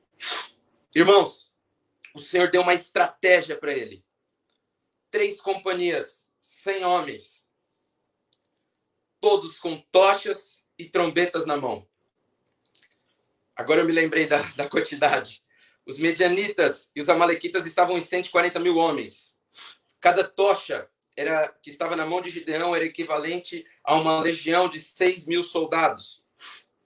Irmãos, 0.93 1.53
o 2.13 2.19
Senhor 2.19 2.49
deu 2.51 2.61
uma 2.61 2.73
estratégia 2.73 3.57
para 3.57 3.71
ele 3.71 4.03
três 5.11 5.41
companhias, 5.41 6.29
cem 6.39 6.83
homens, 6.85 7.47
todos 9.19 9.59
com 9.59 9.77
tochas 9.91 10.65
e 10.79 10.85
trombetas 10.85 11.45
na 11.45 11.57
mão. 11.57 11.87
Agora 13.55 13.81
eu 13.81 13.85
me 13.85 13.91
lembrei 13.91 14.25
da, 14.25 14.41
da 14.55 14.67
quantidade. 14.67 15.43
Os 15.85 15.97
medianitas 15.97 16.89
e 16.95 17.01
os 17.01 17.09
amalequitas 17.09 17.65
estavam 17.65 17.97
em 17.97 18.03
140 18.03 18.59
mil 18.59 18.77
homens. 18.77 19.30
Cada 20.01 20.25
tocha 20.25 20.89
era 21.15 21.47
que 21.61 21.69
estava 21.69 21.95
na 21.95 22.05
mão 22.05 22.21
de 22.21 22.29
Gideão 22.29 22.75
era 22.75 22.83
equivalente 22.83 23.65
a 23.83 23.95
uma 23.95 24.19
legião 24.19 24.67
de 24.67 24.81
6 24.81 25.27
mil 25.27 25.43
soldados. 25.43 26.25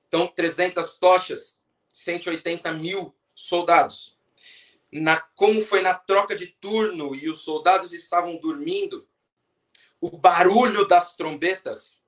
Então, 0.08 0.28
300 0.28 1.00
tochas, 1.00 1.64
180 1.90 2.72
mil 2.74 3.16
soldados 3.34 4.16
na, 4.96 5.20
como 5.36 5.62
foi 5.62 5.82
na 5.82 5.94
troca 5.94 6.36
de 6.36 6.48
turno 6.48 7.14
e 7.14 7.30
os 7.30 7.42
soldados 7.42 7.92
estavam 7.92 8.38
dormindo, 8.38 9.08
o 10.00 10.10
barulho 10.10 10.88
das 10.88 11.16
trombetas 11.18 12.04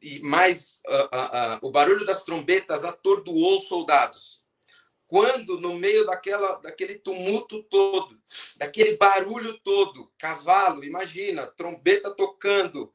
e 0.00 0.20
mais 0.20 0.82
uh, 0.86 0.92
uh, 0.92 1.56
uh, 1.56 1.58
o 1.62 1.70
barulho 1.70 2.04
das 2.04 2.22
trombetas 2.24 2.84
atordoou 2.84 3.58
os 3.58 3.66
soldados. 3.66 4.42
Quando 5.08 5.58
no 5.58 5.74
meio 5.74 6.04
daquela 6.06 6.56
daquele 6.56 6.98
tumulto 6.98 7.62
todo, 7.64 8.20
daquele 8.56 8.96
barulho 8.96 9.58
todo, 9.58 10.12
cavalo, 10.18 10.84
imagina, 10.84 11.46
trombeta 11.46 12.14
tocando 12.14 12.92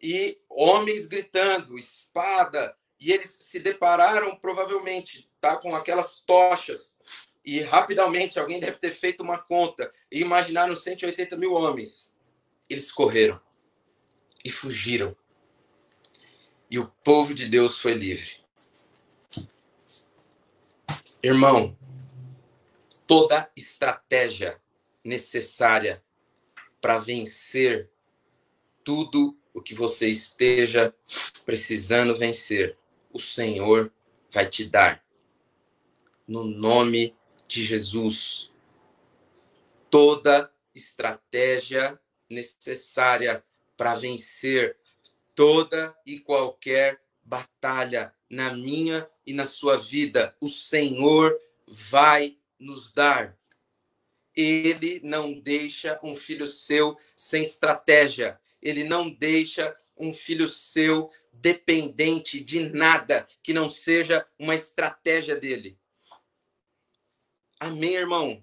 e 0.00 0.38
homens 0.48 1.06
gritando, 1.06 1.78
espada, 1.78 2.76
e 3.00 3.10
eles 3.10 3.30
se 3.30 3.58
depararam 3.58 4.36
provavelmente, 4.36 5.28
tá, 5.40 5.56
com 5.56 5.74
aquelas 5.74 6.20
tochas 6.20 6.98
e 7.44 7.60
rapidamente 7.60 8.38
alguém 8.38 8.60
deve 8.60 8.78
ter 8.78 8.90
feito 8.90 9.22
uma 9.22 9.38
conta 9.38 9.92
e 10.10 10.20
imaginaram 10.20 10.74
180 10.76 11.36
mil 11.36 11.52
homens. 11.52 12.14
Eles 12.68 12.90
correram 12.90 13.40
e 14.44 14.50
fugiram. 14.50 15.14
E 16.70 16.78
o 16.78 16.86
povo 17.04 17.34
de 17.34 17.46
Deus 17.46 17.78
foi 17.78 17.94
livre. 17.94 18.43
Irmão, 21.24 21.74
toda 23.06 23.50
estratégia 23.56 24.60
necessária 25.02 26.04
para 26.82 26.98
vencer 26.98 27.90
tudo 28.84 29.34
o 29.54 29.62
que 29.62 29.74
você 29.74 30.10
esteja 30.10 30.94
precisando 31.46 32.14
vencer, 32.14 32.76
o 33.10 33.18
Senhor 33.18 33.90
vai 34.30 34.46
te 34.46 34.66
dar. 34.66 35.02
No 36.28 36.44
nome 36.44 37.16
de 37.48 37.64
Jesus. 37.64 38.52
Toda 39.88 40.52
estratégia 40.74 41.98
necessária 42.28 43.42
para 43.78 43.94
vencer 43.94 44.76
toda 45.34 45.96
e 46.04 46.20
qualquer 46.20 47.00
batalha 47.24 48.14
na 48.30 48.52
minha 48.52 49.08
e 49.26 49.32
na 49.32 49.46
sua 49.46 49.76
vida, 49.76 50.36
o 50.40 50.48
Senhor 50.48 51.38
vai 51.66 52.36
nos 52.58 52.92
dar. 52.92 53.36
Ele 54.36 55.00
não 55.04 55.32
deixa 55.32 55.98
um 56.02 56.16
filho 56.16 56.46
seu 56.46 56.96
sem 57.16 57.42
estratégia. 57.42 58.40
Ele 58.60 58.84
não 58.84 59.10
deixa 59.10 59.76
um 59.96 60.12
filho 60.12 60.48
seu 60.48 61.10
dependente 61.32 62.42
de 62.42 62.68
nada 62.70 63.28
que 63.42 63.52
não 63.52 63.70
seja 63.70 64.26
uma 64.38 64.54
estratégia 64.54 65.36
dele. 65.36 65.78
Amém, 67.60 67.94
irmão? 67.94 68.42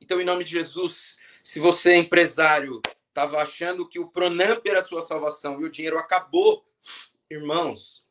Então, 0.00 0.20
em 0.20 0.24
nome 0.24 0.44
de 0.44 0.50
Jesus, 0.50 1.18
se 1.42 1.58
você 1.58 1.92
é 1.92 1.98
empresário, 1.98 2.80
estava 3.08 3.38
achando 3.38 3.88
que 3.88 3.98
o 3.98 4.08
Pronamp 4.08 4.64
era 4.66 4.80
a 4.80 4.84
sua 4.84 5.02
salvação 5.02 5.60
e 5.60 5.64
o 5.64 5.70
dinheiro 5.70 5.98
acabou, 5.98 6.64
irmãos, 7.28 8.04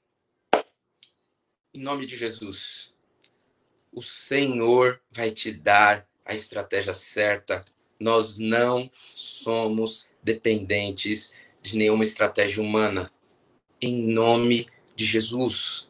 em 1.80 1.82
nome 1.82 2.06
de 2.06 2.18
Jesus, 2.18 2.94
o 3.90 4.04
Senhor 4.04 5.02
vai 5.10 5.32
te 5.32 5.50
dar 5.50 6.06
a 6.26 6.36
estratégia 6.36 6.92
certa. 6.92 7.64
Nós 7.98 8.38
não 8.38 8.92
somos 9.16 10.06
dependentes 10.22 11.34
de 11.62 11.78
nenhuma 11.78 12.04
estratégia 12.04 12.62
humana. 12.62 13.10
Em 13.82 14.02
nome 14.12 14.68
de 14.94 15.06
Jesus. 15.06 15.90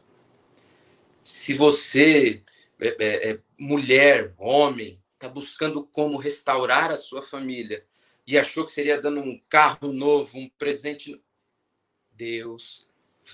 Se 1.24 1.54
você 1.54 2.40
é, 2.78 2.88
é, 2.88 3.30
é, 3.30 3.40
mulher, 3.58 4.32
homem, 4.38 5.02
está 5.14 5.28
buscando 5.28 5.84
como 5.84 6.18
restaurar 6.18 6.92
a 6.92 6.96
sua 6.96 7.24
família 7.24 7.84
e 8.24 8.38
achou 8.38 8.64
que 8.64 8.70
seria 8.70 9.00
dando 9.00 9.20
um 9.20 9.40
carro 9.48 9.92
novo, 9.92 10.38
um 10.38 10.48
presente. 10.50 11.20
Deus 12.12 12.86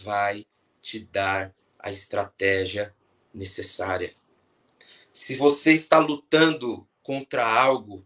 vai 0.02 0.46
te 0.80 1.00
dar 1.00 1.54
a 1.86 1.90
estratégia 1.92 2.92
necessária. 3.32 4.12
Se 5.12 5.36
você 5.36 5.72
está 5.72 6.00
lutando 6.00 6.84
contra 7.00 7.46
algo, 7.46 8.00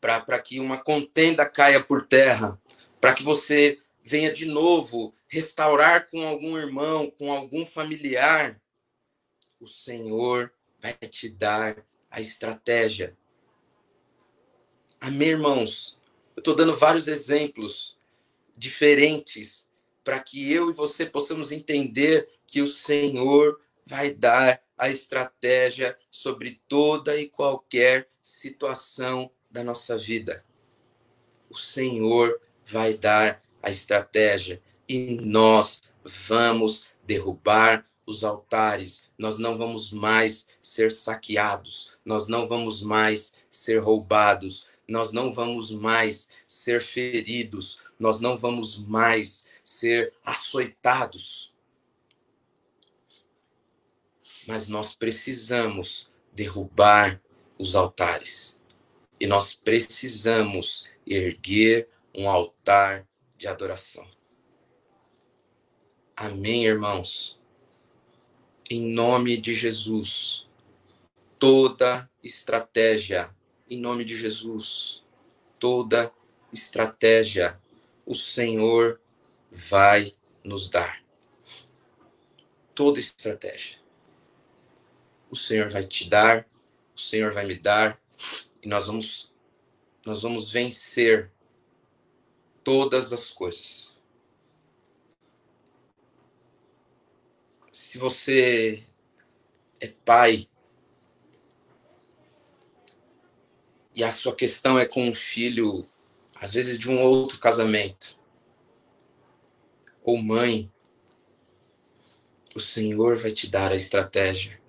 para 0.00 0.40
que 0.40 0.58
uma 0.58 0.82
contenda 0.82 1.46
caia 1.46 1.84
por 1.84 2.06
terra, 2.06 2.58
para 2.98 3.12
que 3.12 3.22
você 3.22 3.78
venha 4.02 4.32
de 4.32 4.46
novo 4.46 5.14
restaurar 5.28 6.08
com 6.10 6.26
algum 6.26 6.56
irmão, 6.56 7.10
com 7.18 7.30
algum 7.30 7.66
familiar, 7.66 8.58
o 9.60 9.66
Senhor 9.66 10.50
vai 10.80 10.94
te 10.94 11.28
dar 11.28 11.84
a 12.10 12.18
estratégia. 12.18 13.14
Amém, 14.98 15.28
irmãos? 15.28 15.98
Eu 16.34 16.40
estou 16.40 16.56
dando 16.56 16.78
vários 16.78 17.08
exemplos 17.08 17.98
diferentes 18.56 19.70
para 20.04 20.20
que 20.20 20.52
eu 20.52 20.70
e 20.70 20.74
você 20.74 21.06
possamos 21.06 21.50
entender 21.52 22.28
que 22.46 22.60
o 22.60 22.66
Senhor 22.66 23.60
vai 23.86 24.12
dar 24.12 24.62
a 24.76 24.88
estratégia 24.88 25.96
sobre 26.10 26.60
toda 26.68 27.16
e 27.16 27.28
qualquer 27.28 28.08
situação 28.22 29.30
da 29.50 29.62
nossa 29.62 29.98
vida. 29.98 30.44
O 31.48 31.56
Senhor 31.56 32.40
vai 32.66 32.94
dar 32.94 33.42
a 33.62 33.70
estratégia 33.70 34.62
e 34.88 35.18
nós 35.20 35.82
vamos 36.04 36.88
derrubar 37.04 37.86
os 38.06 38.24
altares, 38.24 39.08
nós 39.16 39.38
não 39.38 39.56
vamos 39.56 39.92
mais 39.92 40.46
ser 40.62 40.90
saqueados, 40.90 41.96
nós 42.04 42.26
não 42.26 42.48
vamos 42.48 42.82
mais 42.82 43.32
ser 43.50 43.78
roubados, 43.78 44.66
nós 44.88 45.12
não 45.12 45.32
vamos 45.32 45.72
mais 45.72 46.28
ser 46.46 46.82
feridos, 46.82 47.80
nós 47.98 48.20
não 48.20 48.36
vamos 48.36 48.80
mais 48.80 49.46
ser 49.72 50.12
açoitados. 50.24 51.54
Mas 54.46 54.68
nós 54.68 54.94
precisamos 54.94 56.10
derrubar 56.32 57.20
os 57.58 57.74
altares. 57.74 58.60
E 59.18 59.26
nós 59.26 59.54
precisamos 59.54 60.88
erguer 61.06 61.88
um 62.14 62.28
altar 62.28 63.06
de 63.36 63.48
adoração. 63.48 64.06
Amém, 66.16 66.66
irmãos? 66.66 67.40
Em 68.68 68.92
nome 68.92 69.36
de 69.36 69.54
Jesus, 69.54 70.46
toda 71.38 72.08
estratégia, 72.22 73.34
em 73.68 73.78
nome 73.78 74.04
de 74.04 74.16
Jesus, 74.16 75.04
toda 75.58 76.12
estratégia, 76.52 77.60
o 78.04 78.14
Senhor 78.14 79.00
vai 79.52 80.12
nos 80.42 80.70
dar. 80.70 81.04
Toda 82.74 82.98
estratégia. 82.98 83.78
O 85.30 85.36
Senhor 85.36 85.70
vai 85.70 85.84
te 85.84 86.08
dar, 86.08 86.48
o 86.96 87.00
Senhor 87.00 87.32
vai 87.32 87.44
me 87.44 87.58
dar, 87.58 88.00
e 88.62 88.68
nós 88.68 88.86
vamos 88.86 89.32
nós 90.04 90.22
vamos 90.22 90.50
vencer 90.50 91.30
todas 92.64 93.12
as 93.12 93.30
coisas. 93.30 94.02
Se 97.70 97.98
você 97.98 98.84
é 99.80 99.86
pai 99.86 100.48
e 103.94 104.02
a 104.02 104.10
sua 104.10 104.34
questão 104.34 104.76
é 104.78 104.86
com 104.86 105.06
um 105.06 105.14
filho, 105.14 105.86
às 106.40 106.52
vezes 106.52 106.78
de 106.78 106.90
um 106.90 107.00
outro 107.00 107.38
casamento, 107.38 108.18
ou 110.04 110.18
mãe, 110.22 110.70
o 112.54 112.60
Senhor 112.60 113.16
vai 113.16 113.30
te 113.30 113.48
dar 113.48 113.72
a 113.72 113.76
estratégia. 113.76 114.60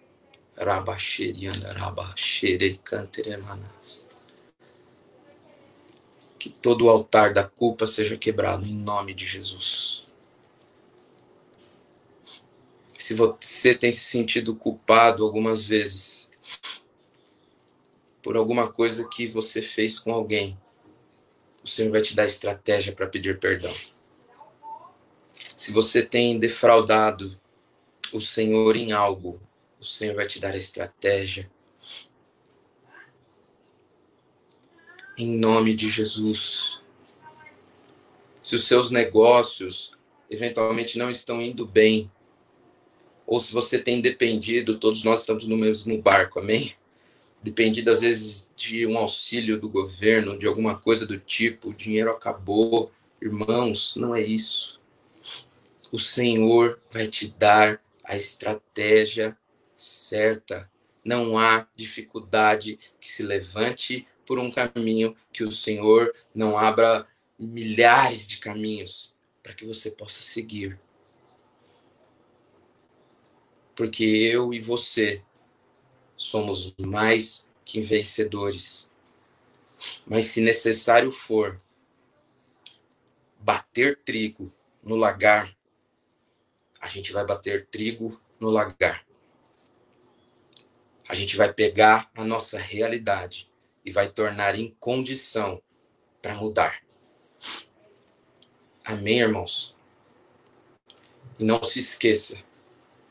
Que 6.40 6.50
todo 6.50 6.86
o 6.86 6.90
altar 6.90 7.34
da 7.34 7.44
culpa 7.44 7.88
seja 7.88 8.18
quebrado 8.18 8.66
em 8.66 8.76
nome 8.76 9.14
de 9.14 9.26
Jesus. 9.26 10.04
Se 13.00 13.16
você 13.16 13.76
tem 13.76 13.92
se 13.92 14.00
sentido 14.00 14.56
culpado 14.56 15.26
algumas 15.26 15.66
vezes 15.66 16.32
por 18.22 18.38
alguma 18.38 18.72
coisa 18.72 19.08
que 19.10 19.28
você 19.28 19.62
fez 19.62 20.00
com 20.00 20.14
alguém, 20.14 20.58
o 21.64 21.68
Senhor 21.68 21.92
vai 21.92 22.02
te 22.02 22.16
dar 22.16 22.26
estratégia 22.26 22.94
para 22.94 23.08
pedir 23.08 23.40
perdão. 23.40 23.74
Se 25.64 25.72
você 25.72 26.03
tem 26.03 26.38
defraudado 26.38 27.32
o 28.11 28.20
Senhor 28.20 28.76
em 28.76 28.91
algo, 28.91 29.39
o 29.80 29.86
Senhor 29.86 30.14
vai 30.14 30.28
te 30.28 30.38
dar 30.38 30.53
estratégia. 30.57 31.49
Em 35.18 35.38
nome 35.38 35.74
de 35.74 35.88
Jesus. 35.88 36.82
Se 38.41 38.57
os 38.57 38.68
seus 38.68 38.91
negócios 38.91 39.97
eventualmente 40.30 40.97
não 40.97 41.09
estão 41.09 41.41
indo 41.41 41.66
bem, 41.66 42.11
ou 43.26 43.39
se 43.39 43.53
você 43.53 43.80
tem 43.80 44.01
dependido, 44.01 44.78
todos 44.78 45.01
nós 45.05 45.22
estamos 45.22 45.47
no 45.47 45.55
mesmo 45.55 45.97
barco, 46.01 46.39
amém? 46.39 46.74
Dependido 47.41 47.89
às 47.89 48.01
vezes 48.01 48.49
de 48.53 48.86
um 48.86 48.97
auxílio 48.97 49.57
do 49.57 49.70
governo, 49.70 50.38
de 50.38 50.45
alguma 50.45 50.78
coisa 50.78 51.05
do 51.05 51.18
tipo, 51.18 51.70
o 51.70 51.74
dinheiro 51.74 52.11
acabou. 52.11 52.91
Irmãos, 53.22 53.95
não 53.95 54.14
é 54.14 54.22
isso 54.22 54.83
o 55.94 56.00
Senhor 56.00 56.82
vai 56.89 57.08
te 57.08 57.28
dar 57.28 57.80
a 58.04 58.18
estratégia 58.18 59.38
certa. 59.76 60.68
Não 61.06 61.38
há 61.38 61.68
dificuldade 61.76 62.80
que 63.00 63.08
se 63.08 63.22
levante 63.22 64.08
por 64.26 64.39
um 64.39 64.50
caminho 64.50 65.16
que 65.32 65.44
o 65.44 65.52
Senhor 65.52 66.12
não 66.34 66.58
abra 66.58 67.08
milhares 67.38 68.28
de 68.28 68.39
caminhos 68.39 69.14
para 69.44 69.54
que 69.54 69.68
você 69.68 69.91
possa 69.91 70.20
seguir. 70.24 70.80
Porque 73.76 74.04
eu 74.04 74.52
e 74.52 74.60
você 74.60 75.24
somos 76.18 76.74
mais 76.80 77.48
que 77.64 77.80
vencedores. 77.80 78.89
Mas 80.08 80.26
se 80.26 80.41
necessário 80.41 81.12
for 81.12 81.62
bater 83.39 84.00
trigo 84.04 84.52
no 84.82 84.96
lagar 84.96 85.56
a 86.84 86.90
gente 86.90 87.14
vai 87.14 87.26
bater 87.26 87.66
trigo 87.68 88.22
no 88.38 88.50
lagar. 88.50 89.06
A 91.08 91.16
gente 91.16 91.38
vai 91.38 91.52
pegar 91.52 92.12
a 92.14 92.26
nossa 92.26 92.60
realidade 92.60 93.50
e 93.86 93.92
vai 93.92 94.10
tornar 94.10 94.60
em 94.60 94.76
condição 94.82 95.64
para 96.22 96.36
mudar. 96.36 96.84
Amém, 98.84 99.22
irmãos? 99.22 99.78
E 101.40 101.46
não 101.46 101.64
se 101.64 101.80
esqueça, 101.80 102.44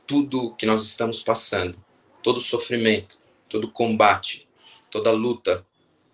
tudo 0.07 0.55
que 0.55 0.66
nós 0.66 0.83
estamos 0.83 1.25
passando, 1.25 1.83
todo 2.23 2.41
sofrimento, 2.41 3.23
todo 3.49 3.73
combate, 3.73 4.47
toda 4.91 5.11
luta, 5.11 5.66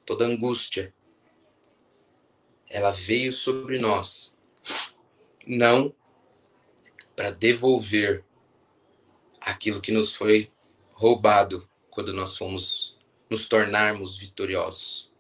toda 0.07 0.25
angústia, 0.25 0.95
ela 2.71 2.93
veio 2.93 3.33
sobre 3.33 3.81
nós, 3.81 4.37
não 5.45 5.93
para 7.19 7.33
devolver 7.33 8.25
aquilo 9.41 9.81
que 9.81 9.91
nos 9.91 10.15
foi 10.15 10.53
roubado 10.93 11.69
quando 11.91 12.13
nós 12.13 12.37
fomos 12.37 12.97
nos 13.29 13.49
tornarmos 13.49 14.17
vitoriosos. 14.17 15.13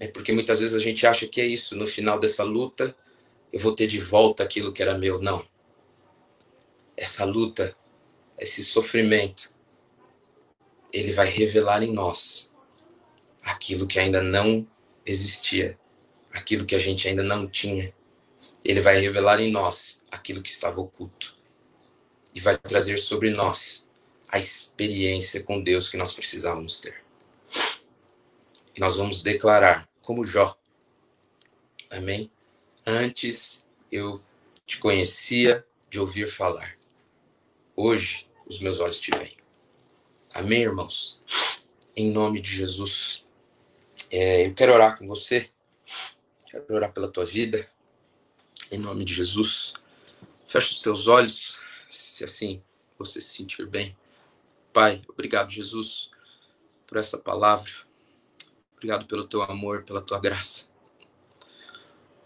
É 0.00 0.08
porque 0.08 0.32
muitas 0.32 0.60
vezes 0.60 0.74
a 0.74 0.80
gente 0.80 1.06
acha 1.06 1.26
que 1.26 1.42
é 1.42 1.44
isso, 1.44 1.76
no 1.76 1.86
final 1.86 2.18
dessa 2.18 2.42
luta 2.42 2.96
eu 3.52 3.60
vou 3.60 3.74
ter 3.74 3.86
de 3.86 4.00
volta 4.00 4.42
aquilo 4.42 4.72
que 4.72 4.80
era 4.80 4.96
meu. 4.96 5.20
Não. 5.20 5.46
Essa 6.96 7.26
luta, 7.26 7.76
esse 8.38 8.64
sofrimento, 8.64 9.54
ele 10.90 11.12
vai 11.12 11.28
revelar 11.28 11.82
em 11.82 11.92
nós 11.92 12.50
aquilo 13.42 13.86
que 13.86 13.98
ainda 13.98 14.22
não 14.22 14.66
existia, 15.04 15.78
aquilo 16.32 16.64
que 16.64 16.74
a 16.74 16.78
gente 16.78 17.06
ainda 17.06 17.22
não 17.22 17.46
tinha. 17.46 17.92
Ele 18.64 18.80
vai 18.80 18.98
revelar 18.98 19.38
em 19.38 19.50
nós 19.50 19.97
aquilo 20.10 20.42
que 20.42 20.50
estava 20.50 20.80
oculto 20.80 21.36
e 22.34 22.40
vai 22.40 22.56
trazer 22.56 22.98
sobre 22.98 23.30
nós 23.30 23.88
a 24.28 24.38
experiência 24.38 25.42
com 25.42 25.62
Deus 25.62 25.88
que 25.90 25.96
nós 25.96 26.12
precisávamos 26.12 26.80
ter. 26.80 27.02
E 28.76 28.80
nós 28.80 28.96
vamos 28.96 29.22
declarar, 29.22 29.88
como 30.02 30.24
Jó, 30.24 30.56
amém? 31.90 32.30
Antes 32.86 33.66
eu 33.90 34.22
te 34.66 34.78
conhecia 34.78 35.66
de 35.88 35.98
ouvir 35.98 36.28
falar, 36.28 36.76
hoje 37.74 38.28
os 38.46 38.60
meus 38.60 38.78
olhos 38.80 39.00
te 39.00 39.10
veem. 39.10 39.36
Amém, 40.34 40.62
irmãos? 40.62 41.20
Em 41.96 42.10
nome 42.10 42.40
de 42.40 42.54
Jesus. 42.54 43.24
É, 44.10 44.46
eu 44.46 44.54
quero 44.54 44.72
orar 44.72 44.98
com 44.98 45.06
você, 45.06 45.50
quero 46.46 46.64
orar 46.70 46.92
pela 46.92 47.08
tua 47.08 47.24
vida, 47.24 47.70
em 48.70 48.78
nome 48.78 49.04
de 49.04 49.14
Jesus. 49.14 49.74
Feche 50.48 50.70
os 50.70 50.80
teus 50.80 51.06
olhos, 51.08 51.60
se 51.90 52.24
assim 52.24 52.62
você 52.98 53.20
se 53.20 53.36
sentir 53.36 53.66
bem. 53.66 53.94
Pai, 54.72 55.02
obrigado, 55.06 55.50
Jesus, 55.50 56.10
por 56.86 56.96
essa 56.96 57.18
palavra. 57.18 57.70
Obrigado 58.72 59.04
pelo 59.04 59.24
teu 59.24 59.42
amor, 59.42 59.82
pela 59.82 60.00
tua 60.00 60.18
graça. 60.18 60.64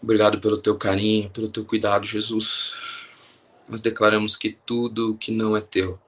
Obrigado 0.01 0.39
pelo 0.39 0.57
teu 0.57 0.77
carinho, 0.77 1.29
pelo 1.31 1.49
teu 1.49 1.65
cuidado, 1.65 2.05
Jesus. 2.05 2.73
Nós 3.67 3.81
declaramos 3.81 4.37
que 4.37 4.53
tudo 4.65 5.17
que 5.17 5.31
não 5.33 5.57
é 5.57 5.59
teu 5.59 6.01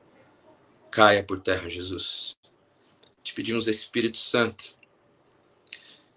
caia 0.90 1.22
por 1.22 1.42
terra, 1.42 1.70
Jesus. 1.70 2.38
Te 3.22 3.34
pedimos, 3.34 3.68
Espírito 3.68 4.18
Santo, 4.18 4.78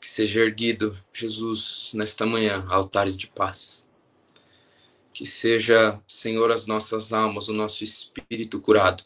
que 0.00 0.06
seja 0.06 0.38
erguido, 0.38 0.96
Jesus, 1.12 1.90
nesta 1.92 2.24
manhã, 2.24 2.64
altares 2.68 3.18
de 3.18 3.26
paz 3.26 3.87
que 5.18 5.26
seja, 5.26 6.00
Senhor, 6.06 6.48
as 6.52 6.68
nossas 6.68 7.12
almas, 7.12 7.48
o 7.48 7.52
nosso 7.52 7.82
espírito 7.82 8.60
curado. 8.60 9.02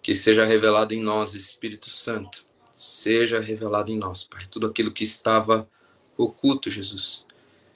Que 0.00 0.14
seja 0.14 0.44
revelado 0.44 0.94
em 0.94 1.02
nós, 1.02 1.34
Espírito 1.34 1.90
Santo. 1.90 2.46
Seja 2.72 3.40
revelado 3.40 3.90
em 3.90 3.98
nós, 3.98 4.22
Pai. 4.22 4.46
Tudo 4.48 4.68
aquilo 4.68 4.92
que 4.92 5.02
estava 5.02 5.68
oculto, 6.16 6.70
Jesus. 6.70 7.26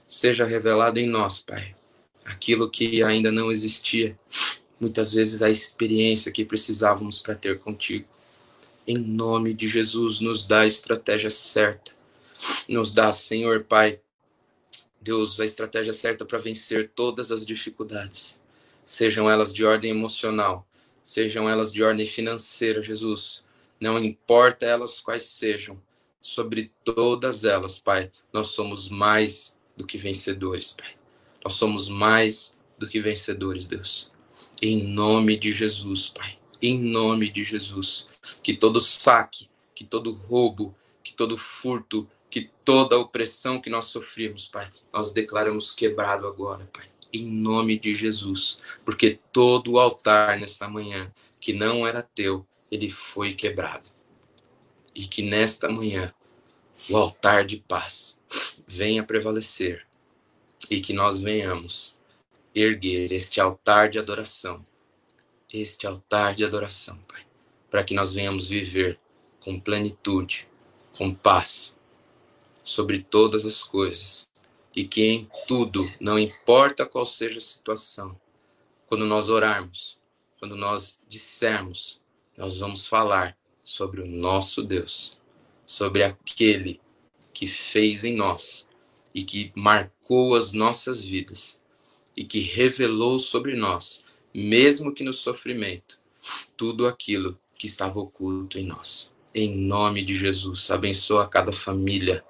Seja 0.07 0.45
revelado 0.45 1.01
em 1.01 1.09
nós, 1.09 1.43
Pai. 1.43 1.75
Aquilo 2.25 2.71
que 2.71 3.03
ainda 3.03 3.33
não 3.33 3.51
existia. 3.51 4.17
Muitas 4.79 5.13
vezes 5.13 5.43
a 5.43 5.51
experiência 5.51 6.31
que 6.31 6.45
precisávamos 6.45 7.21
para 7.21 7.35
ter 7.35 7.59
contigo. 7.59 8.07
Em 8.87 8.97
nome 8.97 9.53
de 9.53 9.67
Jesus, 9.67 10.21
nos 10.21 10.47
dá 10.47 10.61
a 10.61 10.67
estratégia 10.69 11.31
certa. 11.31 11.91
Nos 12.69 12.95
dá, 12.95 13.11
Senhor 13.11 13.65
Pai, 13.65 14.01
Deus, 15.03 15.41
a 15.41 15.45
estratégia 15.45 15.93
certa 15.93 16.25
para 16.25 16.39
vencer 16.39 16.91
todas 16.95 17.33
as 17.33 17.45
dificuldades, 17.45 18.41
sejam 18.85 19.29
elas 19.29 19.53
de 19.53 19.65
ordem 19.65 19.91
emocional, 19.91 20.67
sejam 21.03 21.49
elas 21.49 21.73
de 21.73 21.83
ordem 21.83 22.07
financeira, 22.07 22.83
Jesus. 22.83 23.45
Não 23.81 23.99
importa 23.99 24.65
elas 24.65 25.01
quais 25.01 25.23
sejam, 25.23 25.81
sobre 26.23 26.73
todas 26.85 27.45
elas, 27.45 27.81
Pai, 27.81 28.11
nós 28.33 28.49
somos 28.49 28.89
mais 28.89 29.59
do 29.77 29.85
que 29.85 29.99
vencedores, 29.99 30.73
Pai. 30.73 30.95
Nós 31.45 31.55
somos 31.55 31.89
mais 31.89 32.57
do 32.79 32.87
que 32.87 33.01
vencedores, 33.01 33.67
Deus. 33.67 34.13
Em 34.63 34.85
nome 34.85 35.37
de 35.37 35.53
Jesus, 35.53 36.11
Pai. 36.11 36.39
Em 36.63 36.79
nome 36.79 37.29
de 37.29 37.43
Jesus. 37.43 38.09
Que 38.41 38.57
todo 38.57 38.81
saque, 38.81 39.49
que 39.75 39.85
todo 39.85 40.13
roubo, 40.13 40.73
que 41.03 41.13
todo 41.13 41.37
furto, 41.37 42.09
que 42.33 42.51
toda 42.65 42.99
opressão 42.99 43.61
que 43.61 43.69
nós 43.69 43.85
sofrimos, 43.85 44.49
Pai, 44.49 44.67
nós 44.91 45.13
declaramos 45.13 45.75
quebrado 45.75 46.27
agora, 46.27 46.67
Pai. 46.73 46.87
Em 47.13 47.27
nome 47.27 47.79
de 47.79 47.95
Jesus. 47.95 48.57
Porque 48.87 49.21
todo 49.31 49.73
o 49.73 49.79
altar 49.79 50.41
nesta 50.41 50.67
manhã 50.67 51.13
que 51.39 51.53
não 51.53 51.87
era 51.87 52.03
teu, 52.03 52.47
ele 52.71 52.91
foi 52.91 53.35
quebrado. 53.35 53.91
E 54.95 55.07
que 55.07 55.21
nesta 55.21 55.69
manhã 55.69 56.11
o 56.89 56.97
altar 56.97 57.45
de 57.45 57.59
paz 57.59 58.19
venha 58.67 59.05
prevalecer 59.05 59.87
e 60.71 60.81
que 60.81 60.95
nós 60.95 61.21
venhamos 61.21 61.99
erguer 62.55 63.13
este 63.13 63.43
altar 63.43 63.91
de 63.91 63.99
adoração, 63.99 64.65
este 65.53 65.87
altar 65.87 66.35
de 66.35 66.47
adoração, 66.47 66.99
Pai, 67.07 67.27
para 67.71 67.85
que 67.85 67.93
nós 67.93 68.15
venhamos 68.15 68.49
viver 68.49 68.99
com 69.39 69.61
plenitude, 69.61 70.49
com 70.97 71.15
paz 71.15 71.77
sobre 72.65 73.01
todas 73.01 73.45
as 73.45 73.63
coisas 73.63 74.31
e 74.75 74.85
que 74.85 75.03
em 75.03 75.29
tudo, 75.47 75.91
não 76.01 76.19
importa 76.19 76.87
qual 76.87 77.05
seja 77.05 77.39
a 77.39 77.43
situação, 77.43 78.19
quando 78.87 79.07
nós 79.07 79.29
orarmos, 79.29 80.01
quando 80.39 80.57
nós 80.57 81.01
dissermos, 81.09 82.01
nós 82.37 82.59
vamos 82.61 82.87
falar 82.87 83.37
sobre 83.63 84.01
o 84.01 84.07
nosso 84.07 84.63
Deus, 84.63 85.19
sobre 85.67 86.03
aquele 86.03 86.81
que 87.33 87.47
fez 87.47 88.05
em 88.05 88.15
nós 88.15 88.67
e 89.15 89.23
que 89.23 89.53
marcou 89.55 90.35
as 90.35 90.53
nossas 90.53 91.05
vidas 91.05 91.63
e 92.17 92.25
que 92.25 92.41
revelou 92.41 93.19
sobre 93.19 93.57
nós, 93.57 94.05
mesmo 94.35 94.93
que 94.93 95.05
no 95.05 95.13
sofrimento, 95.13 96.01
tudo 96.57 96.87
aquilo 96.87 97.39
que 97.55 97.67
estava 97.67 98.01
oculto 98.01 98.59
em 98.59 98.67
nós. 98.67 99.15
Em 99.35 99.55
nome 99.55 100.03
de 100.03 100.17
Jesus, 100.17 100.71
abençoa 100.71 101.27
cada 101.27 101.53
família, 101.53 102.25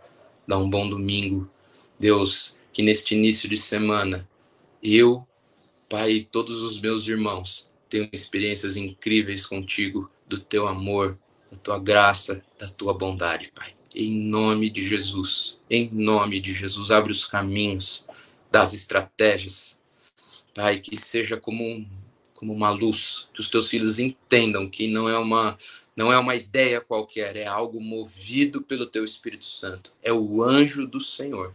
dá 0.46 0.56
um 0.58 0.68
bom 0.68 0.88
domingo. 0.88 1.50
Deus, 1.98 2.56
que 2.72 2.82
neste 2.82 3.14
início 3.14 3.48
de 3.48 3.56
semana, 3.56 4.28
eu, 4.82 5.26
Pai 5.88 6.12
e 6.12 6.24
todos 6.24 6.62
os 6.62 6.80
meus 6.80 7.06
irmãos 7.06 7.70
tenham 7.88 8.08
experiências 8.12 8.76
incríveis 8.76 9.44
contigo, 9.44 10.10
do 10.26 10.38
teu 10.38 10.66
amor, 10.66 11.18
da 11.50 11.58
tua 11.58 11.78
graça, 11.78 12.42
da 12.58 12.66
tua 12.66 12.94
bondade, 12.94 13.52
Pai. 13.54 13.74
Em 13.94 14.10
nome 14.10 14.70
de 14.70 14.82
Jesus, 14.88 15.60
em 15.68 15.90
nome 15.92 16.40
de 16.40 16.54
Jesus, 16.54 16.90
abre 16.90 17.12
os 17.12 17.26
caminhos 17.26 18.06
das 18.50 18.72
estratégias, 18.72 19.78
Pai, 20.54 20.80
que 20.80 20.96
seja 20.96 21.36
como, 21.36 21.62
um, 21.62 21.86
como 22.34 22.54
uma 22.54 22.70
luz, 22.70 23.28
que 23.34 23.40
os 23.40 23.50
teus 23.50 23.68
filhos 23.68 23.98
entendam 23.98 24.68
que 24.68 24.88
não 24.88 25.08
é 25.08 25.18
uma 25.18 25.58
não 25.96 26.12
é 26.12 26.18
uma 26.18 26.34
ideia 26.34 26.80
qualquer, 26.80 27.36
é 27.36 27.46
algo 27.46 27.80
movido 27.80 28.62
pelo 28.62 28.86
teu 28.86 29.04
Espírito 29.04 29.44
Santo. 29.44 29.92
É 30.02 30.12
o 30.12 30.42
anjo 30.42 30.86
do 30.86 31.00
Senhor 31.00 31.54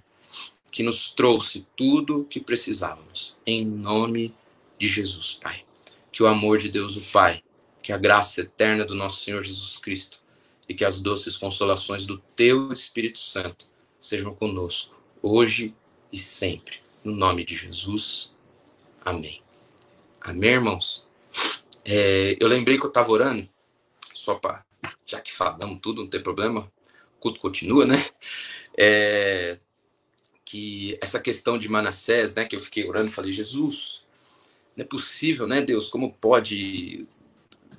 que 0.71 0.83
nos 0.83 1.11
trouxe 1.11 1.65
tudo 1.75 2.21
o 2.21 2.25
que 2.25 2.39
precisávamos. 2.39 3.35
Em 3.45 3.65
nome 3.65 4.33
de 4.77 4.87
Jesus, 4.87 5.39
Pai. 5.41 5.65
Que 6.11 6.21
o 6.21 6.27
amor 6.27 6.59
de 6.59 6.69
Deus, 6.69 6.95
o 6.95 7.01
Pai, 7.01 7.41
que 7.81 7.91
a 7.91 7.97
graça 7.97 8.41
eterna 8.41 8.85
do 8.85 8.93
nosso 8.93 9.23
Senhor 9.23 9.41
Jesus 9.41 9.77
Cristo 9.77 10.21
e 10.69 10.73
que 10.73 10.85
as 10.85 10.99
doces 10.99 11.37
consolações 11.37 12.05
do 12.05 12.17
teu 12.35 12.71
Espírito 12.71 13.17
Santo 13.17 13.71
sejam 13.99 14.35
conosco, 14.35 14.95
hoje 15.21 15.73
e 16.11 16.17
sempre. 16.17 16.77
No 17.03 17.15
nome 17.15 17.43
de 17.43 17.55
Jesus. 17.55 18.35
Amém. 19.03 19.41
Amém, 20.21 20.51
irmãos? 20.51 21.07
É, 21.85 22.35
eu 22.39 22.47
lembrei 22.47 22.77
que 22.77 22.83
eu 22.83 22.89
estava 22.89 23.11
orando, 23.11 23.47
só 24.27 24.35
para, 24.35 24.65
já 25.05 25.21
que 25.21 25.31
falamos 25.31 25.79
tudo, 25.81 26.01
não 26.01 26.09
tem 26.09 26.21
problema, 26.21 26.69
o 27.15 27.19
culto 27.21 27.39
continua, 27.39 27.85
né? 27.85 27.95
É, 28.77 29.57
que 30.43 30.97
essa 31.01 31.19
questão 31.19 31.57
de 31.57 31.69
Manassés, 31.69 32.35
né, 32.35 32.43
que 32.43 32.55
eu 32.55 32.59
fiquei 32.59 32.87
orando 32.87 33.09
falei, 33.09 33.31
Jesus, 33.31 34.05
não 34.75 34.83
é 34.83 34.87
possível, 34.87 35.47
né, 35.47 35.61
Deus, 35.61 35.89
como 35.89 36.13
pode 36.13 37.07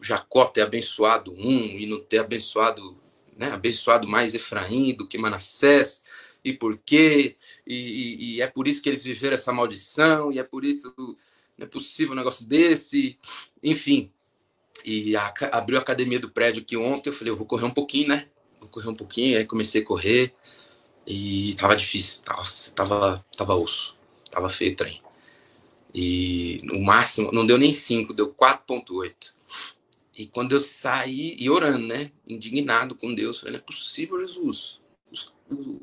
Jacó 0.03 0.47
ter 0.47 0.63
abençoado 0.63 1.33
um 1.35 1.79
e 1.79 1.87
não 1.87 2.01
ter 2.01 2.19
abençoado, 2.19 2.99
né, 3.37 3.53
abençoado 3.53 4.09
mais 4.09 4.35
Efraim 4.35 4.95
do 4.95 5.07
que 5.07 5.19
Manassés? 5.19 6.07
e 6.45 6.53
por 6.53 6.79
quê, 6.79 7.37
e, 7.67 7.77
e, 7.77 8.37
e, 8.37 8.41
é 8.41 8.47
por 8.47 8.67
isso 8.67 8.81
que 8.81 8.89
eles 8.89 9.03
viveram 9.03 9.35
essa 9.35 9.53
maldição, 9.53 10.33
e 10.33 10.39
é 10.39 10.43
por 10.43 10.65
isso 10.65 10.95
não 11.59 11.67
é 11.67 11.69
possível 11.69 12.13
um 12.13 12.17
negócio 12.17 12.47
desse, 12.47 13.19
enfim. 13.63 14.13
E 14.85 15.17
a, 15.17 15.33
abriu 15.53 15.79
a 15.79 15.81
academia 15.81 16.21
do 16.21 16.31
prédio 16.31 16.63
aqui 16.63 16.77
ontem, 16.77 17.11
eu 17.11 17.15
falei, 17.15 17.33
eu 17.33 17.37
vou 17.37 17.47
correr 17.47 17.65
um 17.65 17.71
pouquinho, 17.71 18.09
né? 18.09 18.29
Vou 18.61 18.69
correr 18.69 18.89
um 18.89 18.95
pouquinho, 18.95 19.39
aí 19.39 19.45
comecei 19.45 19.83
a 19.83 19.85
correr, 19.85 20.35
e 21.07 21.55
tava 21.55 21.77
difícil, 21.77 22.25
nossa, 22.29 22.71
tava, 22.73 23.25
tava 23.37 23.55
osso, 23.55 23.97
tava 24.31 24.49
feio 24.49 24.73
o 24.73 24.77
trem. 24.77 25.01
E 25.95 26.61
no 26.65 26.81
máximo, 26.81 27.33
não 27.33 27.47
deu 27.47 27.59
nem 27.59 27.73
5, 27.73 28.13
deu 28.13 28.33
4.8. 28.33 29.35
E 30.17 30.27
quando 30.27 30.53
eu 30.53 30.61
saí, 30.61 31.37
e 31.39 31.49
orando, 31.49 31.87
né? 31.87 32.11
Indignado 32.27 32.95
com 32.95 33.15
Deus, 33.15 33.41
falei, 33.41 33.53
não 33.53 33.61
é 33.61 33.63
possível, 33.63 34.19
Jesus 34.21 34.81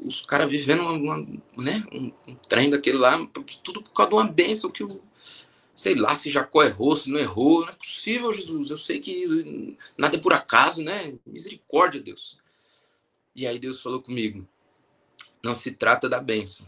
os 0.03 0.21
caras 0.21 0.49
vivendo 0.49 0.81
uma, 0.81 0.91
uma, 0.91 1.27
né, 1.57 1.83
um, 1.91 2.11
um, 2.27 2.35
trem 2.35 2.69
daquele 2.69 2.97
lá, 2.97 3.17
tudo 3.63 3.81
por 3.81 3.91
causa 3.91 4.09
de 4.09 4.15
uma 4.15 4.27
bênção 4.27 4.69
que 4.69 4.83
o. 4.83 5.01
Sei 5.75 5.93
lá 5.93 6.15
se 6.15 6.31
Jacó 6.31 6.63
errou, 6.63 6.95
se 6.95 7.09
não 7.09 7.19
errou. 7.19 7.61
Não 7.61 7.69
é 7.69 7.73
possível, 7.73 8.31
Jesus. 8.31 8.69
Eu 8.69 8.77
sei 8.77 9.01
que 9.01 9.77
nada 9.97 10.15
é 10.15 10.19
por 10.19 10.33
acaso, 10.33 10.81
né? 10.81 11.13
Misericórdia, 11.25 12.01
Deus. 12.01 12.39
E 13.35 13.45
aí 13.45 13.59
Deus 13.59 13.81
falou 13.81 14.01
comigo: 14.01 14.47
não 15.43 15.53
se 15.53 15.73
trata 15.73 16.07
da 16.07 16.19
bênção, 16.19 16.65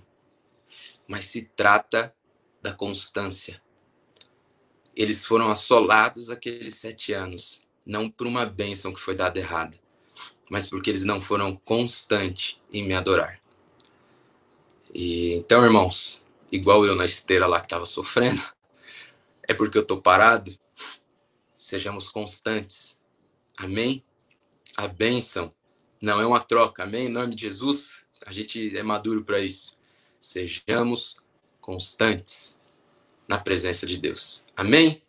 mas 1.08 1.26
se 1.26 1.44
trata 1.56 2.14
da 2.62 2.74
constância. 2.74 3.62
Eles 4.94 5.24
foram 5.24 5.48
assolados 5.48 6.30
aqueles 6.30 6.76
sete 6.76 7.14
anos, 7.14 7.62
não 7.86 8.10
por 8.10 8.28
uma 8.28 8.46
bênção 8.46 8.94
que 8.94 9.00
foi 9.00 9.16
dada 9.16 9.40
errada, 9.40 9.80
mas 10.50 10.70
porque 10.70 10.90
eles 10.90 11.04
não 11.04 11.22
foram 11.22 11.56
constantes 11.56 12.60
em 12.74 12.86
me 12.86 12.94
adorar. 12.94 13.40
E 14.94 15.34
então, 15.36 15.64
irmãos, 15.64 16.26
igual 16.52 16.86
eu 16.86 16.96
na 16.96 17.06
esteira 17.06 17.46
lá 17.46 17.60
que 17.60 17.68
estava 17.68 17.86
sofrendo, 17.86 18.42
é 19.48 19.54
porque 19.54 19.78
eu 19.78 19.82
estou 19.82 20.02
parado. 20.02 20.58
Sejamos 21.54 22.10
constantes. 22.10 23.02
Amém? 23.58 24.04
A 24.76 24.88
bênção 24.88 25.54
não 26.02 26.22
é 26.22 26.26
uma 26.26 26.40
troca. 26.40 26.84
Amém? 26.84 27.06
Em 27.08 27.10
nome 27.10 27.34
de 27.34 27.44
Jesus, 27.44 28.06
a 28.26 28.32
gente 28.32 28.78
é 28.78 28.84
maduro 28.84 29.24
para 29.24 29.40
isso. 29.40 29.78
Sejamos 30.20 31.18
constantes 31.62 32.60
na 33.28 33.38
presença 33.38 33.86
de 33.86 33.98
Deus. 33.98 34.46
Amém? 34.56 35.04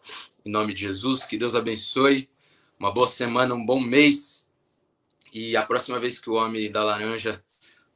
Em 0.44 0.50
nome 0.50 0.72
de 0.72 0.82
Jesus, 0.82 1.24
que 1.24 1.36
Deus 1.36 1.54
abençoe. 1.54 2.28
Uma 2.78 2.92
boa 2.92 3.08
semana, 3.08 3.54
um 3.54 3.64
bom 3.64 3.80
mês. 3.80 4.48
E 5.32 5.56
a 5.56 5.66
próxima 5.66 6.00
vez 6.00 6.18
que 6.18 6.30
o 6.30 6.34
homem 6.34 6.70
da 6.70 6.82
laranja, 6.82 7.44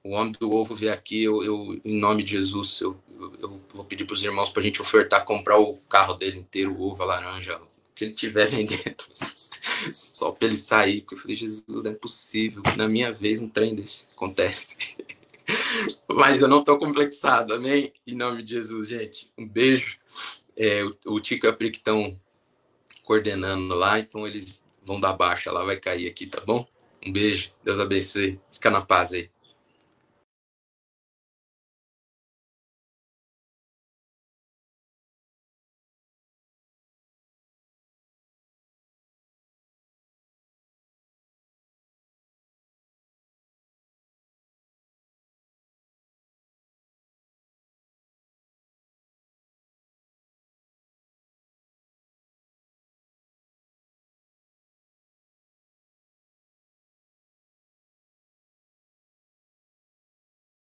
o 0.04 0.10
homem 0.12 0.32
do 0.38 0.52
ovo 0.52 0.74
vier 0.74 0.92
aqui, 0.92 1.22
eu, 1.22 1.44
eu 1.44 1.80
em 1.84 1.96
nome 1.96 2.22
de 2.22 2.32
Jesus, 2.32 2.80
eu, 2.80 2.98
eu, 3.40 3.60
vou 3.72 3.84
pedir 3.84 4.04
para 4.04 4.14
os 4.14 4.22
irmãos 4.22 4.50
para 4.50 4.60
a 4.60 4.64
gente 4.64 4.82
ofertar, 4.82 5.24
comprar 5.24 5.58
o 5.58 5.76
carro 5.88 6.14
dele 6.14 6.38
inteiro, 6.38 6.74
o 6.74 6.82
ovo, 6.82 7.02
a 7.02 7.06
laranja, 7.06 7.56
o 7.56 7.94
que 7.94 8.04
ele 8.04 8.14
tiver 8.14 8.48
vendendo, 8.48 8.96
só 9.92 10.32
para 10.32 10.48
ele 10.48 10.56
sair. 10.56 11.02
Porque 11.02 11.14
eu 11.14 11.18
falei, 11.18 11.36
Jesus, 11.36 11.64
não 11.68 11.90
é 11.90 11.94
possível 11.94 12.62
que 12.62 12.76
na 12.76 12.88
minha 12.88 13.12
vez 13.12 13.40
um 13.40 13.48
trem 13.48 13.74
desse 13.74 14.08
acontece. 14.14 14.76
Mas 16.10 16.42
eu 16.42 16.48
não 16.48 16.60
estou 16.60 16.78
complexado, 16.78 17.54
amém? 17.54 17.92
Em 18.06 18.14
nome 18.14 18.42
de 18.42 18.54
Jesus, 18.54 18.88
gente. 18.88 19.30
Um 19.38 19.46
beijo. 19.46 19.98
É, 20.56 20.84
o, 20.84 20.96
o 21.06 21.20
Tico 21.20 21.46
e 21.46 21.48
a 21.48 21.52
Pri 21.52 21.70
que 21.70 21.78
estão 21.78 22.16
coordenando 23.04 23.74
lá, 23.74 23.98
então 23.98 24.26
eles 24.26 24.64
vão 24.84 25.00
dar 25.00 25.12
baixa 25.12 25.50
lá, 25.50 25.64
vai 25.64 25.76
cair 25.76 26.08
aqui, 26.08 26.26
tá 26.26 26.40
bom? 26.40 26.66
Um 27.04 27.12
beijo, 27.12 27.52
Deus 27.64 27.78
abençoe. 27.78 28.40
Fica 28.52 28.70
na 28.70 28.80
paz 28.80 29.12
aí. 29.12 29.30